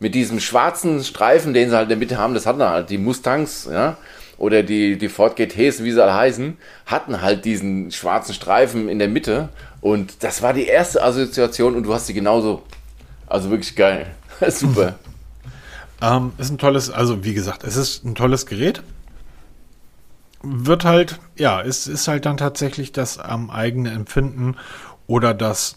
Mit 0.02 0.15
diesem 0.15 0.39
schwarzen 0.39 1.04
Streifen, 1.04 1.54
den 1.54 1.70
sie 1.70 1.76
halt 1.76 1.86
in 1.86 1.89
der 1.89 1.98
Mitte 1.98 2.18
haben, 2.18 2.34
das 2.34 2.46
hatten 2.46 2.63
halt 2.63 2.89
die 2.89 2.98
Mustangs, 2.98 3.68
ja. 3.70 3.98
oder 4.38 4.63
die, 4.63 4.98
die 4.98 5.10
Ford 5.10 5.36
GTs, 5.36 5.84
wie 5.84 5.92
sie 5.92 6.02
alle 6.02 6.13
heißen, 6.13 6.58
hatten 6.86 7.22
halt 7.22 7.44
diesen 7.44 7.92
schwarzen 7.92 8.34
Streifen 8.34 8.88
in 8.88 9.00
der 9.00 9.10
Mitte. 9.10 9.50
Und 9.82 10.24
das 10.24 10.42
war 10.42 10.54
die 10.54 10.65
erste 10.65 11.04
Assoziation 11.04 11.76
und 11.76 11.84
du 11.84 11.94
hast 11.94 12.08
sie 12.08 12.13
genauso. 12.13 12.63
Also 13.28 13.50
wirklich 13.50 13.76
geil. 13.76 14.08
Super. 14.50 14.96
Ähm, 16.02 16.34
ist 16.38 16.50
ein 16.50 16.58
tolles, 16.58 16.89
also 16.89 17.24
wie 17.24 17.34
gesagt, 17.34 17.63
es 17.63 17.76
ist 17.76 18.06
ein 18.06 18.15
tolles 18.15 18.46
Gerät. 18.46 18.84
Wird 20.42 20.86
halt, 20.86 21.20
ja, 21.36 21.62
es 21.62 21.88
ist 21.88 22.08
halt 22.08 22.26
dann 22.26 22.38
tatsächlich 22.38 22.92
das 22.94 23.20
am 23.20 23.50
eigene 23.50 23.92
Empfinden 23.92 24.56
oder 25.08 25.34
das, 25.34 25.76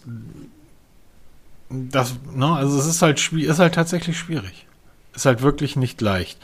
das, 1.69 2.15
ne, 2.33 2.53
also 2.53 2.77
es 2.79 2.85
ist 2.85 3.01
halt, 3.01 3.33
ist 3.33 3.59
halt 3.59 3.75
tatsächlich 3.75 4.17
schwierig. 4.17 4.65
Ist 5.13 5.25
halt 5.25 5.41
wirklich 5.41 5.75
nicht 5.75 5.99
leicht. 6.01 6.39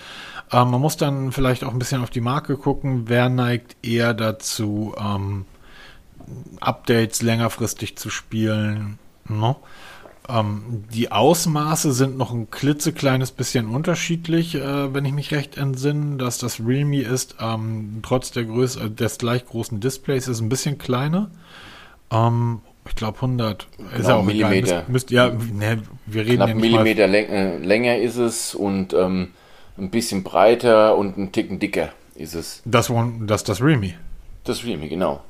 Ähm, 0.52 0.72
man 0.72 0.82
muss 0.82 0.98
dann 0.98 1.32
vielleicht 1.32 1.64
auch 1.64 1.72
ein 1.72 1.80
bisschen 1.80 2.04
auf 2.04 2.10
die 2.10 2.22
Marke 2.22 2.58
gucken. 2.58 3.04
Wer 3.08 3.30
neigt 3.30 3.78
eher 3.82 4.14
dazu, 4.14 4.94
ähm, 5.00 5.46
Updates 6.60 7.22
längerfristig 7.22 7.98
zu 7.98 8.10
spielen? 8.10 9.00
Ne? 9.28 9.56
Ähm, 10.30 10.84
die 10.94 11.12
Ausmaße 11.12 11.92
sind 11.92 12.18
noch 12.18 12.32
ein 12.32 12.52
klitzekleines 12.52 13.32
bisschen 13.32 13.68
unterschiedlich, 13.68 14.56
äh, 14.56 14.94
wenn 14.94 15.06
ich 15.06 15.14
mich 15.14 15.32
recht 15.32 15.58
entsinne, 15.58 16.18
dass 16.18 16.38
das 16.38 16.60
Realme 16.60 17.02
ist, 17.02 17.38
ähm, 17.40 18.00
trotz 18.04 18.32
der 18.32 18.44
Größe 18.44 18.82
äh, 18.82 18.90
des 18.92 19.18
gleich 19.18 19.46
großen 19.46 19.80
Displays 19.80 20.28
ist 20.28 20.40
ein 20.40 20.50
bisschen 20.50 20.78
kleiner. 20.78 21.32
Ähm, 22.12 22.62
ich 22.88 22.96
glaube 22.96 23.18
100 23.18 23.68
genau, 23.78 23.90
ist 24.00 24.08
ja 24.08 24.16
auch 24.16 24.24
Millimeter. 24.24 24.84
Müsst, 24.88 25.10
müsst, 25.10 25.12
ja, 25.12 25.30
ne, 25.30 25.82
wir 26.06 26.22
reden 26.26 26.36
Knapp 26.38 26.50
ja 26.50 26.56
Millimeter 26.56 27.08
läng 27.08 27.64
länger 27.64 27.98
ist 27.98 28.18
es 28.18 28.54
und 28.54 28.94
ähm, 28.94 29.30
ein 29.78 29.90
bisschen 29.90 30.24
breiter 30.24 30.96
und 30.96 31.18
ein 31.18 31.32
Ticken 31.32 31.60
dicker 31.60 31.90
ist 32.16 32.36
es. 32.36 32.62
Das, 32.66 32.92
das, 33.22 33.44
das 33.44 33.62
Realme. 33.62 33.94
Das 34.44 34.64
Realme, 34.64 34.90
genau. 34.90 35.22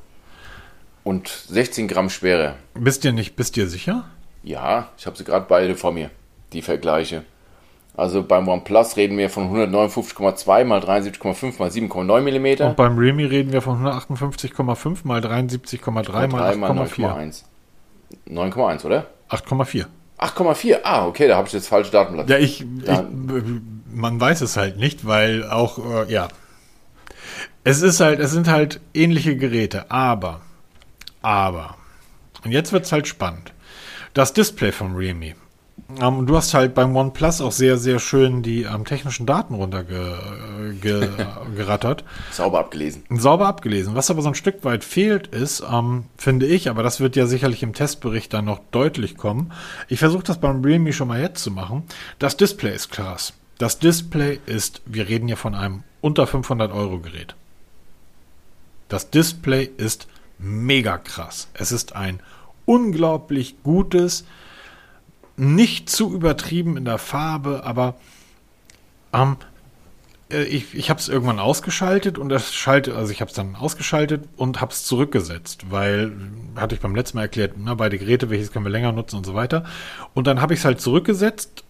Und 1.09 1.27
16 1.27 1.87
Gramm 1.87 2.11
schwerer. 2.11 2.53
Bist 2.75 3.03
dir 3.03 3.11
nicht, 3.11 3.35
bist 3.35 3.55
dir 3.55 3.67
sicher? 3.67 4.03
Ja, 4.43 4.89
ich 4.95 5.07
habe 5.07 5.17
sie 5.17 5.23
gerade 5.23 5.47
beide 5.49 5.73
vor 5.73 5.91
mir, 5.91 6.11
die 6.53 6.61
Vergleiche. 6.61 7.23
Also 7.97 8.21
beim 8.21 8.47
OnePlus 8.47 8.95
reden 8.95 9.17
wir 9.17 9.31
von 9.31 9.51
159,2 9.51 10.65
mal 10.65 10.81
73,5 10.81 11.57
mal 11.57 11.69
7,9 11.69 12.59
mm. 12.61 12.63
Und 12.63 12.77
beim 12.77 12.95
Realme 12.99 13.27
reden 13.27 13.51
wir 13.51 13.63
von 13.63 13.83
158,5 13.83 14.99
mal 15.01 15.19
73,3 15.19 16.27
mal 16.27 16.53
8,4. 16.53 17.41
9,1, 18.29 18.85
oder? 18.85 19.07
8,4. 19.31 19.87
8,4, 20.19 20.77
ah, 20.83 21.07
okay, 21.07 21.27
da 21.27 21.37
habe 21.37 21.47
ich 21.47 21.53
jetzt 21.55 21.69
falsche 21.69 21.89
Datenblatt. 21.89 22.29
Ja, 22.29 22.37
ich, 22.37 22.61
ich, 22.61 22.99
man 23.91 24.21
weiß 24.21 24.41
es 24.41 24.57
halt 24.57 24.77
nicht, 24.77 25.07
weil 25.07 25.49
auch, 25.49 25.79
äh, 25.79 26.13
ja, 26.13 26.27
es 27.63 27.81
ist 27.81 27.99
halt, 27.99 28.19
es 28.19 28.29
sind 28.29 28.47
halt 28.47 28.79
ähnliche 28.93 29.35
Geräte, 29.37 29.89
aber, 29.89 30.41
aber, 31.21 31.75
und 32.43 32.51
jetzt 32.51 32.71
wird 32.71 32.85
es 32.85 32.91
halt 32.91 33.07
spannend. 33.07 33.53
Das 34.13 34.33
Display 34.33 34.71
von 34.71 34.95
Realme. 34.95 35.35
Ähm, 36.01 36.25
du 36.25 36.35
hast 36.35 36.53
halt 36.53 36.73
beim 36.75 36.93
OnePlus 36.95 37.41
auch 37.41 37.51
sehr, 37.51 37.77
sehr 37.77 37.99
schön 37.99 38.41
die 38.43 38.63
ähm, 38.63 38.85
technischen 38.85 39.25
Daten 39.25 39.55
runtergerattert. 39.55 42.03
Sauber 42.31 42.59
abgelesen. 42.59 43.03
Sauber 43.09 43.47
abgelesen. 43.47 43.95
Was 43.95 44.11
aber 44.11 44.21
so 44.21 44.29
ein 44.29 44.35
Stück 44.35 44.63
weit 44.63 44.83
fehlt, 44.83 45.27
ist, 45.27 45.63
ähm, 45.71 46.05
finde 46.17 46.45
ich, 46.45 46.69
aber 46.69 46.83
das 46.83 46.99
wird 46.99 47.15
ja 47.15 47.25
sicherlich 47.27 47.63
im 47.63 47.73
Testbericht 47.73 48.33
dann 48.33 48.45
noch 48.45 48.59
deutlich 48.71 49.17
kommen. 49.17 49.51
Ich 49.87 49.99
versuche 49.99 50.23
das 50.23 50.39
beim 50.39 50.63
Realme 50.63 50.93
schon 50.93 51.07
mal 51.07 51.21
jetzt 51.21 51.43
zu 51.43 51.51
machen. 51.51 51.83
Das 52.19 52.37
Display 52.37 52.75
ist 52.75 52.91
krass. 52.91 53.33
Das 53.57 53.79
Display 53.79 54.39
ist, 54.45 54.81
wir 54.85 55.09
reden 55.09 55.27
hier 55.27 55.37
von 55.37 55.55
einem 55.55 55.83
unter 56.01 56.27
500 56.27 56.71
Euro 56.71 56.99
Gerät. 56.99 57.35
Das 58.87 59.09
Display 59.09 59.69
ist 59.77 60.07
mega 60.39 60.97
krass. 60.97 61.49
Es 61.53 61.71
ist 61.71 61.95
ein 61.95 62.19
unglaublich 62.65 63.61
gutes, 63.63 64.25
nicht 65.37 65.89
zu 65.89 66.13
übertrieben 66.13 66.77
in 66.77 66.85
der 66.85 66.97
Farbe, 66.97 67.63
aber 67.63 67.95
ähm, 69.13 69.37
äh, 70.31 70.43
ich, 70.43 70.73
ich 70.75 70.89
habe 70.89 70.99
es 70.99 71.09
irgendwann 71.09 71.39
ausgeschaltet 71.39 72.17
und 72.17 72.29
das 72.29 72.53
schaltet, 72.53 72.95
also 72.95 73.11
ich 73.11 73.21
habe 73.21 73.29
es 73.29 73.35
dann 73.35 73.55
ausgeschaltet 73.55 74.27
und 74.37 74.61
habe 74.61 74.71
es 74.71 74.83
zurückgesetzt, 74.83 75.71
weil, 75.71 76.11
hatte 76.55 76.75
ich 76.75 76.81
beim 76.81 76.95
letzten 76.95 77.17
Mal 77.17 77.23
erklärt, 77.23 77.57
ne, 77.57 77.75
beide 77.75 77.97
Geräte, 77.97 78.29
welches 78.29 78.51
können 78.51 78.65
wir 78.65 78.71
länger 78.71 78.91
nutzen 78.91 79.17
und 79.17 79.25
so 79.25 79.33
weiter. 79.33 79.65
Und 80.13 80.27
dann 80.27 80.41
habe 80.41 80.53
ich 80.53 80.59
es 80.59 80.65
halt 80.65 80.81
zurückgesetzt 80.81 81.63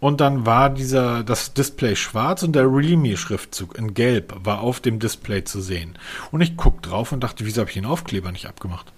und 0.00 0.20
dann 0.20 0.46
war 0.46 0.70
dieser, 0.70 1.24
das 1.24 1.54
Display 1.54 1.96
schwarz 1.96 2.42
und 2.42 2.54
der 2.54 2.70
Realme-Schriftzug 2.70 3.76
in 3.76 3.94
gelb 3.94 4.34
war 4.44 4.60
auf 4.60 4.80
dem 4.80 5.00
Display 5.00 5.42
zu 5.42 5.60
sehen. 5.60 5.98
Und 6.30 6.40
ich 6.40 6.56
guck 6.56 6.82
drauf 6.82 7.10
und 7.10 7.20
dachte, 7.20 7.44
wieso 7.44 7.60
habe 7.60 7.70
ich 7.70 7.74
den 7.74 7.86
Aufkleber 7.86 8.30
nicht 8.30 8.46
abgemacht? 8.46 8.92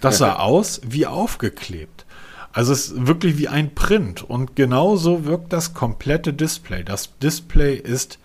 Das 0.00 0.18
sah 0.18 0.36
aus 0.40 0.80
wie 0.84 1.06
aufgeklebt. 1.06 2.06
Also 2.52 2.72
es 2.72 2.88
ist 2.88 3.06
wirklich 3.06 3.38
wie 3.38 3.46
ein 3.46 3.74
Print. 3.74 4.22
Und 4.22 4.56
genauso 4.56 5.24
wirkt 5.24 5.52
das 5.52 5.74
komplette 5.74 6.32
Display. 6.32 6.82
Das 6.82 7.16
Display 7.18 7.76
ist 7.76 8.18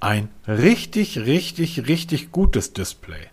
ein 0.00 0.28
richtig, 0.48 1.18
richtig, 1.20 1.86
richtig 1.86 2.32
gutes 2.32 2.72
Display. 2.72 3.28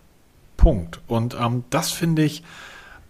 Punkt. 0.56 1.00
Und 1.08 1.36
ähm, 1.40 1.64
das 1.70 1.90
finde 1.90 2.22
ich, 2.22 2.44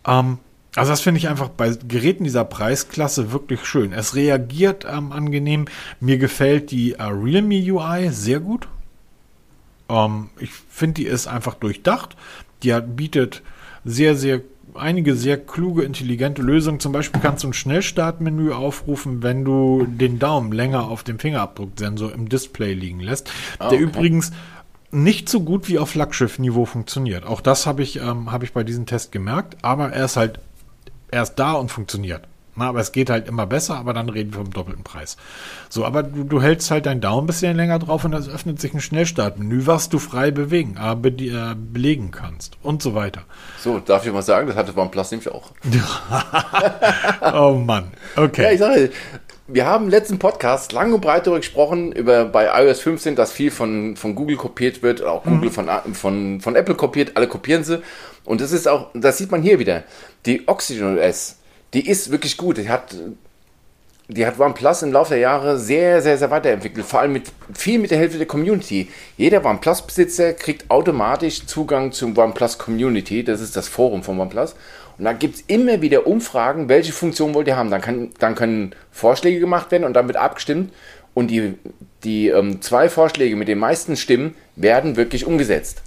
ähm, 0.07 0.38
also 0.76 0.92
das 0.92 1.00
finde 1.00 1.18
ich 1.18 1.28
einfach 1.28 1.48
bei 1.48 1.70
Geräten 1.88 2.24
dieser 2.24 2.44
Preisklasse 2.44 3.32
wirklich 3.32 3.64
schön. 3.64 3.92
Es 3.92 4.14
reagiert 4.14 4.86
ähm, 4.88 5.10
angenehm. 5.10 5.66
Mir 6.00 6.18
gefällt 6.18 6.70
die 6.70 6.92
äh, 6.92 7.02
Realme 7.02 7.56
UI 7.56 8.10
sehr 8.10 8.40
gut. 8.40 8.68
Ähm, 9.88 10.28
ich 10.38 10.50
finde, 10.52 10.94
die 10.94 11.06
ist 11.06 11.26
einfach 11.26 11.54
durchdacht. 11.54 12.16
Die 12.62 12.74
hat, 12.74 12.96
bietet 12.96 13.42
sehr, 13.84 14.16
sehr 14.16 14.42
einige 14.74 15.14
sehr 15.14 15.38
kluge, 15.38 15.82
intelligente 15.82 16.42
Lösungen. 16.42 16.80
Zum 16.80 16.92
Beispiel 16.92 17.20
kannst 17.22 17.44
du 17.44 17.48
ein 17.48 17.54
Schnellstartmenü 17.54 18.52
aufrufen, 18.52 19.22
wenn 19.22 19.44
du 19.44 19.86
den 19.86 20.18
Daumen 20.18 20.52
länger 20.52 20.88
auf 20.88 21.02
dem 21.02 21.18
Fingerabdrucksensor 21.18 22.12
im 22.12 22.28
Display 22.28 22.74
liegen 22.74 23.00
lässt. 23.00 23.30
Oh, 23.58 23.70
der 23.70 23.78
übrigens 23.78 24.32
nicht 24.90 25.28
so 25.28 25.40
gut 25.40 25.68
wie 25.68 25.78
auf 25.78 25.90
Flaggschiff-Niveau 25.90 26.64
funktioniert. 26.64 27.24
Auch 27.24 27.40
das 27.40 27.66
habe 27.66 27.82
ich, 27.82 27.96
ähm, 28.00 28.30
hab 28.30 28.42
ich 28.42 28.52
bei 28.52 28.64
diesem 28.64 28.86
Test 28.86 29.12
gemerkt, 29.12 29.56
aber 29.62 29.92
er 29.92 30.04
ist 30.04 30.16
halt 30.16 30.40
erst 31.11 31.38
da 31.38 31.53
und 31.53 31.71
funktioniert. 31.71 32.23
Na, 32.59 32.71
aber 32.71 32.81
es 32.81 32.92
geht 32.92 33.11
halt 33.11 33.29
immer 33.29 33.45
besser, 33.45 33.77
aber 33.77 33.92
dann 33.92 34.09
reden 34.09 34.33
wir 34.33 34.38
vom 34.38 34.51
doppelten 34.51 34.83
Preis. 34.83 35.19
So, 35.69 35.85
aber 35.85 36.03
du, 36.03 36.25
du 36.25 36.40
hältst 36.40 36.71
halt 36.71 36.87
deinen 36.87 37.03
Daumen 37.03 37.25
ein 37.25 37.27
bisschen 37.27 37.55
länger 37.55 37.79
drauf 37.79 38.05
und 38.07 38.14
es 38.14 38.31
öffnet 38.31 38.62
sich 38.62 38.73
ein 38.73 38.81
Schnellstartmenü, 38.81 39.66
was 39.66 39.90
du 39.90 39.99
frei 39.99 40.31
bewegen, 40.31 40.79
äh, 40.83 40.95
be 40.97 41.11
äh, 41.11 41.55
belegen 41.55 42.12
kannst 42.12 42.57
und 42.62 42.83
so 42.83 42.95
weiter. 42.95 43.25
So, 43.59 43.79
darf 43.79 44.07
ich 44.07 44.12
mal 44.12 44.23
sagen, 44.23 44.49
das 44.49 44.57
hatte 44.57 44.75
OnePlus 44.75 45.11
nämlich 45.11 45.29
auch. 45.29 45.51
oh 47.35 47.53
Mann, 47.53 47.92
okay. 48.16 48.45
Ja, 48.45 48.53
ich 48.53 48.59
sage, 48.59 48.90
wir 49.49 49.66
haben 49.66 49.85
im 49.85 49.90
letzten 49.90 50.19
Podcast 50.19 50.73
lang 50.73 50.95
und 50.95 51.03
breit 51.03 51.27
darüber 51.27 51.40
gesprochen, 51.40 51.92
über 51.92 52.25
bei 52.25 52.64
iOS 52.64 52.81
15, 52.81 53.16
dass 53.16 53.33
viel 53.33 53.51
von, 53.51 53.97
von 53.97 54.14
Google 54.14 54.37
kopiert 54.37 54.83
wird, 54.83 55.03
auch 55.03 55.25
Google 55.25 55.51
mhm. 55.51 55.53
von, 55.53 55.69
von, 55.92 56.40
von 56.40 56.57
Apple 56.57 56.75
kopiert, 56.75 57.16
alle 57.16 57.29
kopieren 57.29 57.64
sie. 57.64 57.83
Und 58.26 58.42
das 58.42 58.52
ist 58.52 58.68
auch, 58.68 58.88
das 58.92 59.16
sieht 59.16 59.30
man 59.30 59.40
hier 59.40 59.58
wieder. 59.58 59.84
Die 60.26 60.46
Oxygen 60.46 60.98
OS 60.98 61.36
die 61.76 61.88
ist 61.88 62.10
wirklich 62.10 62.36
gut. 62.36 62.56
Die 62.56 62.68
hat, 62.68 62.96
die 64.08 64.26
hat 64.26 64.38
OnePlus 64.38 64.82
im 64.82 64.92
Laufe 64.92 65.10
der 65.10 65.18
Jahre 65.18 65.58
sehr, 65.58 66.00
sehr, 66.00 66.16
sehr 66.16 66.30
weiterentwickelt. 66.30 66.86
Vor 66.86 67.00
allem 67.00 67.12
mit 67.12 67.30
viel 67.52 67.78
mit 67.78 67.90
der 67.90 67.98
Hilfe 67.98 68.18
der 68.18 68.26
Community. 68.26 68.88
Jeder 69.16 69.44
OnePlus-Besitzer 69.44 70.32
kriegt 70.32 70.70
automatisch 70.70 71.46
Zugang 71.46 71.92
zum 71.92 72.16
OnePlus 72.16 72.58
Community. 72.58 73.24
Das 73.24 73.40
ist 73.40 73.56
das 73.56 73.68
Forum 73.68 74.02
von 74.02 74.18
OnePlus. 74.18 74.54
Und 74.98 75.04
da 75.04 75.12
gibt 75.12 75.36
es 75.36 75.44
immer 75.48 75.82
wieder 75.82 76.06
Umfragen, 76.06 76.70
welche 76.70 76.92
Funktion 76.92 77.34
wollt 77.34 77.48
ihr 77.48 77.56
haben. 77.56 77.70
Dann, 77.70 77.82
kann, 77.82 78.10
dann 78.18 78.34
können 78.34 78.74
Vorschläge 78.90 79.40
gemacht 79.40 79.70
werden 79.70 79.84
und 79.84 79.94
wird 79.94 80.16
abgestimmt. 80.16 80.72
Und 81.12 81.30
die, 81.30 81.54
die 82.04 82.28
ähm, 82.28 82.62
zwei 82.62 82.88
Vorschläge 82.88 83.36
mit 83.36 83.48
den 83.48 83.58
meisten 83.58 83.96
Stimmen 83.96 84.34
werden 84.54 84.96
wirklich 84.96 85.26
umgesetzt. 85.26 85.82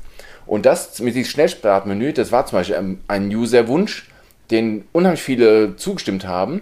Und 0.50 0.66
das 0.66 1.00
mit 1.00 1.16
diesem 1.16 1.30
Schnellstartmenü, 1.30 2.12
das 2.12 2.32
war 2.32 2.46
zum 2.46 2.58
Beispiel 2.58 2.98
ein 3.08 3.30
User-Wunsch 3.30 4.08
den 4.52 4.86
unheimlich 4.92 5.22
viele 5.22 5.76
zugestimmt 5.76 6.26
haben. 6.26 6.62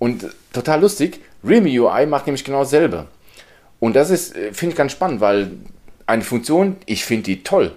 Und 0.00 0.26
total 0.52 0.80
lustig, 0.80 1.20
Realme 1.44 1.68
UI 1.68 2.06
macht 2.06 2.26
nämlich 2.26 2.44
genau 2.44 2.60
dasselbe. 2.60 3.06
Und 3.80 3.94
das 3.94 4.10
ist, 4.10 4.36
äh, 4.36 4.52
finde 4.52 4.72
ich 4.72 4.76
ganz 4.76 4.92
spannend, 4.92 5.20
weil 5.20 5.52
eine 6.06 6.22
Funktion, 6.22 6.76
ich 6.86 7.04
finde 7.04 7.24
die 7.24 7.42
toll. 7.42 7.76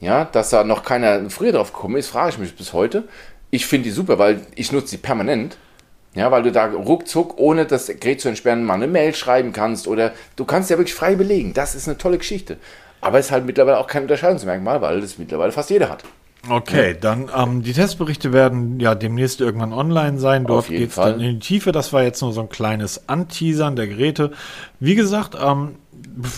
Ja, 0.00 0.24
dass 0.24 0.50
da 0.50 0.64
noch 0.64 0.82
keiner 0.82 1.30
früher 1.30 1.52
drauf 1.52 1.72
gekommen 1.72 1.96
ist, 1.96 2.08
frage 2.08 2.30
ich 2.30 2.38
mich 2.38 2.56
bis 2.56 2.72
heute. 2.72 3.04
Ich 3.50 3.66
finde 3.66 3.84
die 3.84 3.90
super, 3.90 4.18
weil 4.18 4.40
ich 4.54 4.72
nutze 4.72 4.96
die 4.96 5.02
permanent. 5.02 5.58
Ja, 6.14 6.30
weil 6.30 6.42
du 6.42 6.52
da 6.52 6.66
ruckzuck, 6.66 7.38
ohne 7.38 7.64
das 7.64 7.86
Gerät 7.86 8.20
zu 8.20 8.28
entsperren, 8.28 8.64
mal 8.64 8.74
eine 8.74 8.86
Mail 8.86 9.14
schreiben 9.14 9.52
kannst 9.52 9.86
oder 9.86 10.12
du 10.36 10.44
kannst 10.44 10.70
ja 10.70 10.76
wirklich 10.76 10.94
frei 10.94 11.14
belegen. 11.14 11.54
Das 11.54 11.74
ist 11.74 11.86
eine 11.86 11.98
tolle 11.98 12.18
Geschichte. 12.18 12.58
Aber 13.02 13.18
es 13.18 13.26
ist 13.26 13.32
halt 13.32 13.44
mittlerweile 13.44 13.78
auch 13.78 13.86
kein 13.86 14.02
Unterscheidungsmerkmal, 14.02 14.80
weil 14.80 15.00
das 15.02 15.18
mittlerweile 15.18 15.52
fast 15.52 15.68
jeder 15.70 15.90
hat. 15.90 16.04
Okay, 16.48 16.96
dann 17.00 17.30
ähm, 17.36 17.62
die 17.62 17.72
Testberichte 17.72 18.32
werden 18.32 18.80
ja 18.80 18.96
demnächst 18.96 19.40
irgendwann 19.40 19.72
online 19.72 20.18
sein. 20.18 20.44
Dort 20.44 20.66
geht 20.68 20.88
es 20.88 20.94
dann 20.96 21.20
in 21.20 21.34
die 21.34 21.38
Tiefe. 21.38 21.70
Das 21.70 21.92
war 21.92 22.02
jetzt 22.02 22.20
nur 22.20 22.32
so 22.32 22.40
ein 22.40 22.48
kleines 22.48 23.08
Anteasern 23.08 23.76
der 23.76 23.86
Geräte. 23.86 24.32
Wie 24.80 24.96
gesagt, 24.96 25.36
ähm, 25.40 25.76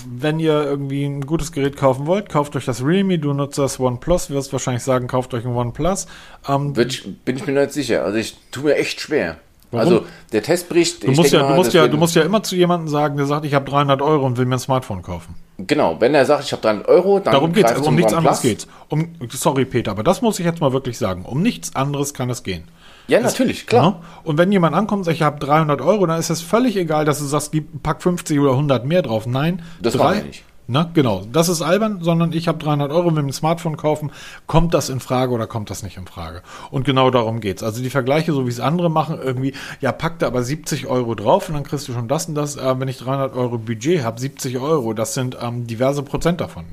wenn 0.06 0.40
ihr 0.40 0.62
irgendwie 0.62 1.04
ein 1.04 1.22
gutes 1.24 1.52
Gerät 1.52 1.76
kaufen 1.78 2.06
wollt, 2.06 2.28
kauft 2.28 2.54
euch 2.54 2.66
das 2.66 2.84
Realme. 2.84 3.18
Du 3.18 3.32
nutzt 3.32 3.56
das 3.56 3.80
OnePlus, 3.80 4.28
wirst 4.28 4.52
wahrscheinlich 4.52 4.82
sagen, 4.82 5.06
kauft 5.06 5.32
euch 5.32 5.44
ein 5.46 5.54
OnePlus. 5.54 6.06
Ähm, 6.48 6.76
Wird, 6.76 6.92
ich- 6.92 7.16
bin 7.24 7.36
ich 7.36 7.46
mir 7.46 7.52
nicht 7.52 7.72
sicher. 7.72 8.04
Also 8.04 8.18
ich 8.18 8.36
tue 8.50 8.64
mir 8.64 8.74
echt 8.76 9.00
schwer. 9.00 9.36
Warum? 9.70 9.86
Also 9.92 10.06
der 10.32 10.42
Testbericht. 10.42 11.02
du 11.02 11.12
musst, 11.12 11.32
ja, 11.32 11.40
du, 11.40 11.44
mal, 11.46 11.56
musst 11.56 11.68
das 11.68 11.74
ja, 11.74 11.88
du 11.88 11.96
musst 11.96 12.14
ja 12.14 12.22
immer 12.22 12.42
zu 12.42 12.56
jemandem 12.56 12.88
sagen, 12.88 13.16
der 13.16 13.24
sagt, 13.26 13.46
ich 13.46 13.54
habe 13.54 13.68
300 13.68 14.02
Euro 14.02 14.26
und 14.26 14.36
will 14.36 14.44
mir 14.44 14.56
ein 14.56 14.60
Smartphone 14.60 15.02
kaufen. 15.02 15.34
Genau, 15.58 16.00
wenn 16.00 16.14
er 16.14 16.26
sagt, 16.26 16.44
ich 16.44 16.52
habe 16.52 16.62
300 16.62 16.88
Euro, 16.88 17.20
dann 17.20 17.32
Darum 17.32 17.52
geht's, 17.52 17.68
greif 17.68 17.78
also 17.78 17.90
um 17.90 17.94
nichts 17.94 18.12
anderes 18.12 18.42
geht's. 18.42 18.66
Um, 18.88 19.14
sorry, 19.30 19.64
Peter, 19.64 19.92
aber 19.92 20.02
das 20.02 20.20
muss 20.20 20.38
ich 20.40 20.44
jetzt 20.44 20.60
mal 20.60 20.72
wirklich 20.72 20.98
sagen. 20.98 21.24
Um 21.24 21.42
nichts 21.42 21.76
anderes 21.76 22.12
kann 22.12 22.28
es 22.30 22.42
gehen. 22.42 22.64
Ja, 23.06 23.20
natürlich, 23.20 23.66
klar. 23.66 24.00
Ja? 24.00 24.20
Und 24.24 24.38
wenn 24.38 24.50
jemand 24.50 24.74
ankommt 24.74 25.00
und 25.00 25.04
sagt, 25.04 25.16
ich 25.16 25.22
habe 25.22 25.38
300 25.38 25.80
Euro, 25.80 26.06
dann 26.06 26.18
ist 26.18 26.30
es 26.30 26.40
völlig 26.40 26.76
egal, 26.76 27.04
dass 27.04 27.18
du 27.18 27.24
sagst, 27.26 27.52
gib, 27.52 27.82
pack 27.82 28.02
50 28.02 28.38
oder 28.40 28.52
100 28.52 28.84
mehr 28.84 29.02
drauf. 29.02 29.26
Nein, 29.26 29.62
Das 29.80 29.94
machen 29.94 30.16
wir 30.16 30.24
nicht. 30.24 30.43
Na, 30.66 30.90
genau. 30.94 31.26
Das 31.30 31.50
ist 31.50 31.60
albern, 31.60 31.98
sondern 32.00 32.32
ich 32.32 32.48
habe 32.48 32.58
300 32.58 32.90
Euro, 32.90 33.10
mir 33.10 33.20
ein 33.20 33.32
Smartphone 33.32 33.76
kaufen. 33.76 34.10
Kommt 34.46 34.72
das 34.72 34.88
in 34.88 35.00
Frage 35.00 35.32
oder 35.32 35.46
kommt 35.46 35.68
das 35.68 35.82
nicht 35.82 35.98
in 35.98 36.06
Frage? 36.06 36.42
Und 36.70 36.84
genau 36.84 37.10
darum 37.10 37.40
geht's. 37.40 37.62
Also 37.62 37.82
die 37.82 37.90
Vergleiche, 37.90 38.32
so 38.32 38.46
wie 38.46 38.50
es 38.50 38.60
andere 38.60 38.90
machen, 38.90 39.18
irgendwie, 39.22 39.54
ja, 39.80 39.92
pack 39.92 40.18
da 40.20 40.26
aber 40.26 40.42
70 40.42 40.86
Euro 40.86 41.14
drauf 41.14 41.48
und 41.48 41.54
dann 41.54 41.64
kriegst 41.64 41.86
du 41.88 41.92
schon 41.92 42.08
das 42.08 42.26
und 42.26 42.34
das. 42.34 42.56
Äh, 42.56 42.80
wenn 42.80 42.88
ich 42.88 42.98
300 42.98 43.34
Euro 43.34 43.58
Budget 43.58 44.02
habe, 44.02 44.18
70 44.18 44.58
Euro, 44.58 44.94
das 44.94 45.12
sind 45.12 45.36
ähm, 45.40 45.66
diverse 45.66 46.02
Prozent 46.02 46.40
davon. 46.40 46.64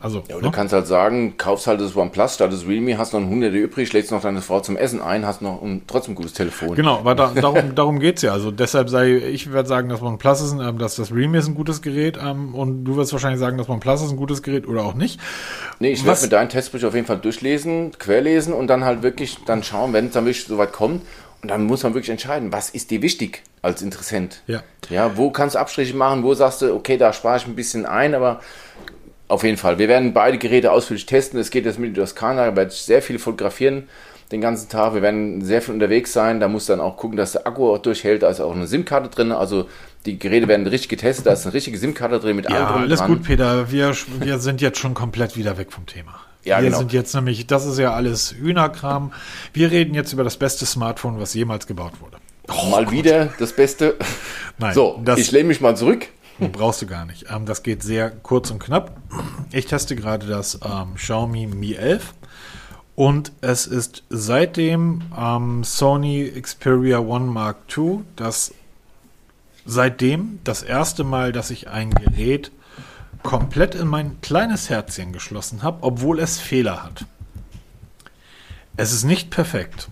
Also, 0.00 0.22
Ja, 0.28 0.36
und 0.36 0.42
ne? 0.42 0.48
du 0.48 0.50
kannst 0.52 0.72
halt 0.72 0.86
sagen, 0.86 1.36
kaufst 1.38 1.66
halt 1.66 1.80
das 1.80 1.96
OnePlus 1.96 2.34
statt 2.34 2.52
das 2.52 2.66
Realme, 2.66 2.98
hast 2.98 3.12
noch 3.14 3.20
ein 3.20 3.26
100 3.26 3.52
übrig, 3.52 3.88
schlägst 3.88 4.12
noch 4.12 4.22
deine 4.22 4.42
Frau 4.42 4.60
zum 4.60 4.76
Essen 4.76 5.02
ein, 5.02 5.26
hast 5.26 5.42
noch 5.42 5.60
ein, 5.60 5.82
trotzdem 5.88 6.12
ein 6.12 6.16
gutes 6.16 6.34
Telefon. 6.34 6.76
Genau, 6.76 6.98
aber 6.98 7.16
da, 7.16 7.32
darum, 7.34 7.74
darum 7.74 7.98
geht's 7.98 8.22
ja. 8.22 8.32
Also 8.32 8.52
deshalb 8.52 8.88
sei, 8.90 9.16
ich 9.16 9.52
werde 9.52 9.68
sagen, 9.68 9.88
dass 9.88 10.00
OnePlus 10.00 10.40
ist, 10.40 10.52
ähm, 10.52 10.78
dass 10.78 10.94
das 10.94 11.12
Realme 11.12 11.38
ist 11.38 11.48
ein 11.48 11.54
gutes 11.56 11.82
Gerät 11.82 12.16
ähm, 12.22 12.54
und 12.54 12.84
du 12.84 12.96
wirst 12.96 13.12
wahrscheinlich 13.12 13.40
sagen, 13.40 13.58
dass 13.58 13.68
OnePlus 13.68 14.02
ist 14.02 14.10
ein 14.10 14.16
gutes 14.16 14.42
Gerät 14.42 14.68
oder 14.68 14.84
auch 14.84 14.94
nicht. 14.94 15.18
Nee, 15.80 15.90
ich 15.90 16.04
werde 16.04 16.22
mir 16.22 16.28
deinen 16.28 16.48
Testbericht 16.48 16.86
auf 16.86 16.94
jeden 16.94 17.06
Fall 17.06 17.18
durchlesen, 17.18 17.90
querlesen 17.98 18.52
und 18.52 18.68
dann 18.68 18.84
halt 18.84 19.02
wirklich 19.02 19.38
dann 19.46 19.64
schauen, 19.64 19.92
wenn 19.92 20.06
es 20.06 20.12
dann 20.12 20.24
wirklich 20.26 20.44
soweit 20.44 20.72
kommt. 20.72 21.02
Und 21.42 21.50
dann 21.50 21.64
muss 21.66 21.84
man 21.84 21.94
wirklich 21.94 22.10
entscheiden, 22.10 22.52
was 22.52 22.70
ist 22.70 22.90
dir 22.90 23.00
wichtig 23.00 23.42
als 23.62 23.80
Interessent? 23.80 24.42
Ja. 24.48 24.62
Ja, 24.90 25.16
wo 25.16 25.30
kannst 25.30 25.54
du 25.54 25.60
Abstriche 25.60 25.94
machen, 25.94 26.24
wo 26.24 26.34
sagst 26.34 26.62
du, 26.62 26.74
okay, 26.74 26.96
da 26.96 27.12
spare 27.12 27.36
ich 27.36 27.46
ein 27.46 27.54
bisschen 27.54 27.86
ein, 27.86 28.14
aber 28.14 28.40
auf 29.28 29.44
jeden 29.44 29.56
Fall. 29.56 29.78
Wir 29.78 29.88
werden 29.88 30.12
beide 30.12 30.38
Geräte 30.38 30.72
ausführlich 30.72 31.06
testen. 31.06 31.38
Es 31.38 31.50
geht 31.50 31.64
jetzt 31.66 31.78
mit 31.78 31.94
Kanada, 32.14 32.50
da 32.50 32.56
werde 32.56 32.72
ich 32.72 32.80
sehr 32.80 33.02
viel 33.02 33.18
fotografieren 33.18 33.88
den 34.32 34.40
ganzen 34.40 34.68
Tag. 34.68 34.94
Wir 34.94 35.02
werden 35.02 35.42
sehr 35.42 35.62
viel 35.62 35.74
unterwegs 35.74 36.12
sein. 36.12 36.40
Da 36.40 36.48
muss 36.48 36.66
dann 36.66 36.80
auch 36.80 36.96
gucken, 36.96 37.16
dass 37.16 37.32
der 37.32 37.46
Akku 37.46 37.72
auch 37.72 37.78
durchhält. 37.78 38.22
Da 38.22 38.28
ist 38.28 38.40
auch 38.40 38.54
eine 38.54 38.66
SIM-Karte 38.66 39.08
drin. 39.08 39.32
Also 39.32 39.68
die 40.06 40.18
Geräte 40.18 40.48
werden 40.48 40.66
richtig 40.66 40.88
getestet. 40.90 41.26
Da 41.26 41.32
ist 41.32 41.44
eine 41.46 41.54
richtige 41.54 41.78
SIM-Karte 41.78 42.20
drin 42.20 42.36
mit 42.36 42.46
allem 42.46 42.56
Ja, 42.56 42.74
und 42.74 42.82
alles 42.82 42.98
dran. 43.00 43.08
gut, 43.08 43.22
Peter. 43.22 43.70
Wir, 43.70 43.94
wir 44.20 44.38
sind 44.38 44.60
jetzt 44.60 44.78
schon 44.78 44.94
komplett 44.94 45.36
wieder 45.36 45.56
weg 45.56 45.72
vom 45.72 45.86
Thema. 45.86 46.20
Ja, 46.44 46.58
wir 46.58 46.66
genau. 46.66 46.78
sind 46.78 46.92
jetzt 46.92 47.14
nämlich, 47.14 47.46
das 47.46 47.66
ist 47.66 47.78
ja 47.78 47.92
alles 47.94 48.34
Hühnerkram. 48.38 49.12
Wir 49.52 49.70
reden 49.70 49.94
jetzt 49.94 50.12
über 50.12 50.24
das 50.24 50.36
beste 50.36 50.66
Smartphone, 50.66 51.18
was 51.20 51.34
jemals 51.34 51.66
gebaut 51.66 51.92
wurde. 52.00 52.16
Mal 52.70 52.90
wieder 52.90 53.28
das 53.38 53.52
Beste. 53.52 53.96
Nein, 54.58 54.74
so, 54.74 55.00
das- 55.04 55.18
ich 55.18 55.30
lehne 55.32 55.48
mich 55.48 55.60
mal 55.60 55.76
zurück. 55.76 56.06
Brauchst 56.52 56.82
du 56.82 56.86
gar 56.86 57.04
nicht. 57.04 57.26
Ähm, 57.30 57.46
das 57.46 57.62
geht 57.62 57.82
sehr 57.82 58.10
kurz 58.10 58.50
und 58.50 58.58
knapp. 58.60 58.96
Ich 59.52 59.66
teste 59.66 59.96
gerade 59.96 60.26
das 60.26 60.60
ähm, 60.64 60.94
Xiaomi 60.94 61.46
Mi 61.46 61.74
11 61.74 62.14
und 62.94 63.32
es 63.40 63.66
ist 63.66 64.04
seitdem 64.08 65.02
ähm, 65.16 65.64
Sony 65.64 66.30
Xperia 66.40 66.98
One 66.98 67.26
Mark 67.26 67.56
II 67.76 68.00
das 68.16 68.54
seitdem 69.64 70.40
das 70.44 70.62
erste 70.62 71.04
Mal, 71.04 71.30
dass 71.32 71.50
ich 71.50 71.68
ein 71.68 71.90
Gerät 71.90 72.50
komplett 73.22 73.74
in 73.74 73.86
mein 73.86 74.20
kleines 74.20 74.70
Herzchen 74.70 75.12
geschlossen 75.12 75.62
habe, 75.62 75.78
obwohl 75.82 76.18
es 76.20 76.40
Fehler 76.40 76.82
hat. 76.82 77.04
Es 78.76 78.92
ist 78.92 79.04
nicht 79.04 79.30
perfekt. 79.30 79.88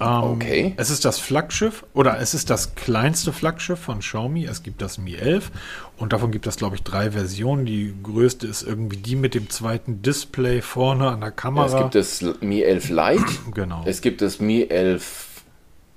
Ähm, 0.00 0.22
Okay. 0.22 0.74
Es 0.76 0.90
ist 0.90 1.04
das 1.04 1.18
Flaggschiff 1.18 1.84
oder 1.94 2.18
es 2.20 2.32
ist 2.34 2.48
das 2.50 2.74
kleinste 2.74 3.32
Flaggschiff 3.32 3.78
von 3.78 3.98
Xiaomi. 4.00 4.44
Es 4.46 4.62
gibt 4.62 4.80
das 4.82 4.96
Mi 4.98 5.14
11 5.14 5.50
und 5.98 6.12
davon 6.12 6.30
gibt 6.30 6.46
es, 6.46 6.56
glaube 6.56 6.76
ich, 6.76 6.82
drei 6.82 7.10
Versionen. 7.10 7.66
Die 7.66 7.94
größte 8.02 8.46
ist 8.46 8.62
irgendwie 8.62 8.96
die 8.96 9.16
mit 9.16 9.34
dem 9.34 9.50
zweiten 9.50 10.00
Display 10.02 10.62
vorne 10.62 11.08
an 11.10 11.20
der 11.20 11.30
Kamera. 11.32 11.66
Es 11.66 11.76
gibt 11.76 11.94
das 11.94 12.24
Mi 12.40 12.62
11 12.62 12.88
Lite. 12.88 13.24
genau. 13.54 13.82
Es 13.84 14.00
gibt 14.00 14.22
das 14.22 14.40
Mi 14.40 14.62
11 14.62 15.26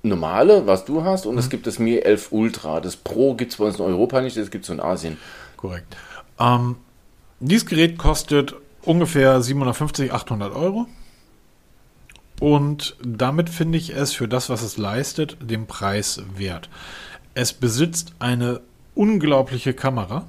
normale, 0.02 0.66
was 0.66 0.84
du 0.84 1.02
hast, 1.04 1.24
Mhm. 1.24 1.30
und 1.32 1.38
es 1.38 1.48
gibt 1.48 1.66
das 1.66 1.78
Mi 1.78 1.96
11 1.98 2.30
Ultra. 2.30 2.80
Das 2.80 2.96
Pro 2.96 3.34
gibt 3.34 3.52
es 3.52 3.58
bei 3.58 3.64
uns 3.64 3.76
in 3.78 3.84
Europa 3.84 4.20
nicht, 4.20 4.36
das 4.36 4.50
gibt 4.50 4.64
es 4.64 4.70
in 4.70 4.80
Asien. 4.80 5.16
Korrekt. 5.56 5.96
Ähm, 6.38 6.76
dieses 7.40 7.64
Gerät 7.66 7.96
kostet 7.96 8.54
ungefähr 8.82 9.40
750, 9.40 10.12
800 10.12 10.54
Euro. 10.54 10.86
Und 12.40 12.96
damit 13.02 13.48
finde 13.48 13.78
ich 13.78 13.94
es 13.94 14.12
für 14.12 14.28
das, 14.28 14.50
was 14.50 14.62
es 14.62 14.76
leistet, 14.76 15.36
den 15.40 15.66
Preis 15.66 16.22
wert. 16.36 16.68
Es 17.34 17.52
besitzt 17.52 18.14
eine 18.18 18.60
unglaubliche 18.94 19.74
Kamera. 19.74 20.26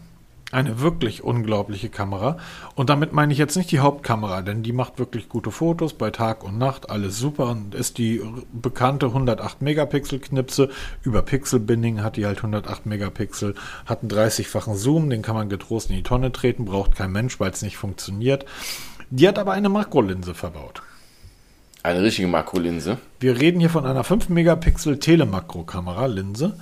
Eine 0.51 0.79
wirklich 0.79 1.23
unglaubliche 1.23 1.89
Kamera. 1.89 2.37
Und 2.75 2.89
damit 2.89 3.11
meine 3.11 3.33
ich 3.33 3.39
jetzt 3.39 3.57
nicht 3.57 3.71
die 3.71 3.79
Hauptkamera, 3.79 4.41
denn 4.43 4.61
die 4.61 4.71
macht 4.71 4.99
wirklich 4.99 5.27
gute 5.27 5.51
Fotos 5.51 5.93
bei 5.93 6.11
Tag 6.11 6.43
und 6.43 6.57
Nacht, 6.57 6.89
alles 6.91 7.17
super 7.17 7.47
und 7.47 7.73
ist 7.75 7.97
die 7.97 8.21
bekannte 8.53 9.07
108 9.07 9.61
Megapixel 9.63 10.19
Knipse. 10.19 10.69
Über 11.01 11.23
Pixelbinding 11.23 12.03
hat 12.03 12.15
die 12.15 12.25
halt 12.25 12.37
108 12.37 12.85
Megapixel, 12.85 13.55
hat 13.85 14.01
einen 14.01 14.11
30-fachen 14.11 14.75
Zoom, 14.75 15.09
den 15.09 15.23
kann 15.23 15.35
man 15.35 15.49
getrost 15.49 15.89
in 15.89 15.97
die 15.97 16.03
Tonne 16.03 16.31
treten, 16.31 16.65
braucht 16.65 16.95
kein 16.95 17.11
Mensch, 17.11 17.39
weil 17.39 17.51
es 17.51 17.63
nicht 17.63 17.75
funktioniert. 17.75 18.45
Die 19.09 19.27
hat 19.27 19.39
aber 19.39 19.53
eine 19.53 19.69
Makrolinse 19.69 20.35
verbaut. 20.35 20.83
Eine 21.85 22.01
richtige 22.01 22.27
Makrolinse. 22.27 22.97
Wir 23.19 23.39
reden 23.39 23.59
hier 23.59 23.69
von 23.69 23.85
einer 23.85 24.03
5 24.03 24.29
Megapixel 24.29 24.97
Telemakro-Kamera-Linse. 24.97 26.57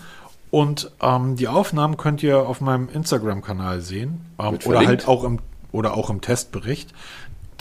Und 0.51 0.91
ähm, 1.01 1.37
die 1.37 1.47
Aufnahmen 1.47 1.95
könnt 1.95 2.21
ihr 2.23 2.39
auf 2.39 2.59
meinem 2.59 2.89
Instagram-Kanal 2.89 3.79
sehen. 3.79 4.25
Ähm, 4.37 4.47
oder 4.47 4.59
verlinkt. 4.59 4.87
halt 4.87 5.07
auch 5.07 5.23
im, 5.23 5.39
oder 5.71 5.93
auch 5.93 6.09
im 6.09 6.19
Testbericht. 6.19 6.93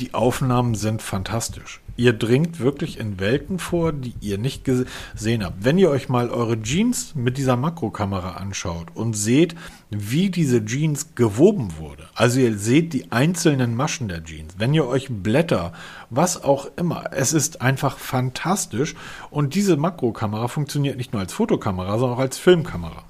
Die 0.00 0.12
Aufnahmen 0.12 0.74
sind 0.74 1.02
fantastisch. 1.02 1.80
Ihr 1.96 2.12
dringt 2.12 2.60
wirklich 2.60 2.98
in 2.98 3.20
Welten 3.20 3.58
vor, 3.58 3.92
die 3.92 4.14
ihr 4.20 4.38
nicht 4.38 4.66
gese- 4.66 4.86
gesehen 5.12 5.44
habt. 5.44 5.64
Wenn 5.64 5.78
ihr 5.78 5.90
euch 5.90 6.08
mal 6.08 6.30
eure 6.30 6.60
Jeans 6.62 7.14
mit 7.14 7.36
dieser 7.38 7.56
Makrokamera 7.56 8.32
anschaut 8.32 8.88
und 8.94 9.14
seht, 9.14 9.54
wie 9.90 10.30
diese 10.30 10.64
Jeans 10.64 11.14
gewoben 11.14 11.76
wurde, 11.78 12.04
also 12.14 12.40
ihr 12.40 12.56
seht 12.56 12.92
die 12.92 13.12
einzelnen 13.12 13.74
Maschen 13.74 14.08
der 14.08 14.24
Jeans, 14.24 14.54
wenn 14.58 14.72
ihr 14.74 14.86
euch 14.86 15.08
Blätter, 15.10 15.72
was 16.10 16.42
auch 16.42 16.66
immer, 16.76 17.12
es 17.12 17.32
ist 17.32 17.60
einfach 17.60 17.98
fantastisch 17.98 18.94
und 19.30 19.54
diese 19.54 19.76
Makrokamera 19.76 20.48
funktioniert 20.48 20.96
nicht 20.96 21.12
nur 21.12 21.20
als 21.20 21.32
Fotokamera, 21.32 21.98
sondern 21.98 22.16
auch 22.16 22.22
als 22.22 22.38
Filmkamera. 22.38 23.04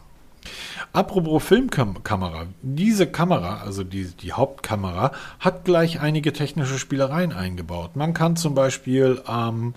Apropos 0.92 1.42
Filmkamera, 1.42 2.48
diese 2.60 3.06
Kamera, 3.06 3.62
also 3.62 3.82
die, 3.82 4.04
die 4.04 4.32
Hauptkamera, 4.34 5.12
hat 5.40 5.64
gleich 5.64 6.00
einige 6.00 6.34
technische 6.34 6.78
Spielereien 6.78 7.32
eingebaut. 7.32 7.96
Man 7.96 8.12
kann 8.12 8.36
zum 8.36 8.54
Beispiel 8.54 9.22
ähm, 9.26 9.74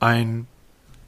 ein, 0.00 0.48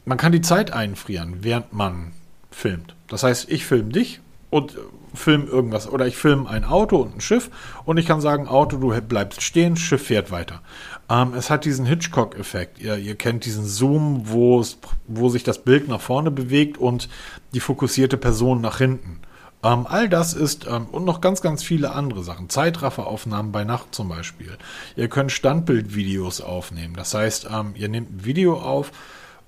man 0.04 0.18
kann 0.18 0.30
die 0.30 0.40
Zeit 0.40 0.72
einfrieren, 0.72 1.38
während 1.40 1.72
man 1.72 2.12
filmt. 2.52 2.94
Das 3.08 3.24
heißt, 3.24 3.50
ich 3.50 3.66
filme 3.66 3.90
dich 3.90 4.20
und 4.50 4.76
äh, 4.76 4.78
film 5.14 5.48
irgendwas 5.48 5.88
oder 5.88 6.06
ich 6.06 6.16
filme 6.16 6.48
ein 6.48 6.64
Auto 6.64 6.98
und 6.98 7.16
ein 7.16 7.20
Schiff 7.20 7.50
und 7.84 7.96
ich 7.96 8.06
kann 8.06 8.20
sagen, 8.20 8.46
Auto, 8.46 8.76
du 8.76 9.00
bleibst 9.00 9.42
stehen, 9.42 9.76
Schiff 9.76 10.06
fährt 10.06 10.30
weiter. 10.30 10.60
Ähm, 11.08 11.34
es 11.34 11.50
hat 11.50 11.64
diesen 11.64 11.86
Hitchcock-Effekt. 11.86 12.78
Ihr, 12.78 12.98
ihr 12.98 13.16
kennt 13.16 13.44
diesen 13.44 13.64
Zoom, 13.64 14.28
wo 14.28 15.28
sich 15.28 15.42
das 15.42 15.64
Bild 15.64 15.88
nach 15.88 16.00
vorne 16.00 16.30
bewegt 16.30 16.78
und 16.78 17.08
die 17.52 17.58
fokussierte 17.58 18.16
Person 18.16 18.60
nach 18.60 18.78
hinten. 18.78 19.18
Ähm, 19.62 19.86
all 19.86 20.08
das 20.08 20.32
ist 20.32 20.66
ähm, 20.66 20.86
und 20.90 21.04
noch 21.04 21.20
ganz, 21.20 21.42
ganz 21.42 21.62
viele 21.62 21.92
andere 21.92 22.22
Sachen. 22.22 22.48
Zeitrafferaufnahmen 22.48 23.52
bei 23.52 23.64
Nacht 23.64 23.94
zum 23.94 24.08
Beispiel. 24.08 24.56
Ihr 24.96 25.08
könnt 25.08 25.32
Standbildvideos 25.32 26.40
aufnehmen. 26.40 26.94
Das 26.96 27.12
heißt, 27.12 27.48
ähm, 27.52 27.74
ihr 27.74 27.88
nehmt 27.88 28.10
ein 28.10 28.24
Video 28.24 28.58
auf 28.58 28.90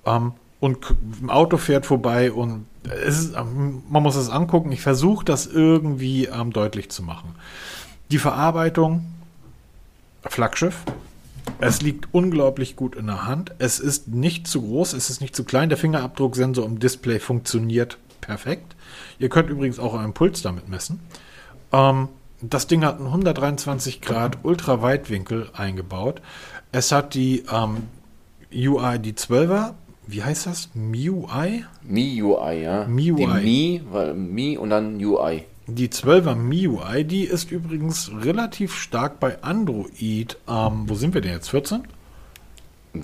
ähm, 0.05 0.33
und 0.59 0.85
ein 1.21 1.29
Auto 1.29 1.57
fährt 1.57 1.85
vorbei 1.85 2.31
und 2.31 2.65
ist, 3.05 3.35
ähm, 3.35 3.83
man 3.89 4.03
muss 4.03 4.15
es 4.15 4.29
angucken. 4.29 4.71
Ich 4.71 4.81
versuche 4.81 5.25
das 5.25 5.47
irgendwie 5.47 6.25
ähm, 6.25 6.53
deutlich 6.53 6.89
zu 6.89 7.01
machen. 7.01 7.35
Die 8.11 8.19
Verarbeitung, 8.19 9.05
Flaggschiff. 10.21 10.83
Es 11.59 11.81
liegt 11.81 12.07
unglaublich 12.13 12.75
gut 12.75 12.95
in 12.95 13.07
der 13.07 13.25
Hand. 13.25 13.53
Es 13.57 13.79
ist 13.79 14.07
nicht 14.07 14.47
zu 14.47 14.61
groß, 14.61 14.93
es 14.93 15.09
ist 15.09 15.21
nicht 15.21 15.35
zu 15.35 15.43
klein. 15.43 15.69
Der 15.69 15.77
Fingerabdrucksensor 15.77 16.65
im 16.65 16.79
Display 16.79 17.19
funktioniert 17.19 17.97
perfekt. 18.25 18.75
Ihr 19.19 19.29
könnt 19.29 19.49
übrigens 19.49 19.79
auch 19.79 19.93
euren 19.93 20.13
Puls 20.13 20.41
damit 20.41 20.69
messen. 20.69 20.99
Ähm, 21.71 22.09
das 22.41 22.67
Ding 22.67 22.83
hat 22.83 22.97
einen 22.97 23.07
123 23.07 24.01
Grad 24.01 24.39
Ultraweitwinkel 24.43 25.49
eingebaut. 25.53 26.21
Es 26.71 26.91
hat 26.91 27.13
die 27.13 27.43
ähm, 27.51 27.83
UI, 28.53 28.99
die 28.99 29.13
12er, 29.13 29.73
wie 30.07 30.23
heißt 30.23 30.47
das? 30.47 30.69
MIUI? 30.73 31.63
MIUI, 31.83 32.61
ja. 32.61 32.85
MIUI. 32.85 33.15
Die 33.15 33.27
Mi, 33.27 33.81
weil 33.89 34.13
Mi 34.13 34.57
und 34.57 34.69
dann 34.69 35.03
UI. 35.03 35.43
Die 35.67 35.87
12er 35.87 36.35
MIUI, 36.35 37.05
die 37.05 37.23
ist 37.23 37.51
übrigens 37.51 38.11
relativ 38.21 38.75
stark 38.75 39.21
bei 39.21 39.41
Android. 39.41 40.37
Ähm, 40.47 40.83
wo 40.87 40.95
sind 40.95 41.13
wir 41.13 41.21
denn 41.21 41.31
jetzt? 41.31 41.49
14? 41.49 41.83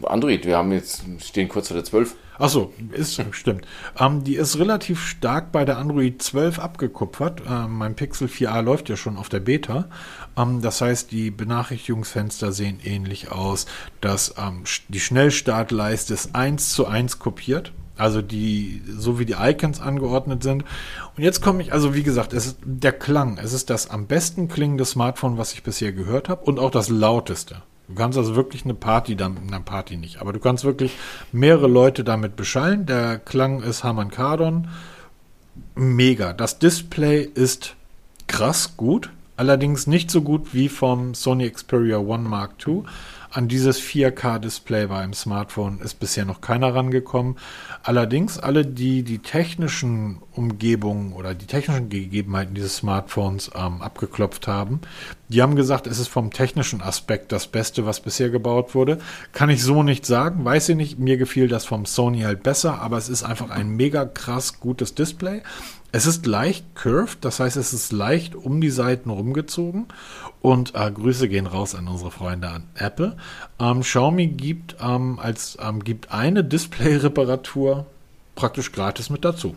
Android, 0.03 0.45
wir 0.45 0.57
haben 0.57 0.73
jetzt, 0.73 1.03
stehen 1.19 1.47
kurz 1.47 1.69
vor 1.69 1.75
der 1.75 1.85
12. 1.85 2.15
Achso, 2.39 2.73
ist 2.93 3.21
stimmt. 3.31 3.67
Ähm, 3.99 4.23
die 4.23 4.35
ist 4.35 4.57
relativ 4.57 5.05
stark 5.05 5.51
bei 5.51 5.65
der 5.65 5.77
Android 5.77 6.21
12 6.21 6.57
abgekupfert. 6.59 7.43
Ähm, 7.47 7.77
mein 7.77 7.95
Pixel 7.95 8.29
4a 8.29 8.61
läuft 8.61 8.87
ja 8.87 8.95
schon 8.95 9.17
auf 9.17 9.27
der 9.27 9.41
Beta. 9.41 9.89
Ähm, 10.37 10.61
das 10.61 10.79
heißt, 10.79 11.11
die 11.11 11.31
Benachrichtigungsfenster 11.31 12.53
sehen 12.53 12.79
ähnlich 12.83 13.29
aus. 13.29 13.65
dass 13.99 14.35
ähm, 14.37 14.63
die 14.87 15.01
Schnellstartleiste 15.01 16.13
ist 16.13 16.33
1 16.33 16.69
zu 16.69 16.87
1 16.87 17.19
kopiert. 17.19 17.73
Also 17.97 18.21
die, 18.21 18.81
so 18.87 19.19
wie 19.19 19.25
die 19.25 19.35
Icons 19.37 19.81
angeordnet 19.81 20.41
sind. 20.41 20.63
Und 21.17 21.23
jetzt 21.23 21.41
komme 21.41 21.61
ich, 21.61 21.73
also 21.73 21.93
wie 21.93 22.03
gesagt, 22.03 22.31
es 22.31 22.45
ist 22.45 22.57
der 22.63 22.93
Klang. 22.93 23.37
Es 23.37 23.51
ist 23.51 23.69
das 23.69 23.89
am 23.89 24.07
besten 24.07 24.47
klingende 24.47 24.85
Smartphone, 24.85 25.37
was 25.37 25.51
ich 25.51 25.63
bisher 25.63 25.91
gehört 25.91 26.29
habe 26.29 26.45
und 26.45 26.59
auch 26.59 26.71
das 26.71 26.87
lauteste. 26.87 27.61
Du 27.89 27.95
kannst 27.95 28.19
also 28.19 28.35
wirklich 28.35 28.65
eine 28.65 28.75
Party 28.75 29.15
damit, 29.15 29.51
eine 29.51 29.61
Party 29.61 29.97
nicht, 29.97 30.21
aber 30.21 30.31
du 30.31 30.39
kannst 30.39 30.63
wirklich 30.63 30.95
mehrere 31.31 31.67
Leute 31.67 32.03
damit 32.03 32.35
beschallen. 32.35 32.85
Der 32.85 33.17
Klang 33.17 33.63
ist 33.63 33.83
Harman 33.83 34.11
Kardon. 34.11 34.67
Mega. 35.73 36.33
Das 36.33 36.59
Display 36.59 37.21
ist 37.21 37.75
krass 38.27 38.77
gut, 38.77 39.09
allerdings 39.37 39.87
nicht 39.87 40.11
so 40.11 40.21
gut 40.21 40.53
wie 40.53 40.69
vom 40.69 41.15
Sony 41.15 41.49
Xperia 41.49 41.97
One 41.97 42.29
Mark 42.29 42.51
II. 42.65 42.83
An 43.31 43.47
dieses 43.47 43.79
4K-Display 43.81 44.87
beim 44.87 45.13
Smartphone 45.13 45.79
ist 45.81 45.99
bisher 45.99 46.25
noch 46.25 46.41
keiner 46.41 46.73
rangekommen. 46.73 47.37
Allerdings 47.83 48.39
alle, 48.39 48.65
die 48.65 49.03
die 49.03 49.19
technischen 49.19 50.17
Umgebungen 50.31 51.13
oder 51.13 51.35
die 51.35 51.45
technischen 51.45 51.89
Gegebenheiten 51.89 52.55
dieses 52.55 52.77
Smartphones 52.77 53.51
ähm, 53.55 53.81
abgeklopft 53.81 54.47
haben, 54.47 54.81
die 55.29 55.43
haben 55.43 55.55
gesagt, 55.55 55.85
es 55.85 55.99
ist 55.99 56.07
vom 56.07 56.31
technischen 56.31 56.81
Aspekt 56.81 57.31
das 57.31 57.45
Beste, 57.45 57.85
was 57.85 57.99
bisher 57.99 58.31
gebaut 58.31 58.73
wurde. 58.73 58.97
Kann 59.31 59.51
ich 59.51 59.63
so 59.63 59.83
nicht 59.83 60.05
sagen, 60.05 60.43
weiß 60.43 60.69
ich 60.69 60.75
nicht. 60.75 60.99
Mir 60.99 61.17
gefiel 61.17 61.47
das 61.47 61.65
vom 61.65 61.85
Sony 61.85 62.21
halt 62.21 62.41
besser, 62.41 62.81
aber 62.81 62.97
es 62.97 63.09
ist 63.09 63.23
einfach 63.23 63.51
ein 63.51 63.69
mega 63.69 64.05
krass 64.05 64.59
gutes 64.59 64.95
Display. 64.95 65.43
Es 65.91 66.07
ist 66.07 66.25
leicht 66.25 66.75
curved, 66.75 67.19
das 67.21 67.39
heißt, 67.39 67.57
es 67.57 67.73
ist 67.73 67.91
leicht 67.91 68.35
um 68.35 68.59
die 68.59 68.71
Seiten 68.71 69.11
rumgezogen. 69.11 69.85
Und 70.41 70.73
äh, 70.73 70.91
Grüße 70.91 71.29
gehen 71.29 71.45
raus 71.45 71.75
an 71.75 71.87
unsere 71.87 72.11
Freunde 72.11 72.49
an 72.49 72.63
Apple. 72.73 73.15
Ähm, 73.59 73.81
Xiaomi 73.81 74.27
gibt, 74.27 74.77
ähm, 74.81 75.19
als, 75.19 75.57
ähm, 75.61 75.83
gibt 75.83 76.11
eine 76.11 76.43
Display-Reparatur 76.43 77.85
praktisch 78.35 78.71
gratis 78.71 79.11
mit 79.11 79.23
dazu 79.23 79.55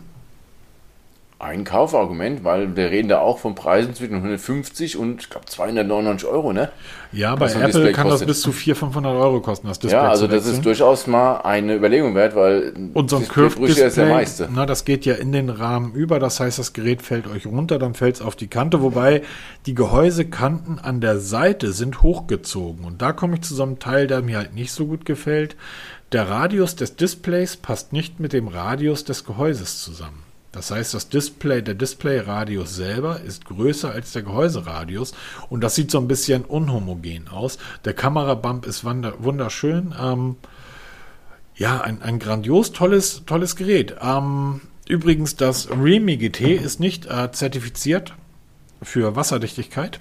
ein 1.39 1.63
Kaufargument, 1.63 2.43
weil 2.43 2.75
wir 2.75 2.89
reden 2.89 3.09
da 3.09 3.19
auch 3.19 3.39
von 3.39 3.55
Preisen 3.55 3.93
zwischen 3.93 4.15
150 4.15 4.97
und 4.97 5.21
ich 5.21 5.29
glaube 5.29 5.45
299 5.45 6.27
Euro, 6.27 6.53
ne? 6.53 6.69
Ja, 7.11 7.35
bei 7.35 7.47
Apple 7.47 7.65
Display 7.65 7.91
kann 7.91 8.07
kostet. 8.07 8.29
das 8.29 8.35
bis 8.35 8.41
zu 8.41 8.51
400, 8.51 8.93
500 8.93 9.13
Euro 9.13 9.41
kosten, 9.41 9.67
das 9.67 9.79
Display 9.79 10.01
Ja, 10.01 10.09
also 10.09 10.27
das 10.27 10.45
ist 10.45 10.63
durchaus 10.63 11.05
mal 11.05 11.41
eine 11.41 11.75
Überlegung 11.75 12.15
wert, 12.15 12.35
weil 12.35 12.73
und 12.93 13.09
so 13.09 13.17
ein 13.17 13.23
Display 13.23 13.87
ist 13.87 13.97
der 13.97 14.07
meiste. 14.07 14.49
Na, 14.53 14.65
das 14.65 14.85
geht 14.85 15.05
ja 15.05 15.15
in 15.15 15.31
den 15.31 15.49
Rahmen 15.49 15.93
über, 15.93 16.19
das 16.19 16.39
heißt, 16.39 16.59
das 16.59 16.73
Gerät 16.73 17.01
fällt 17.01 17.27
euch 17.27 17.45
runter, 17.45 17.77
dann 17.77 17.93
fällt 17.93 18.15
es 18.15 18.21
auf 18.21 18.35
die 18.35 18.47
Kante, 18.47 18.81
wobei 18.81 19.21
die 19.65 19.75
Gehäusekanten 19.75 20.79
an 20.79 21.01
der 21.01 21.19
Seite 21.19 21.73
sind 21.73 22.01
hochgezogen 22.01 22.85
und 22.85 23.01
da 23.01 23.11
komme 23.11 23.35
ich 23.35 23.41
zu 23.41 23.53
so 23.53 23.63
einem 23.63 23.79
Teil, 23.79 24.07
der 24.07 24.21
mir 24.21 24.37
halt 24.37 24.53
nicht 24.55 24.71
so 24.71 24.85
gut 24.85 25.05
gefällt. 25.05 25.55
Der 26.13 26.29
Radius 26.29 26.75
des 26.75 26.95
Displays 26.95 27.57
passt 27.57 27.91
nicht 27.91 28.19
mit 28.19 28.33
dem 28.33 28.47
Radius 28.47 29.03
des 29.03 29.25
Gehäuses 29.25 29.81
zusammen. 29.81 30.23
Das 30.53 30.69
heißt, 30.69 30.93
das 30.93 31.09
Display, 31.09 31.63
der 31.63 31.73
Displayradius 31.73 32.75
selber 32.75 33.19
ist 33.19 33.45
größer 33.45 33.91
als 33.91 34.13
der 34.13 34.21
Gehäuseradius 34.21 35.13
und 35.49 35.61
das 35.61 35.73
sieht 35.73 35.89
so 35.89 35.97
ein 35.97 36.07
bisschen 36.07 36.45
unhomogen 36.45 37.27
aus. 37.27 37.57
Der 37.85 37.93
Kamerabump 37.93 38.65
ist 38.67 38.85
wunderschön. 38.85 39.95
Ähm, 39.99 40.35
ja, 41.55 41.81
ein, 41.81 42.03
ein 42.03 42.19
grandios 42.19 42.71
tolles, 42.71 43.23
tolles 43.25 43.55
Gerät. 43.55 43.95
Ähm, 43.99 44.61
übrigens, 44.87 45.35
das 45.35 45.69
Realme 45.71 46.17
GT 46.17 46.41
ist 46.41 46.79
nicht 46.79 47.07
äh, 47.07 47.31
zertifiziert 47.31 48.13
für 48.81 49.15
Wasserdichtigkeit 49.15 49.99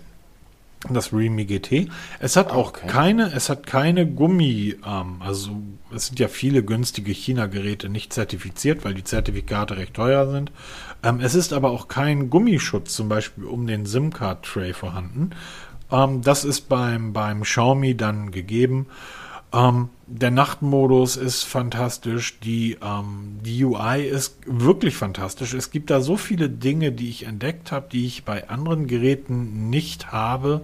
das 0.91 1.13
Realme 1.13 1.45
GT. 1.45 1.89
Es 2.19 2.37
hat 2.37 2.51
auch 2.51 2.71
okay. 2.71 2.87
keine, 2.87 3.33
es 3.33 3.49
hat 3.49 3.67
keine 3.67 4.07
Gummi, 4.07 4.77
ähm, 4.85 5.17
also 5.21 5.51
es 5.95 6.07
sind 6.07 6.19
ja 6.19 6.29
viele 6.29 6.65
günstige 6.65 7.13
China-Geräte 7.13 7.89
nicht 7.89 8.13
zertifiziert, 8.13 8.85
weil 8.85 8.95
die 8.95 9.05
Zertifikate 9.05 9.77
recht 9.77 9.95
teuer 9.95 10.31
sind. 10.31 10.51
Ähm, 11.03 11.21
es 11.21 11.35
ist 11.35 11.53
aber 11.53 11.71
auch 11.71 11.89
kein 11.89 12.31
Gummischutz 12.31 12.95
zum 12.95 13.09
Beispiel 13.09 13.45
um 13.45 13.67
den 13.67 13.87
SIM-Card-Tray 13.87 14.73
vorhanden. 14.73 15.31
Ähm, 15.91 16.23
das 16.23 16.45
ist 16.45 16.69
beim, 16.69 17.13
beim 17.13 17.43
Xiaomi 17.43 17.97
dann 17.97 18.31
gegeben. 18.31 18.87
Ähm, 19.53 19.91
der 20.07 20.31
Nachtmodus 20.31 21.17
ist 21.17 21.43
fantastisch, 21.43 22.39
die, 22.41 22.79
ähm, 22.83 23.39
die 23.43 23.65
UI 23.65 24.07
ist 24.07 24.37
wirklich 24.47 24.97
fantastisch. 24.97 25.53
Es 25.53 25.71
gibt 25.71 25.91
da 25.91 26.01
so 26.01 26.17
viele 26.17 26.49
Dinge, 26.49 26.93
die 26.93 27.11
ich 27.11 27.25
entdeckt 27.25 27.71
habe, 27.71 27.89
die 27.93 28.07
ich 28.07 28.25
bei 28.25 28.49
anderen 28.49 28.87
Geräten 28.87 29.69
nicht 29.69 30.11
habe. 30.13 30.63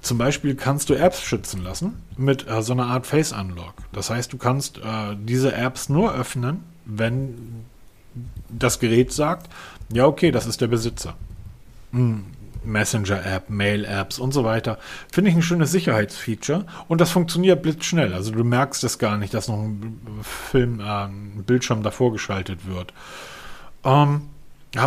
Zum 0.00 0.18
Beispiel 0.18 0.54
kannst 0.54 0.88
du 0.88 0.94
Apps 0.94 1.22
schützen 1.22 1.62
lassen 1.62 2.02
mit 2.16 2.48
äh, 2.48 2.62
so 2.62 2.72
einer 2.72 2.86
Art 2.86 3.06
Face 3.06 3.32
Unlock. 3.32 3.74
Das 3.92 4.08
heißt, 4.08 4.32
du 4.32 4.38
kannst 4.38 4.78
äh, 4.78 5.16
diese 5.18 5.54
Apps 5.54 5.88
nur 5.88 6.14
öffnen, 6.14 6.64
wenn 6.86 7.64
das 8.48 8.78
Gerät 8.78 9.12
sagt, 9.12 9.50
ja 9.92 10.06
okay, 10.06 10.30
das 10.30 10.46
ist 10.46 10.60
der 10.60 10.68
Besitzer. 10.68 11.14
Hm 11.92 12.24
Messenger-App, 12.64 13.50
Mail-Apps 13.50 14.18
und 14.18 14.32
so 14.32 14.44
weiter. 14.44 14.78
Finde 15.10 15.30
ich 15.30 15.36
ein 15.36 15.42
schönes 15.42 15.72
Sicherheitsfeature 15.72 16.66
und 16.88 17.00
das 17.00 17.10
funktioniert 17.10 17.62
blitzschnell. 17.62 18.14
Also 18.14 18.32
du 18.32 18.44
merkst 18.44 18.84
es 18.84 18.98
gar 18.98 19.18
nicht, 19.18 19.34
dass 19.34 19.48
noch 19.48 19.62
ein 19.62 20.00
Film, 20.22 20.80
äh, 20.80 20.84
ein 20.84 21.44
Bildschirm 21.46 21.82
davor 21.82 22.12
geschaltet 22.12 22.66
wird. 22.66 22.92
Ähm, 23.84 24.22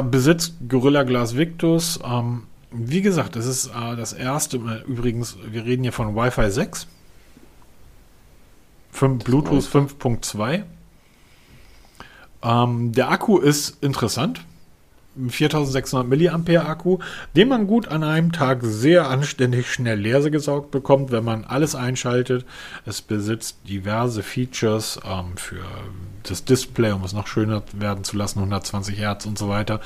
besitzt 0.10 0.56
Gorilla 0.68 1.04
Glass 1.04 1.36
Victus. 1.38 2.00
Ähm, 2.04 2.44
wie 2.72 3.02
gesagt, 3.02 3.36
das 3.36 3.46
ist 3.46 3.68
äh, 3.68 3.96
das 3.96 4.14
erste. 4.14 4.58
Übrigens, 4.88 5.38
wir 5.50 5.66
reden 5.66 5.84
hier 5.84 5.94
von 5.94 6.16
Wi-Fi 6.16 6.50
6. 6.50 6.88
5, 8.92 9.24
Bluetooth 9.24 9.64
5.2. 9.64 10.64
Ähm, 12.44 12.92
der 12.94 13.12
Akku 13.12 13.40
ist 13.40 13.84
interessant. 13.84 14.42
4600 15.30 16.08
Milliampere 16.08 16.66
Akku, 16.66 17.00
den 17.36 17.48
man 17.48 17.68
gut 17.68 17.88
an 17.88 18.04
einem 18.04 18.32
Tag 18.32 18.60
sehr 18.62 19.10
anständig 19.10 19.72
schnell 19.72 20.00
leer 20.00 20.30
gesaugt 20.30 20.72
bekommt, 20.72 21.12
wenn 21.12 21.24
man 21.24 21.44
alles 21.46 21.76
einschaltet. 21.76 22.46
Es 22.86 23.02
besitzt 23.02 23.58
diverse 23.68 24.24
Features 24.24 25.00
ähm, 25.06 25.38
für 25.38 25.64
das 26.24 26.46
Display, 26.46 26.92
um 26.92 27.04
es 27.04 27.14
noch 27.14 27.28
schöner 27.28 27.64
werden 27.74 28.04
zu 28.04 28.18
lassen, 28.18 28.40
120 28.40 28.98
Hertz 28.98 29.26
und 29.26 29.38
so 29.38 29.50
weiter. 29.50 29.80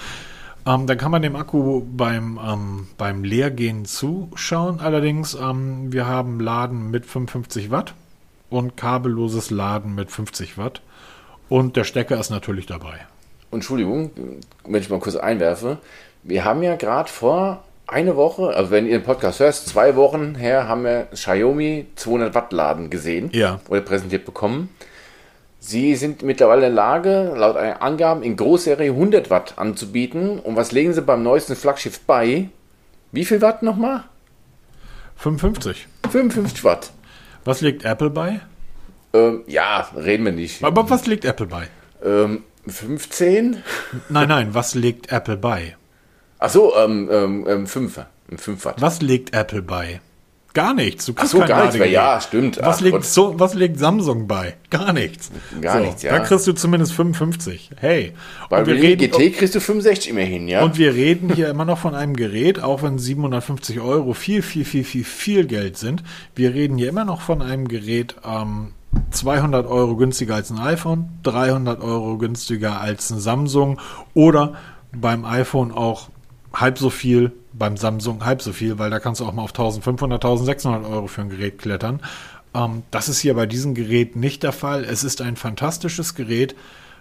Ähm, 0.66 0.88
dann 0.88 0.98
kann 0.98 1.12
man 1.12 1.22
dem 1.22 1.36
Akku 1.36 1.82
beim, 1.82 2.40
ähm, 2.46 2.88
beim 2.98 3.24
Leergehen 3.24 3.86
zuschauen. 3.86 4.80
Allerdings, 4.80 5.36
ähm, 5.36 5.92
wir 5.92 6.06
haben 6.06 6.40
Laden 6.40 6.92
mit 6.92 7.06
55 7.06 7.72
Watt 7.72 7.94
und 8.50 8.76
kabelloses 8.78 9.52
Laden 9.52 9.96
mit 9.96 10.12
50 10.12 10.58
Watt. 10.58 10.82
Und 11.48 11.76
der 11.76 11.84
Stecker 11.84 12.20
ist 12.20 12.30
natürlich 12.30 12.66
dabei. 12.66 13.08
Entschuldigung, 13.52 14.12
wenn 14.66 14.82
ich 14.82 14.90
mal 14.90 15.00
kurz 15.00 15.16
einwerfe. 15.16 15.78
Wir 16.24 16.46
haben 16.46 16.64
ja 16.64 16.76
gerade 16.76 17.10
vor 17.10 17.64
eine 17.88 18.16
Woche, 18.16 18.56
also 18.56 18.72
wenn 18.72 18.86
ihr 18.86 19.00
den 19.00 19.04
Podcast 19.04 19.40
hörst, 19.40 19.68
zwei 19.68 19.96
Wochen 19.96 20.36
her 20.36 20.68
haben 20.68 20.84
wir 20.84 21.08
Xiaomi 21.12 21.88
200 21.96 22.36
Watt 22.36 22.54
Laden 22.54 22.90
gesehen 22.90 23.30
ja. 23.34 23.60
oder 23.68 23.82
präsentiert 23.82 24.26
bekommen. 24.26 24.70
Sie 25.60 25.96
sind 25.96 26.22
mittlerweile 26.22 26.68
in 26.68 26.76
der 26.76 26.84
Lage, 26.84 27.34
laut 27.36 27.58
Angaben 27.58 28.24
in 28.24 28.38
Großserie 28.38 28.92
100 28.92 29.30
Watt 29.30 29.56
anzubieten. 29.58 30.40
Und 30.40 30.56
was 30.56 30.72
legen 30.72 30.94
Sie 30.94 31.02
beim 31.02 31.22
neuesten 31.22 31.56
Flaggschiff 31.56 32.00
bei? 32.02 32.50
Wie 33.12 33.26
viel 33.26 33.42
Watt 33.42 33.62
nochmal? 33.62 34.04
55. 35.18 35.88
55 36.10 36.64
Watt. 36.64 36.92
Was 37.44 37.60
legt 37.60 37.84
Apple 37.84 38.10
bei? 38.10 38.40
Ähm, 39.14 39.44
ja, 39.48 39.90
reden 39.96 40.24
wir 40.24 40.32
nicht. 40.32 40.64
Aber 40.64 40.90
was 40.90 41.08
legt 41.08 41.26
Apple 41.26 41.48
bei? 41.48 41.68
Ähm, 42.06 42.44
15? 42.70 43.64
Nein, 44.10 44.30
nein, 44.30 44.54
was 44.54 44.76
legt 44.76 45.12
Apple 45.12 45.38
bei? 45.38 45.76
Ach 46.40 46.50
so, 46.50 46.76
ähm, 46.78 47.10
ähm, 47.48 47.68
5. 47.68 47.98
Ähm, 48.32 48.38
5 48.38 48.66
Watt. 48.66 48.82
Was 48.82 49.02
legt 49.02 49.34
Apple 49.34 49.62
bei? 49.62 50.02
Gar 50.54 50.74
nichts. 50.74 51.06
Du 51.06 51.14
kriegst 51.14 51.36
Ach 51.36 51.40
so, 51.42 51.46
gar 51.46 51.62
nichts 51.62 51.78
mehr. 51.78 51.90
Ja, 51.90 52.20
stimmt. 52.20 52.58
Was, 52.62 52.78
Ach, 52.78 52.82
legt 52.82 53.06
so, 53.06 53.40
was 53.40 53.54
legt 53.54 53.78
Samsung 53.78 54.28
bei? 54.28 54.56
Gar 54.72 54.94
nichts. 54.94 55.32
Gar 55.62 55.78
so, 55.78 55.86
nichts, 55.86 56.02
ja. 56.02 56.12
Da 56.12 56.20
kriegst 56.20 56.48
du 56.48 56.54
zumindest 56.54 56.94
55. 56.94 57.72
Hey. 57.78 58.14
Bei 58.50 58.64
Realme 58.64 58.98
GT 58.98 59.38
kriegst 59.38 59.54
du 59.54 59.62
65 59.62 60.10
immerhin, 60.10 60.48
ja. 60.48 60.64
Und 60.64 60.80
wir 60.80 60.96
reden 60.96 61.32
hier 61.34 61.50
immer 61.50 61.66
noch 61.66 61.78
von 61.78 61.94
einem 61.94 62.16
Gerät, 62.16 62.64
auch 62.64 62.82
wenn 62.82 62.98
750 62.98 63.80
Euro 63.80 64.14
viel, 64.14 64.42
viel, 64.42 64.66
viel, 64.66 64.84
viel, 64.84 65.04
viel 65.04 65.46
Geld 65.46 65.78
sind. 65.78 66.04
Wir 66.34 66.54
reden 66.54 66.78
hier 66.80 66.90
immer 66.90 67.06
noch 67.06 67.22
von 67.22 67.44
einem 67.44 67.68
Gerät, 67.68 68.16
ähm, 68.26 68.74
200 69.12 69.68
Euro 69.68 69.96
günstiger 69.96 70.36
als 70.36 70.52
ein 70.52 70.60
iPhone, 70.60 71.10
300 71.24 71.82
Euro 71.82 72.18
günstiger 72.18 72.80
als 72.82 73.10
ein 73.12 73.20
Samsung 73.20 73.80
oder 74.14 74.54
beim 74.92 75.26
iPhone 75.26 75.72
auch 75.72 76.10
halb 76.54 76.80
so 76.80 76.90
viel, 76.90 77.32
beim 77.54 77.78
Samsung 77.78 78.26
halb 78.26 78.42
so 78.42 78.54
viel, 78.54 78.80
weil 78.80 78.90
da 78.90 79.00
kannst 79.00 79.22
du 79.22 79.26
auch 79.26 79.34
mal 79.34 79.44
auf 79.44 79.52
1500, 79.52 80.24
1600 80.24 80.86
Euro 80.86 81.08
für 81.08 81.22
ein 81.22 81.30
Gerät 81.30 81.60
klettern. 81.60 82.02
Ähm, 82.54 82.84
das 82.92 83.10
ist 83.10 83.20
hier 83.20 83.36
bei 83.36 83.46
diesem 83.46 83.76
Gerät 83.76 84.16
nicht 84.16 84.44
der 84.44 84.52
Fall. 84.52 84.84
Es 84.84 85.04
ist 85.04 85.22
ein 85.22 85.36
fantastisches 85.36 86.16
Gerät. 86.16 86.56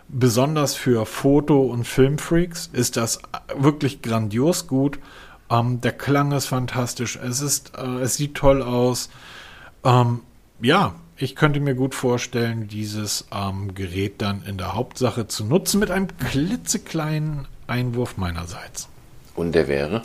Besonders 0.09 0.75
für 0.75 1.05
Foto- 1.05 1.67
und 1.67 1.87
Filmfreaks 1.87 2.71
ist 2.73 2.97
das 2.97 3.21
wirklich 3.57 4.03
grandios 4.03 4.67
gut. 4.67 4.99
Ähm, 5.51 5.81
der 5.81 5.93
Klang 5.93 6.33
ist 6.33 6.47
fantastisch. 6.47 7.17
Es 7.17 7.41
ist, 7.41 7.73
äh, 7.77 8.01
es 8.01 8.17
sieht 8.17 8.35
toll 8.35 8.63
aus. 8.63 9.11
Ähm, 9.85 10.21
ja, 10.61 10.95
ich 11.19 11.35
könnte 11.35 11.61
mir 11.61 11.75
gut 11.75 11.95
vorstellen, 11.95 12.69
dieses 12.69 13.27
ähm, 13.33 13.75
Gerät 13.75 14.15
dann 14.19 14.45
in 14.47 14.57
der 14.57 14.75
Hauptsache 14.75 15.27
zu 15.27 15.45
nutzen 15.45 15.81
mit 15.81 15.91
einem 15.91 16.09
klitzekleinen 16.17 17.49
Einwurf 17.67 18.17
meinerseits. 18.17 18.89
Und 19.35 19.53
der 19.53 19.69
wäre? 19.69 20.03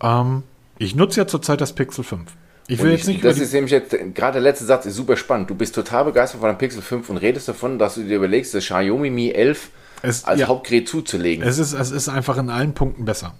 Ähm, 0.00 0.42
ich 0.78 0.94
nutze 0.94 1.20
ja 1.20 1.26
zurzeit 1.26 1.60
das 1.60 1.72
Pixel 1.72 2.04
5. 2.04 2.30
Ich 2.66 2.78
will 2.80 2.92
ich, 2.92 2.98
jetzt 2.98 3.06
nicht 3.06 3.24
das 3.24 3.38
ist 3.38 3.52
nämlich 3.52 3.72
jetzt, 3.72 3.90
gerade 4.14 4.34
der 4.34 4.42
letzte 4.42 4.64
Satz 4.64 4.86
ist 4.86 4.94
super 4.94 5.16
spannend. 5.16 5.50
Du 5.50 5.54
bist 5.54 5.74
total 5.74 6.04
begeistert 6.04 6.40
von 6.40 6.48
dem 6.48 6.58
Pixel 6.58 6.82
5 6.82 7.10
und 7.10 7.16
redest 7.18 7.48
davon, 7.48 7.78
dass 7.78 7.94
du 7.94 8.04
dir 8.04 8.16
überlegst, 8.16 8.54
das 8.54 8.64
Xiaomi 8.64 9.10
Mi 9.10 9.30
11 9.30 9.70
es, 10.02 10.24
als 10.24 10.40
ja, 10.40 10.48
Hauptgerät 10.48 10.88
zuzulegen. 10.88 11.46
Es 11.46 11.58
ist, 11.58 11.72
es 11.72 11.90
ist 11.90 12.08
einfach 12.08 12.36
in 12.36 12.50
allen 12.50 12.74
Punkten 12.74 13.04
besser. 13.04 13.34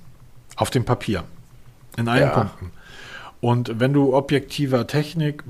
Auf 0.57 0.71
dem 0.71 0.85
Papier. 0.85 1.25
In 1.97 2.09
allen 2.09 2.23
ja. 2.23 2.31
Punkten. 2.31 2.71
Und 3.41 3.79
wenn 3.79 3.93
du 3.93 4.15
objektiver 4.15 4.87
Technik 4.87 5.43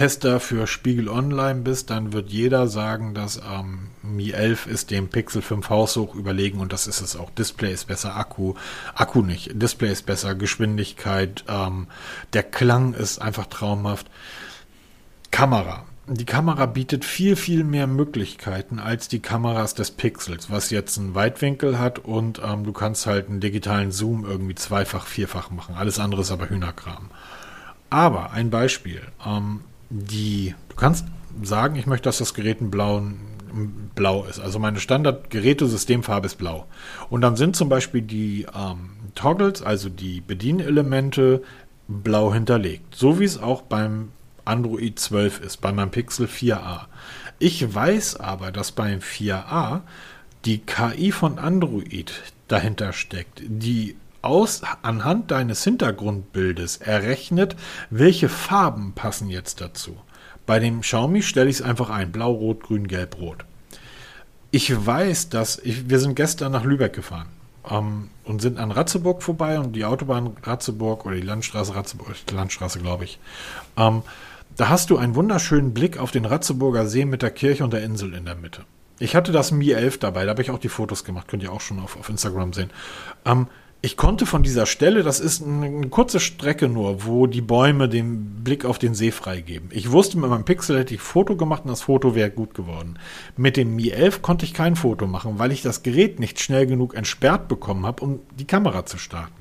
Tester 0.00 0.40
für 0.40 0.66
Spiegel 0.66 1.10
Online 1.10 1.60
bist, 1.60 1.90
dann 1.90 2.14
wird 2.14 2.30
jeder 2.30 2.68
sagen, 2.68 3.12
dass 3.12 3.36
ähm, 3.36 3.88
Mi 4.02 4.30
11 4.30 4.66
ist 4.66 4.90
dem 4.90 5.08
Pixel 5.08 5.42
5 5.42 5.68
haushoch 5.68 6.14
überlegen 6.14 6.58
und 6.60 6.72
das 6.72 6.86
ist 6.86 7.02
es 7.02 7.16
auch. 7.16 7.28
Display 7.28 7.74
ist 7.74 7.86
besser, 7.86 8.16
Akku, 8.16 8.54
Akku 8.94 9.20
nicht. 9.20 9.50
Display 9.60 9.92
ist 9.92 10.06
besser, 10.06 10.34
Geschwindigkeit, 10.34 11.44
ähm, 11.48 11.86
der 12.32 12.44
Klang 12.44 12.94
ist 12.94 13.20
einfach 13.20 13.44
traumhaft. 13.44 14.06
Kamera. 15.30 15.84
Die 16.06 16.24
Kamera 16.24 16.64
bietet 16.64 17.04
viel, 17.04 17.36
viel 17.36 17.62
mehr 17.62 17.86
Möglichkeiten 17.86 18.78
als 18.78 19.08
die 19.08 19.20
Kameras 19.20 19.74
des 19.74 19.90
Pixels, 19.90 20.50
was 20.50 20.70
jetzt 20.70 20.96
einen 20.96 21.14
Weitwinkel 21.14 21.78
hat 21.78 21.98
und 21.98 22.40
ähm, 22.42 22.64
du 22.64 22.72
kannst 22.72 23.04
halt 23.04 23.28
einen 23.28 23.40
digitalen 23.40 23.92
Zoom 23.92 24.24
irgendwie 24.24 24.54
zweifach, 24.54 25.06
vierfach 25.06 25.50
machen. 25.50 25.74
Alles 25.74 25.98
andere 25.98 26.22
ist 26.22 26.30
aber 26.30 26.48
Hühnerkram. 26.48 27.10
Aber 27.90 28.30
ein 28.30 28.48
Beispiel. 28.48 29.02
Ähm, 29.26 29.60
die, 29.90 30.54
du 30.68 30.76
kannst 30.76 31.04
sagen, 31.42 31.76
ich 31.76 31.86
möchte, 31.86 32.04
dass 32.04 32.18
das 32.18 32.34
Gerät 32.34 32.60
ein 32.60 32.70
blauen, 32.70 33.18
blau 33.94 34.24
ist. 34.24 34.38
Also 34.38 34.58
meine 34.58 34.80
Standard-Gerätesystemfarbe 34.80 36.26
ist 36.26 36.38
blau. 36.38 36.66
Und 37.08 37.20
dann 37.20 37.36
sind 37.36 37.56
zum 37.56 37.68
Beispiel 37.68 38.02
die 38.02 38.46
ähm, 38.54 38.90
Toggles, 39.14 39.62
also 39.62 39.88
die 39.88 40.20
Bedienelemente, 40.20 41.42
blau 41.88 42.32
hinterlegt. 42.32 42.94
So 42.94 43.18
wie 43.18 43.24
es 43.24 43.38
auch 43.38 43.62
beim 43.62 44.10
Android 44.44 44.98
12 44.98 45.40
ist, 45.40 45.56
bei 45.60 45.72
meinem 45.72 45.90
Pixel 45.90 46.26
4a. 46.26 46.82
Ich 47.38 47.74
weiß 47.74 48.16
aber, 48.20 48.52
dass 48.52 48.72
beim 48.72 49.00
4a 49.00 49.80
die 50.44 50.58
KI 50.58 51.12
von 51.12 51.38
Android 51.38 52.12
dahinter 52.48 52.92
steckt, 52.92 53.42
die 53.44 53.96
aus, 54.22 54.62
anhand 54.82 55.30
deines 55.30 55.64
Hintergrundbildes 55.64 56.78
errechnet, 56.78 57.56
welche 57.90 58.28
Farben 58.28 58.92
passen 58.94 59.28
jetzt 59.28 59.60
dazu. 59.60 59.96
Bei 60.46 60.58
dem 60.58 60.80
Xiaomi 60.80 61.22
stelle 61.22 61.48
ich 61.48 61.56
es 61.56 61.62
einfach 61.62 61.90
ein. 61.90 62.12
Blau, 62.12 62.32
Rot, 62.32 62.62
Grün, 62.64 62.88
Gelb, 62.88 63.18
Rot. 63.18 63.44
Ich 64.50 64.84
weiß, 64.84 65.28
dass 65.28 65.58
ich, 65.58 65.88
wir 65.88 66.00
sind 66.00 66.16
gestern 66.16 66.52
nach 66.52 66.64
Lübeck 66.64 66.92
gefahren 66.92 67.28
ähm, 67.70 68.10
und 68.24 68.42
sind 68.42 68.58
an 68.58 68.72
Ratzeburg 68.72 69.22
vorbei 69.22 69.60
und 69.60 69.74
die 69.74 69.84
Autobahn 69.84 70.36
Ratzeburg 70.42 71.06
oder 71.06 71.14
die 71.14 71.22
Landstraße 71.22 71.74
Ratzeburg, 71.74 72.14
Landstraße 72.32 72.80
glaube 72.80 73.04
ich. 73.04 73.20
Ähm, 73.76 74.02
da 74.56 74.68
hast 74.68 74.90
du 74.90 74.98
einen 74.98 75.14
wunderschönen 75.14 75.72
Blick 75.72 75.98
auf 75.98 76.10
den 76.10 76.24
Ratzeburger 76.24 76.86
See 76.86 77.04
mit 77.04 77.22
der 77.22 77.30
Kirche 77.30 77.62
und 77.62 77.72
der 77.72 77.82
Insel 77.82 78.14
in 78.14 78.24
der 78.24 78.34
Mitte. 78.34 78.64
Ich 78.98 79.16
hatte 79.16 79.32
das 79.32 79.52
Mi 79.52 79.70
11 79.70 79.98
dabei, 79.98 80.24
da 80.24 80.30
habe 80.30 80.42
ich 80.42 80.50
auch 80.50 80.58
die 80.58 80.68
Fotos 80.68 81.04
gemacht, 81.04 81.28
könnt 81.28 81.42
ihr 81.42 81.52
auch 81.52 81.60
schon 81.60 81.80
auf, 81.80 81.96
auf 81.96 82.08
Instagram 82.08 82.52
sehen. 82.52 82.70
Ähm, 83.24 83.46
ich 83.82 83.96
konnte 83.96 84.26
von 84.26 84.42
dieser 84.42 84.66
Stelle, 84.66 85.02
das 85.02 85.20
ist 85.20 85.42
eine 85.42 85.88
kurze 85.88 86.20
Strecke 86.20 86.68
nur, 86.68 87.06
wo 87.06 87.26
die 87.26 87.40
Bäume 87.40 87.88
den 87.88 88.42
Blick 88.44 88.66
auf 88.66 88.78
den 88.78 88.94
See 88.94 89.10
freigeben. 89.10 89.70
Ich 89.72 89.90
wusste, 89.90 90.18
mit 90.18 90.28
meinem 90.28 90.44
Pixel 90.44 90.78
hätte 90.78 90.94
ich 90.94 91.00
Foto 91.00 91.34
gemacht 91.36 91.64
und 91.64 91.70
das 91.70 91.82
Foto 91.82 92.14
wäre 92.14 92.30
gut 92.30 92.54
geworden. 92.54 92.98
Mit 93.38 93.56
dem 93.56 93.76
Mi 93.76 93.88
11 93.88 94.20
konnte 94.20 94.44
ich 94.44 94.52
kein 94.52 94.76
Foto 94.76 95.06
machen, 95.06 95.38
weil 95.38 95.50
ich 95.50 95.62
das 95.62 95.82
Gerät 95.82 96.20
nicht 96.20 96.40
schnell 96.40 96.66
genug 96.66 96.94
entsperrt 96.94 97.48
bekommen 97.48 97.86
habe, 97.86 98.04
um 98.04 98.20
die 98.38 98.46
Kamera 98.46 98.84
zu 98.84 98.98
starten 98.98 99.39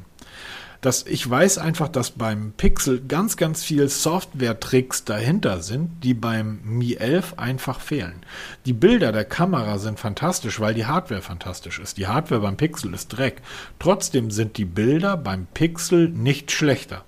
dass 0.82 1.06
ich 1.06 1.30
weiß 1.30 1.58
einfach, 1.58 1.90
dass 1.90 2.12
beim 2.12 2.54
Pixel 2.56 3.02
ganz, 3.06 3.36
ganz 3.38 3.64
viel 3.64 3.90
Software-Tricks 3.90 5.04
dahinter 5.04 5.62
sind, 5.62 6.04
die 6.04 6.14
beim 6.14 6.60
Mi 6.64 6.94
11 6.94 7.34
einfach 7.38 7.82
fehlen. 7.82 8.22
Die 8.66 8.74
Bilder 8.74 9.12
der 9.12 9.26
Kamera 9.26 9.78
sind 9.78 10.00
fantastisch, 10.00 10.60
weil 10.60 10.74
die 10.74 10.86
Hardware 10.86 11.22
fantastisch 11.22 11.80
ist. 11.80 11.98
Die 11.98 12.08
Hardware 12.08 12.42
beim 12.42 12.58
Pixel 12.58 12.94
ist 12.94 13.10
Dreck. 13.10 13.42
Trotzdem 13.78 14.32
sind 14.32 14.58
die 14.58 14.66
Bilder 14.66 15.18
beim 15.18 15.48
Pixel 15.48 16.10
nicht 16.10 16.52
schlechter. 16.52 17.04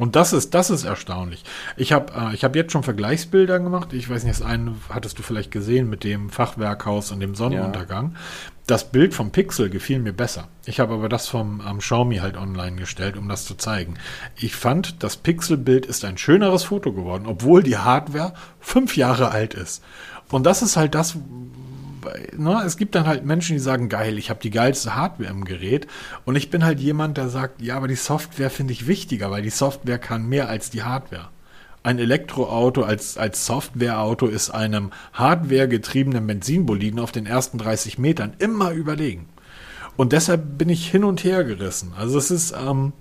Und 0.00 0.16
das 0.16 0.32
ist, 0.32 0.54
das 0.54 0.70
ist 0.70 0.84
erstaunlich. 0.84 1.44
Ich 1.76 1.92
habe 1.92 2.10
äh, 2.18 2.34
ich 2.34 2.42
hab 2.42 2.56
jetzt 2.56 2.72
schon 2.72 2.82
Vergleichsbilder 2.82 3.60
gemacht. 3.60 3.92
Ich 3.92 4.08
weiß 4.08 4.24
nicht, 4.24 4.40
das 4.40 4.46
eine 4.46 4.74
hattest 4.88 5.18
du 5.18 5.22
vielleicht 5.22 5.50
gesehen 5.50 5.90
mit 5.90 6.04
dem 6.04 6.30
Fachwerkhaus 6.30 7.12
und 7.12 7.20
dem 7.20 7.34
Sonnenuntergang. 7.34 8.12
Ja. 8.12 8.18
Das 8.66 8.90
Bild 8.90 9.12
vom 9.12 9.30
Pixel 9.30 9.68
gefiel 9.68 9.98
mir 9.98 10.14
besser. 10.14 10.48
Ich 10.64 10.80
habe 10.80 10.94
aber 10.94 11.10
das 11.10 11.28
vom 11.28 11.62
ähm, 11.68 11.80
Xiaomi 11.80 12.16
halt 12.16 12.38
online 12.38 12.76
gestellt, 12.76 13.18
um 13.18 13.28
das 13.28 13.44
zu 13.44 13.56
zeigen. 13.56 13.96
Ich 14.36 14.56
fand, 14.56 15.02
das 15.02 15.18
Pixelbild 15.18 15.84
ist 15.84 16.02
ein 16.06 16.16
schöneres 16.16 16.64
Foto 16.64 16.94
geworden, 16.94 17.26
obwohl 17.26 17.62
die 17.62 17.76
Hardware 17.76 18.32
fünf 18.58 18.96
Jahre 18.96 19.32
alt 19.32 19.52
ist. 19.52 19.82
Und 20.30 20.46
das 20.46 20.62
ist 20.62 20.78
halt 20.78 20.94
das, 20.94 21.18
ne, 22.36 22.62
es 22.64 22.76
gibt 22.76 22.94
dann 22.94 23.06
halt 23.06 23.24
Menschen, 23.24 23.54
die 23.54 23.60
sagen, 23.60 23.88
geil, 23.88 24.18
ich 24.18 24.30
habe 24.30 24.40
die 24.40 24.50
geilste 24.50 24.94
Hardware 24.94 25.30
im 25.30 25.44
Gerät. 25.44 25.86
Und 26.24 26.36
ich 26.36 26.50
bin 26.50 26.64
halt 26.64 26.80
jemand, 26.80 27.16
der 27.16 27.28
sagt, 27.28 27.62
ja, 27.62 27.76
aber 27.76 27.88
die 27.88 27.94
Software 27.94 28.50
finde 28.50 28.72
ich 28.72 28.86
wichtiger, 28.86 29.30
weil 29.30 29.42
die 29.42 29.50
Software 29.50 29.98
kann 29.98 30.28
mehr 30.28 30.48
als 30.48 30.70
die 30.70 30.82
Hardware. 30.82 31.28
Ein 31.82 31.98
Elektroauto 31.98 32.82
als, 32.82 33.16
als 33.16 33.46
Softwareauto 33.46 34.26
ist 34.26 34.50
einem 34.50 34.90
hardwaregetriebenen 35.14 36.26
Benzinboliden 36.26 37.00
auf 37.00 37.10
den 37.10 37.24
ersten 37.26 37.56
30 37.56 37.98
Metern 37.98 38.34
immer 38.38 38.72
überlegen. 38.72 39.28
Und 39.96 40.12
deshalb 40.12 40.58
bin 40.58 40.68
ich 40.68 40.90
hin 40.90 41.04
und 41.04 41.24
her 41.24 41.44
gerissen. 41.44 41.92
Also 41.96 42.18
es 42.18 42.30
ist, 42.30 42.52
ähm, 42.52 42.92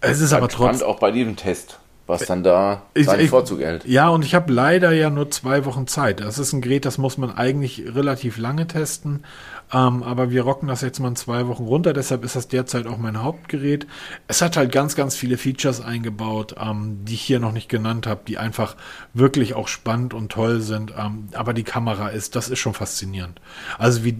es 0.00 0.20
ist 0.20 0.32
aber 0.32 0.48
trotzdem. 0.48 0.86
auch 0.86 0.98
bei 0.98 1.10
diesem 1.10 1.36
Test 1.36 1.78
was 2.06 2.26
dann 2.26 2.42
da 2.42 2.82
seinen 2.96 3.28
Vorzug 3.28 3.60
hält. 3.60 3.84
Ja, 3.86 4.08
und 4.08 4.24
ich 4.24 4.34
habe 4.34 4.52
leider 4.52 4.92
ja 4.92 5.10
nur 5.10 5.30
zwei 5.30 5.64
Wochen 5.64 5.86
Zeit. 5.86 6.20
Das 6.20 6.38
ist 6.38 6.52
ein 6.52 6.60
Gerät, 6.60 6.84
das 6.84 6.98
muss 6.98 7.18
man 7.18 7.30
eigentlich 7.36 7.84
relativ 7.94 8.38
lange 8.38 8.66
testen. 8.66 9.24
Ähm, 9.72 10.02
aber 10.02 10.30
wir 10.30 10.42
rocken 10.42 10.68
das 10.68 10.82
jetzt 10.82 11.00
mal 11.00 11.08
in 11.08 11.16
zwei 11.16 11.46
Wochen 11.46 11.64
runter, 11.64 11.94
deshalb 11.94 12.24
ist 12.24 12.36
das 12.36 12.46
derzeit 12.48 12.86
auch 12.86 12.98
mein 12.98 13.22
Hauptgerät. 13.22 13.86
Es 14.28 14.42
hat 14.42 14.56
halt 14.58 14.70
ganz, 14.70 14.94
ganz 14.96 15.16
viele 15.16 15.38
Features 15.38 15.80
eingebaut, 15.80 16.56
ähm, 16.60 16.98
die 17.06 17.14
ich 17.14 17.22
hier 17.22 17.40
noch 17.40 17.52
nicht 17.52 17.70
genannt 17.70 18.06
habe, 18.06 18.20
die 18.28 18.36
einfach 18.36 18.76
wirklich 19.14 19.54
auch 19.54 19.68
spannend 19.68 20.12
und 20.12 20.30
toll 20.30 20.60
sind. 20.60 20.92
Ähm, 20.98 21.28
aber 21.32 21.54
die 21.54 21.62
Kamera 21.62 22.08
ist, 22.08 22.36
das 22.36 22.50
ist 22.50 22.58
schon 22.58 22.74
faszinierend. 22.74 23.40
Also 23.78 24.04
wie 24.04 24.14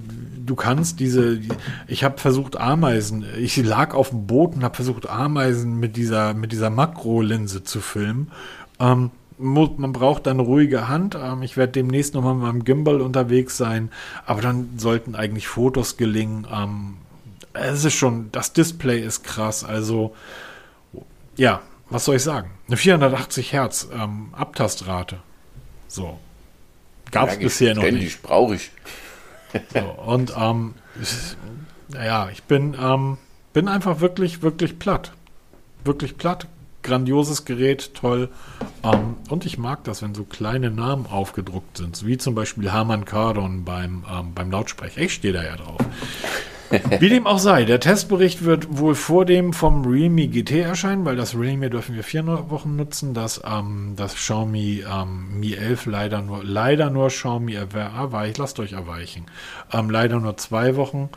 du 0.44 0.54
kannst 0.54 1.00
diese, 1.00 1.38
ich 1.86 2.02
habe 2.02 2.18
versucht 2.18 2.56
Ameisen, 2.56 3.24
ich 3.38 3.56
lag 3.58 3.94
auf 3.94 4.08
dem 4.08 4.26
Boot 4.26 4.54
und 4.54 4.64
habe 4.64 4.74
versucht 4.74 5.08
Ameisen 5.08 5.78
mit 5.78 5.96
dieser, 5.96 6.32
mit 6.32 6.52
dieser 6.52 6.70
Makrolinse 6.70 7.62
zu 7.62 7.71
filmen. 7.80 8.30
Ähm, 8.78 9.10
man 9.38 9.92
braucht 9.92 10.26
dann 10.26 10.40
ruhige 10.40 10.88
Hand. 10.88 11.16
Ähm, 11.20 11.42
ich 11.42 11.56
werde 11.56 11.72
demnächst 11.72 12.14
nochmal 12.14 12.34
mit 12.34 12.42
meinem 12.44 12.64
Gimbal 12.64 13.00
unterwegs 13.00 13.56
sein, 13.56 13.90
aber 14.26 14.40
dann 14.40 14.78
sollten 14.78 15.14
eigentlich 15.14 15.48
Fotos 15.48 15.96
gelingen. 15.96 16.46
Ähm, 16.52 16.96
es 17.54 17.84
ist 17.84 17.94
schon, 17.94 18.30
das 18.32 18.52
Display 18.52 19.00
ist 19.00 19.24
krass. 19.24 19.64
Also, 19.64 20.14
ja, 21.36 21.60
was 21.90 22.04
soll 22.04 22.16
ich 22.16 22.22
sagen? 22.22 22.50
Eine 22.68 22.76
480 22.76 23.52
Hertz 23.52 23.88
ähm, 23.92 24.28
Abtastrate. 24.32 25.18
So. 25.88 26.18
Gab 27.10 27.28
es 27.28 27.38
bisher 27.38 27.74
noch 27.74 27.82
nicht. 27.82 28.22
brauche 28.22 28.54
ich. 28.54 28.70
so, 29.74 29.80
und, 29.80 30.32
ähm, 30.36 30.74
ja, 31.92 32.30
ich 32.30 32.42
bin, 32.44 32.74
ähm, 32.80 33.18
bin 33.52 33.68
einfach 33.68 34.00
wirklich, 34.00 34.40
wirklich 34.40 34.78
platt. 34.78 35.12
Wirklich 35.84 36.16
platt 36.16 36.46
grandioses 36.82 37.44
Gerät, 37.44 37.94
toll. 37.94 38.28
Ähm, 38.82 39.16
und 39.28 39.46
ich 39.46 39.58
mag 39.58 39.84
das, 39.84 40.02
wenn 40.02 40.14
so 40.14 40.24
kleine 40.24 40.70
Namen 40.70 41.06
aufgedruckt 41.06 41.78
sind, 41.78 42.04
wie 42.06 42.18
zum 42.18 42.34
Beispiel 42.34 42.72
Harman 42.72 43.04
Kardon 43.04 43.64
beim, 43.64 44.04
ähm, 44.10 44.32
beim 44.34 44.50
Lautsprecher. 44.50 45.00
Ich 45.00 45.14
stehe 45.14 45.34
da 45.34 45.42
ja 45.42 45.56
drauf. 45.56 45.80
Wie 47.00 47.10
dem 47.10 47.26
auch 47.26 47.38
sei, 47.38 47.64
der 47.64 47.80
Testbericht 47.80 48.44
wird 48.44 48.78
wohl 48.78 48.94
vor 48.94 49.26
dem 49.26 49.52
vom 49.52 49.84
Realme 49.84 50.26
GT 50.26 50.52
erscheinen, 50.52 51.04
weil 51.04 51.16
das 51.16 51.36
Realme 51.36 51.68
dürfen 51.68 51.94
wir 51.94 52.02
vier 52.02 52.26
Wochen 52.26 52.76
nutzen, 52.76 53.12
das, 53.12 53.42
ähm, 53.44 53.92
das 53.96 54.14
Xiaomi 54.14 54.82
ähm, 54.90 55.38
Mi 55.38 55.52
11 55.52 55.84
leider 55.84 56.22
nur, 56.22 56.42
leider 56.42 56.88
nur 56.88 57.08
Xiaomi 57.08 57.52
erweicht, 57.52 58.38
lasst 58.38 58.58
euch 58.58 58.72
erweichen, 58.72 59.26
ähm, 59.70 59.90
leider 59.90 60.18
nur 60.18 60.38
zwei 60.38 60.76
Wochen. 60.76 61.10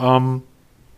Ähm, 0.00 0.42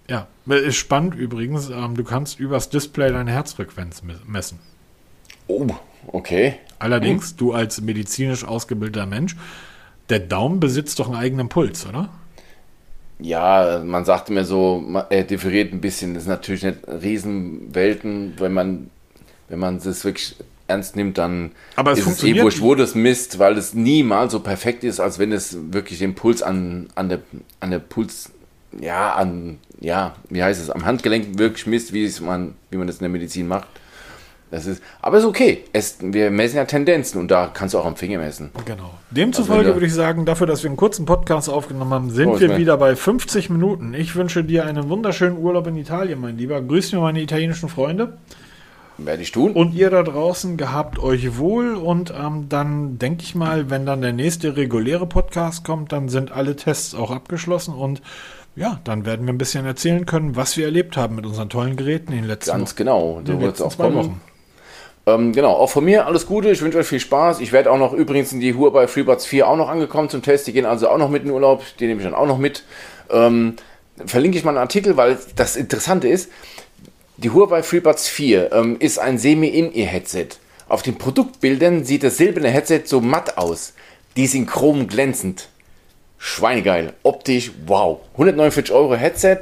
ja, 0.09 0.26
ist 0.46 0.76
spannend 0.76 1.14
übrigens, 1.14 1.70
ähm, 1.70 1.94
du 1.94 2.04
kannst 2.04 2.40
übers 2.40 2.70
Display 2.70 3.12
deine 3.12 3.30
Herzfrequenz 3.30 4.02
messen. 4.26 4.59
Oh, 5.46 5.66
okay. 6.06 6.56
Allerdings, 6.78 7.30
hm. 7.30 7.36
du 7.38 7.52
als 7.52 7.80
medizinisch 7.80 8.44
ausgebildeter 8.44 9.06
Mensch, 9.06 9.36
der 10.09 10.20
Daumen 10.20 10.61
besitzt 10.61 10.98
doch 10.98 11.06
einen 11.06 11.16
eigenen 11.16 11.48
Puls, 11.48 11.86
oder? 11.86 12.09
ja, 13.20 13.82
man 13.84 14.04
sagte 14.04 14.32
mir 14.32 14.44
so, 14.44 14.84
er 15.11 15.24
differiert 15.24 15.72
ein 15.72 15.80
bisschen. 15.80 16.14
Das 16.14 16.24
ist 16.24 16.28
natürlich 16.28 16.62
nicht 16.62 16.78
Riesenwelten, 16.86 18.34
wenn 18.38 18.52
man, 18.52 18.90
wenn 19.48 19.59
man 19.59 19.76
es 19.76 20.04
wirklich 20.04 20.36
ernst 20.68 20.96
nimmt, 20.96 21.18
dann 21.18 21.52
Aber 21.76 21.92
es 21.92 22.00
ist 22.00 22.06
es 22.06 22.24
eh 22.24 22.40
wurscht, 22.40 22.61
wo 22.61 22.74
das 22.74 22.94
misst, 22.94 23.38
weil 23.38 23.56
es 23.56 23.74
niemals 23.74 24.32
so 24.32 24.40
perfekt 24.40 24.84
ist, 24.84 25.00
als 25.00 25.18
wenn 25.18 25.32
es 25.32 25.56
wirklich 25.72 25.98
den 25.98 26.14
Puls 26.14 26.42
an, 26.42 26.88
an 26.94 27.09
der, 27.09 27.20
an 27.61 27.70
der 27.70 27.78
Puls, 27.78 28.30
ja, 28.78 29.12
an, 29.12 29.58
ja, 29.80 30.14
wie 30.28 30.42
heißt 30.42 30.60
es, 30.60 30.70
am 30.70 30.84
Handgelenk 30.84 31.38
wirklich 31.38 31.66
misst, 31.66 31.92
wie 31.92 32.04
es 32.04 32.20
man, 32.20 32.54
wie 32.70 32.76
man 32.76 32.86
das 32.86 32.96
in 32.96 33.02
der 33.02 33.10
Medizin 33.10 33.48
macht. 33.48 33.68
Das 34.50 34.66
ist, 34.66 34.82
aber 35.02 35.18
ist 35.18 35.24
okay. 35.24 35.64
Es, 35.74 35.98
wir 36.00 36.30
messen 36.30 36.56
ja 36.56 36.64
Tendenzen 36.64 37.20
und 37.20 37.30
da 37.30 37.50
kannst 37.52 37.74
du 37.74 37.78
auch 37.78 37.84
am 37.84 37.96
Finger 37.96 38.18
messen. 38.18 38.50
Genau. 38.64 38.94
Demzufolge 39.10 39.66
also 39.66 39.74
würde 39.74 39.86
ich 39.86 39.92
sagen, 39.92 40.24
dafür, 40.24 40.46
dass 40.46 40.62
wir 40.62 40.70
einen 40.70 40.78
kurzen 40.78 41.04
Podcast 41.04 41.50
aufgenommen 41.50 41.92
haben, 41.92 42.10
sind 42.10 42.28
oh, 42.28 42.40
wir 42.40 42.56
wieder 42.56 42.78
bei 42.78 42.96
50 42.96 43.50
Minuten. 43.50 43.92
Ich 43.92 44.16
wünsche 44.16 44.44
dir 44.44 44.64
einen 44.64 44.88
wunderschönen 44.88 45.36
Urlaub 45.36 45.66
in 45.66 45.76
Italien, 45.76 46.20
mein 46.20 46.38
Lieber. 46.38 46.62
Grüß 46.62 46.92
mir 46.92 47.00
meine 47.00 47.20
italienischen 47.20 47.68
Freunde. 47.68 48.16
Werde 48.96 49.22
ich 49.22 49.30
tun. 49.30 49.52
Und 49.52 49.74
ihr 49.74 49.90
da 49.90 50.02
draußen 50.02 50.56
gehabt 50.56 50.98
euch 50.98 51.36
wohl 51.36 51.74
und 51.74 52.12
ähm, 52.18 52.46
dann 52.48 52.98
denke 52.98 53.22
ich 53.22 53.34
mal, 53.34 53.70
wenn 53.70 53.86
dann 53.86 54.00
der 54.00 54.12
nächste 54.12 54.56
reguläre 54.56 55.06
Podcast 55.06 55.62
kommt, 55.62 55.92
dann 55.92 56.08
sind 56.08 56.32
alle 56.32 56.56
Tests 56.56 56.94
auch 56.94 57.10
abgeschlossen 57.12 57.74
und 57.74 58.02
ja, 58.59 58.80
dann 58.84 59.06
werden 59.06 59.26
wir 59.26 59.32
ein 59.32 59.38
bisschen 59.38 59.64
erzählen 59.64 60.04
können, 60.04 60.34
was 60.34 60.56
wir 60.56 60.64
erlebt 60.64 60.96
haben 60.96 61.14
mit 61.14 61.24
unseren 61.24 61.48
tollen 61.48 61.76
Geräten 61.76 62.12
in 62.12 62.18
den 62.18 62.26
letzten 62.26 62.50
Ganz 62.50 62.74
genau, 62.74 63.22
so 63.24 63.40
wird 63.40 63.54
es 63.54 63.62
auch 63.62 63.76
kommen. 63.76 63.96
Wochen. 63.96 64.20
Ähm, 65.06 65.32
genau, 65.32 65.52
auch 65.52 65.70
von 65.70 65.84
mir 65.84 66.06
alles 66.06 66.26
Gute. 66.26 66.50
Ich 66.50 66.61
wünsche 66.61 66.78
euch 66.78 66.86
viel 66.86 67.00
Spaß. 67.00 67.40
Ich 67.40 67.52
werde 67.52 67.70
auch 67.70 67.78
noch 67.78 67.92
übrigens 67.92 68.32
in 68.32 68.40
die 68.40 68.54
Huawei 68.54 68.88
FreeBuds 68.88 69.26
4 69.26 69.48
auch 69.48 69.56
noch 69.56 69.68
angekommen 69.68 70.11
zum 70.11 70.22
Test. 70.22 70.46
Die 70.48 70.52
gehen 70.52 70.66
also 70.66 70.88
auch 70.88 70.98
noch 70.98 71.09
mit 71.09 71.22
in 71.22 71.28
den 71.28 71.34
Urlaub. 71.34 71.62
Die 71.78 71.86
nehme 71.86 72.00
ich 72.00 72.04
dann 72.04 72.14
auch 72.14 72.26
noch 72.26 72.38
mit. 72.38 72.64
Ähm, 73.11 73.54
verlinke 74.04 74.36
ich 74.36 74.44
mal 74.44 74.50
einen 74.50 74.59
Artikel, 74.59 74.96
weil 74.96 75.18
das 75.36 75.56
Interessante 75.56 76.09
ist, 76.09 76.30
die 77.16 77.30
Huawei 77.30 77.62
FreeBuds 77.62 78.09
4 78.09 78.52
ähm, 78.52 78.76
ist 78.80 78.98
ein 78.98 79.18
Semi-In-Ear-Headset. 79.18 80.28
Auf 80.68 80.82
den 80.82 80.98
Produktbildern 80.98 81.84
sieht 81.84 82.02
das 82.02 82.16
silberne 82.18 82.48
Headset 82.50 82.82
so 82.84 83.00
matt 83.00 83.38
aus. 83.38 83.72
Die 84.16 84.26
sind 84.26 84.46
chrom 84.46 84.88
glänzend. 84.88 85.48
Schweinegeil. 86.18 86.92
Optisch, 87.02 87.52
wow. 87.66 88.00
149 88.12 88.74
Euro 88.74 88.94
Headset. 88.94 89.38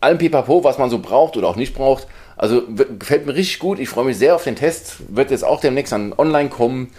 Allem 0.00 0.18
Pipapo, 0.18 0.64
was 0.64 0.78
man 0.78 0.88
so 0.88 0.98
braucht 0.98 1.36
oder 1.36 1.48
auch 1.48 1.56
nicht 1.56 1.74
braucht. 1.74 2.06
Also 2.36 2.62
gefällt 2.98 3.26
mir 3.26 3.34
richtig 3.34 3.58
gut. 3.58 3.78
Ich 3.78 3.88
freue 3.88 4.06
mich 4.06 4.16
sehr 4.16 4.34
auf 4.34 4.44
den 4.44 4.56
Test. 4.56 4.96
Wird 5.08 5.30
jetzt 5.30 5.44
auch 5.44 5.60
demnächst 5.60 5.92
an 5.92 6.14
online 6.16 6.48
kommen. 6.48 6.90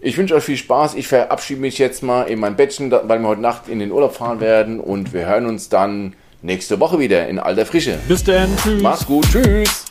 Ich 0.00 0.16
wünsche 0.16 0.34
euch 0.34 0.44
viel 0.44 0.56
Spaß. 0.56 0.94
Ich 0.94 1.06
verabschiede 1.06 1.60
mich 1.60 1.78
jetzt 1.78 2.02
mal 2.02 2.24
in 2.24 2.40
mein 2.40 2.56
Bettchen, 2.56 2.90
weil 2.90 3.20
wir 3.20 3.28
heute 3.28 3.40
Nacht 3.40 3.68
in 3.68 3.78
den 3.78 3.92
Urlaub 3.92 4.14
fahren 4.14 4.40
werden. 4.40 4.80
Und 4.80 5.12
wir 5.12 5.26
hören 5.26 5.46
uns 5.46 5.68
dann 5.68 6.14
nächste 6.42 6.80
Woche 6.80 6.98
wieder 6.98 7.28
in 7.28 7.38
alter 7.38 7.66
Frische. 7.66 7.98
Bis 8.08 8.24
dann. 8.24 8.48
Tschüss. 8.56 8.82
Mach's 8.82 9.06
gut. 9.06 9.26
Tschüss. 9.30 9.87